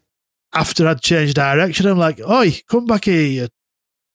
after 0.54 0.88
I'd 0.88 1.02
changed 1.02 1.36
direction 1.36 1.88
I'm 1.88 1.98
like 1.98 2.20
oi 2.20 2.52
come 2.70 2.86
back 2.86 3.06
here 3.06 3.28
you 3.28 3.48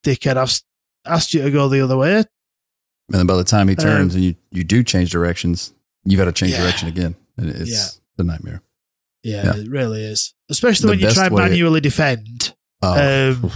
dickhead 0.05 0.37
I've 0.37 0.61
asked 1.07 1.35
you 1.35 1.43
to 1.43 1.51
go 1.51 1.69
the 1.69 1.81
other 1.81 1.97
way 1.97 2.17
And 2.17 2.27
then 3.09 3.27
by 3.27 3.37
the 3.37 3.45
time 3.45 3.69
he 3.69 3.75
turns 3.75 4.15
Um, 4.15 4.19
and 4.19 4.25
you, 4.25 4.35
you 4.53 4.65
do 4.65 4.83
change 4.85 5.11
directions, 5.11 5.73
you've 6.05 6.19
got 6.19 6.27
to 6.27 6.33
change 6.33 6.53
Yeah. 6.53 6.61
direction 6.63 6.89
again. 6.89 7.17
And 7.39 7.49
it's 7.49 7.71
Yeah. 7.71 7.87
the 8.19 8.25
nightmare. 8.25 8.61
yeah, 9.23 9.45
Yeah. 9.45 9.57
it 9.63 9.69
really 9.69 10.03
is 10.05 10.35
especially 10.51 10.87
The 10.87 10.91
when 10.93 11.01
you 11.01 11.15
try 11.15 11.27
and 11.27 11.35
manually 11.35 11.81
defend 11.81 12.55
Oh, 12.83 13.31
Um, 13.33 13.51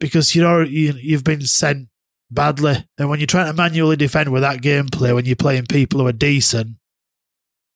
because 0.00 0.34
you 0.34 0.42
know 0.42 0.60
you, 0.62 0.94
you've 1.00 1.24
been 1.24 1.42
sent 1.46 1.88
badly, 2.32 2.86
and 2.98 3.08
when 3.08 3.20
you're 3.20 3.26
trying 3.26 3.46
to 3.46 3.52
manually 3.52 3.96
defend 3.96 4.30
with 4.30 4.42
that 4.42 4.60
gameplay, 4.60 5.14
when 5.14 5.24
you're 5.24 5.36
playing 5.36 5.66
people 5.66 6.00
who 6.00 6.06
are 6.06 6.12
decent, 6.12 6.76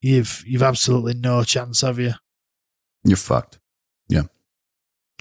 you've 0.01 0.43
you've 0.47 0.63
absolutely 0.63 1.15
no 1.15 1.43
chance, 1.45 1.81
have 1.83 1.99
you? 1.99 2.15
you're 3.09 3.17
fucked. 3.17 3.59
Yeah. 4.09 4.23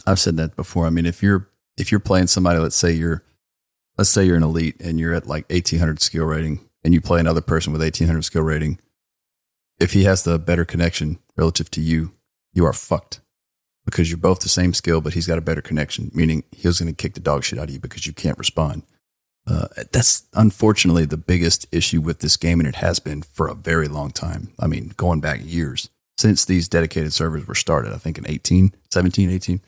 I've 0.05 0.19
said 0.19 0.37
that 0.37 0.55
before. 0.55 0.85
I 0.85 0.89
mean, 0.89 1.05
if 1.05 1.21
you're 1.23 1.49
if 1.77 1.91
you're 1.91 1.99
playing 1.99 2.27
somebody, 2.27 2.59
let's 2.59 2.75
say 2.75 2.91
you're 2.91 3.23
let's 3.97 4.09
say 4.09 4.25
you're 4.25 4.37
an 4.37 4.43
elite 4.43 4.75
and 4.81 4.99
you're 4.99 5.13
at 5.13 5.27
like 5.27 5.49
1800 5.49 6.01
skill 6.01 6.25
rating 6.25 6.67
and 6.83 6.93
you 6.93 7.01
play 7.01 7.19
another 7.19 7.41
person 7.41 7.71
with 7.73 7.81
1800 7.81 8.23
skill 8.23 8.43
rating. 8.43 8.79
If 9.79 9.93
he 9.93 10.03
has 10.05 10.23
the 10.23 10.39
better 10.39 10.65
connection 10.65 11.19
relative 11.35 11.69
to 11.71 11.81
you, 11.81 12.13
you 12.53 12.65
are 12.65 12.73
fucked 12.73 13.19
because 13.85 14.09
you're 14.09 14.17
both 14.17 14.39
the 14.39 14.49
same 14.49 14.73
skill, 14.73 15.01
but 15.01 15.13
he's 15.13 15.27
got 15.27 15.37
a 15.37 15.41
better 15.41 15.61
connection, 15.61 16.11
meaning 16.13 16.43
he's 16.51 16.79
going 16.79 16.93
to 16.93 16.95
kick 16.95 17.13
the 17.13 17.19
dog 17.19 17.43
shit 17.43 17.59
out 17.59 17.67
of 17.67 17.71
you 17.71 17.79
because 17.79 18.07
you 18.07 18.13
can't 18.13 18.37
respond. 18.37 18.83
Uh, 19.47 19.67
that's 19.91 20.23
unfortunately 20.33 21.05
the 21.05 21.17
biggest 21.17 21.67
issue 21.71 22.01
with 22.01 22.19
this 22.19 22.35
game, 22.35 22.59
and 22.59 22.67
it 22.67 22.75
has 22.75 22.99
been 22.99 23.21
for 23.21 23.47
a 23.47 23.53
very 23.53 23.87
long 23.87 24.11
time. 24.11 24.53
I 24.59 24.67
mean, 24.67 24.93
going 24.97 25.19
back 25.19 25.39
years 25.43 25.89
since 26.17 26.45
these 26.45 26.67
dedicated 26.67 27.13
servers 27.13 27.47
were 27.47 27.55
started, 27.55 27.93
I 27.93 27.97
think 27.97 28.17
in 28.17 28.27
18, 28.27 28.73
17, 28.89 29.29
18. 29.29 29.61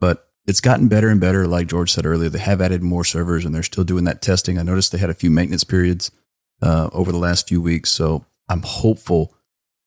But 0.00 0.28
it's 0.46 0.60
gotten 0.60 0.88
better 0.88 1.08
and 1.08 1.20
better. 1.20 1.46
Like 1.46 1.68
George 1.68 1.92
said 1.92 2.06
earlier, 2.06 2.28
they 2.28 2.38
have 2.38 2.60
added 2.60 2.82
more 2.82 3.04
servers 3.04 3.44
and 3.44 3.54
they're 3.54 3.62
still 3.62 3.84
doing 3.84 4.04
that 4.04 4.22
testing. 4.22 4.58
I 4.58 4.62
noticed 4.62 4.92
they 4.92 4.98
had 4.98 5.10
a 5.10 5.14
few 5.14 5.30
maintenance 5.30 5.64
periods 5.64 6.10
uh, 6.62 6.88
over 6.92 7.12
the 7.12 7.18
last 7.18 7.48
few 7.48 7.60
weeks. 7.60 7.90
So 7.90 8.24
I'm 8.48 8.62
hopeful 8.62 9.34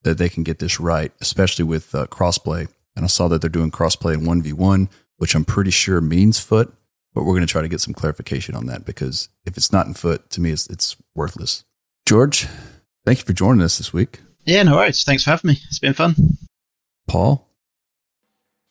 that 0.03 0.17
they 0.17 0.29
can 0.29 0.43
get 0.43 0.59
this 0.59 0.79
right, 0.79 1.11
especially 1.21 1.65
with 1.65 1.93
uh, 1.93 2.07
crossplay. 2.07 2.67
And 2.95 3.05
I 3.05 3.07
saw 3.07 3.27
that 3.29 3.41
they're 3.41 3.49
doing 3.49 3.71
crossplay 3.71 4.13
in 4.13 4.21
1v1, 4.21 4.89
which 5.17 5.35
I'm 5.35 5.45
pretty 5.45 5.71
sure 5.71 6.01
means 6.01 6.39
FUT, 6.39 6.71
but 7.19 7.25
we're 7.25 7.33
going 7.33 7.45
to 7.45 7.51
try 7.51 7.61
to 7.61 7.67
get 7.67 7.81
some 7.81 7.93
clarification 7.93 8.55
on 8.55 8.67
that 8.67 8.85
because 8.85 9.27
if 9.45 9.57
it's 9.57 9.73
not 9.73 9.85
in 9.85 9.93
FUT, 9.93 10.29
to 10.29 10.39
me, 10.39 10.51
it's, 10.51 10.67
it's 10.67 10.95
worthless. 11.15 11.65
George, 12.05 12.47
thank 13.05 13.19
you 13.19 13.25
for 13.25 13.33
joining 13.33 13.61
us 13.61 13.77
this 13.77 13.91
week. 13.91 14.21
Yeah, 14.45 14.63
no 14.63 14.77
worries. 14.77 15.03
Thanks 15.03 15.25
for 15.25 15.31
having 15.31 15.49
me. 15.49 15.57
It's 15.67 15.79
been 15.79 15.91
fun. 15.91 16.15
Paul, 17.09 17.45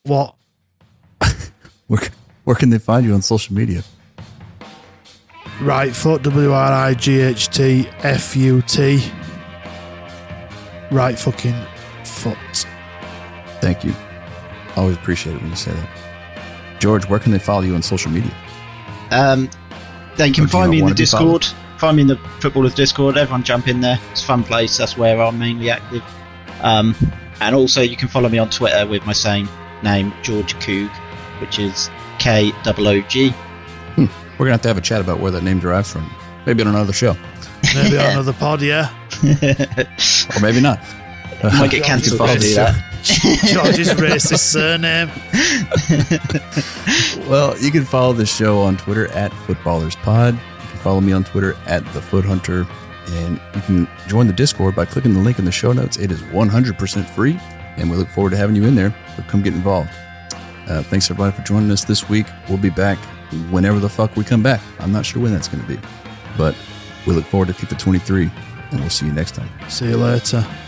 What? 0.04 0.34
where, 1.88 2.00
where 2.44 2.56
can 2.56 2.70
they 2.70 2.78
find 2.78 3.04
you 3.04 3.12
on 3.12 3.20
social 3.20 3.54
media? 3.54 3.82
WrightFUT, 5.58 6.22
W 6.22 6.50
R 6.50 6.72
I 6.72 6.94
G 6.94 7.20
H 7.20 7.48
T 7.48 7.86
F 7.98 8.34
U 8.34 8.62
T. 8.62 9.12
Right 10.90 11.18
fucking 11.18 11.66
foot. 12.02 12.38
Thank 13.60 13.84
you. 13.84 13.92
Always 14.74 14.96
appreciate 14.96 15.36
it 15.36 15.42
when 15.42 15.50
you 15.50 15.56
say 15.56 15.72
that. 15.72 15.97
George, 16.78 17.06
where 17.08 17.18
can 17.18 17.32
they 17.32 17.38
follow 17.38 17.62
you 17.62 17.74
on 17.74 17.82
social 17.82 18.10
media? 18.10 18.32
Um, 19.10 19.48
they 20.16 20.30
can 20.30 20.46
find 20.48 20.70
me 20.70 20.78
in 20.78 20.80
the 20.80 20.84
wanna 20.84 20.94
be 20.94 21.06
followed? 21.06 21.40
Discord. 21.42 21.78
Find 21.78 21.96
me 21.96 22.02
in 22.02 22.08
the 22.08 22.16
FUT 22.40 22.52
Ballerz 22.52 22.74
Discord. 22.74 23.16
Everyone 23.16 23.42
jump 23.44 23.68
in 23.68 23.80
there. 23.80 23.98
It's 24.10 24.22
a 24.22 24.26
fun 24.26 24.42
place. 24.42 24.76
That's 24.76 24.96
where 24.96 25.20
I'm 25.20 25.38
mainly 25.38 25.70
active. 25.70 26.02
Um, 26.60 26.96
and 27.40 27.54
also, 27.54 27.80
you 27.82 27.96
can 27.96 28.08
follow 28.08 28.28
me 28.28 28.38
on 28.38 28.50
Twitter 28.50 28.84
with 28.86 29.06
my 29.06 29.12
same 29.12 29.48
name, 29.84 30.12
George 30.22 30.54
Koog, 30.56 30.90
which 31.40 31.58
is 31.60 31.88
K 32.18 32.52
O 32.66 32.74
O 32.76 33.00
G. 33.02 33.32
We're 33.96 34.46
going 34.46 34.46
to 34.46 34.52
have 34.52 34.62
to 34.62 34.68
have 34.68 34.78
a 34.78 34.80
chat 34.80 35.00
about 35.00 35.20
where 35.20 35.32
that 35.32 35.42
name 35.42 35.58
derives 35.60 35.92
from. 35.92 36.10
Maybe 36.46 36.62
on 36.62 36.68
another 36.68 36.92
show. 36.92 37.16
Maybe 37.74 37.98
on 37.98 38.12
another 38.12 38.32
pod, 38.32 38.62
yeah. 38.62 38.92
Or 40.36 40.40
maybe 40.40 40.60
not. 40.60 40.80
Might 41.58 41.70
get 41.70 41.84
cancelled 41.84 42.14
if 42.14 42.20
I 42.20 42.36
do 42.36 42.54
that. 42.54 42.84
George's 43.46 43.90
racist 43.90 44.40
surname. 44.40 45.08
Well, 47.28 47.58
you 47.58 47.70
can 47.70 47.84
follow 47.84 48.14
the 48.14 48.24
show 48.24 48.60
on 48.62 48.78
Twitter 48.78 49.08
at 49.08 49.30
FUTBallerzPod. 49.32 50.32
You 50.32 50.68
can 50.68 50.78
follow 50.78 51.02
me 51.02 51.12
on 51.12 51.24
Twitter 51.24 51.54
at 51.66 51.84
The 51.92 52.00
FUT 52.00 52.24
Hunter. 52.24 52.66
And 53.08 53.38
you 53.54 53.60
can 53.60 53.88
join 54.06 54.26
the 54.26 54.32
Discord 54.32 54.74
by 54.74 54.86
clicking 54.86 55.12
the 55.12 55.20
link 55.20 55.38
in 55.38 55.44
the 55.44 55.52
show 55.52 55.72
notes. 55.74 55.98
It 55.98 56.10
is 56.10 56.22
100% 56.22 57.10
free, 57.10 57.38
and 57.76 57.90
we 57.90 57.98
look 57.98 58.08
forward 58.08 58.30
to 58.30 58.38
having 58.38 58.56
you 58.56 58.64
in 58.64 58.74
there. 58.74 58.94
So 59.14 59.22
come 59.24 59.42
get 59.42 59.52
involved. 59.52 59.90
Uh, 60.68 60.82
thanks, 60.84 61.10
everybody, 61.10 61.36
for 61.36 61.42
joining 61.42 61.70
us 61.70 61.84
this 61.84 62.08
week. 62.08 62.26
We'll 62.48 62.56
be 62.56 62.70
back 62.70 62.96
whenever 63.50 63.78
the 63.78 63.90
fuck 63.90 64.16
we 64.16 64.24
come 64.24 64.42
back. 64.42 64.62
I'm 64.78 64.92
not 64.92 65.04
sure 65.04 65.22
when 65.22 65.32
that's 65.32 65.48
going 65.48 65.62
to 65.62 65.68
be, 65.68 65.78
but 66.38 66.56
we 67.06 67.12
look 67.12 67.26
forward 67.26 67.48
to 67.48 67.54
FIFA 67.54 67.78
23, 67.78 68.30
and 68.70 68.80
we'll 68.80 68.88
see 68.88 69.04
you 69.04 69.12
next 69.12 69.34
time. 69.34 69.50
See 69.68 69.88
you 69.88 69.98
later, 69.98 70.46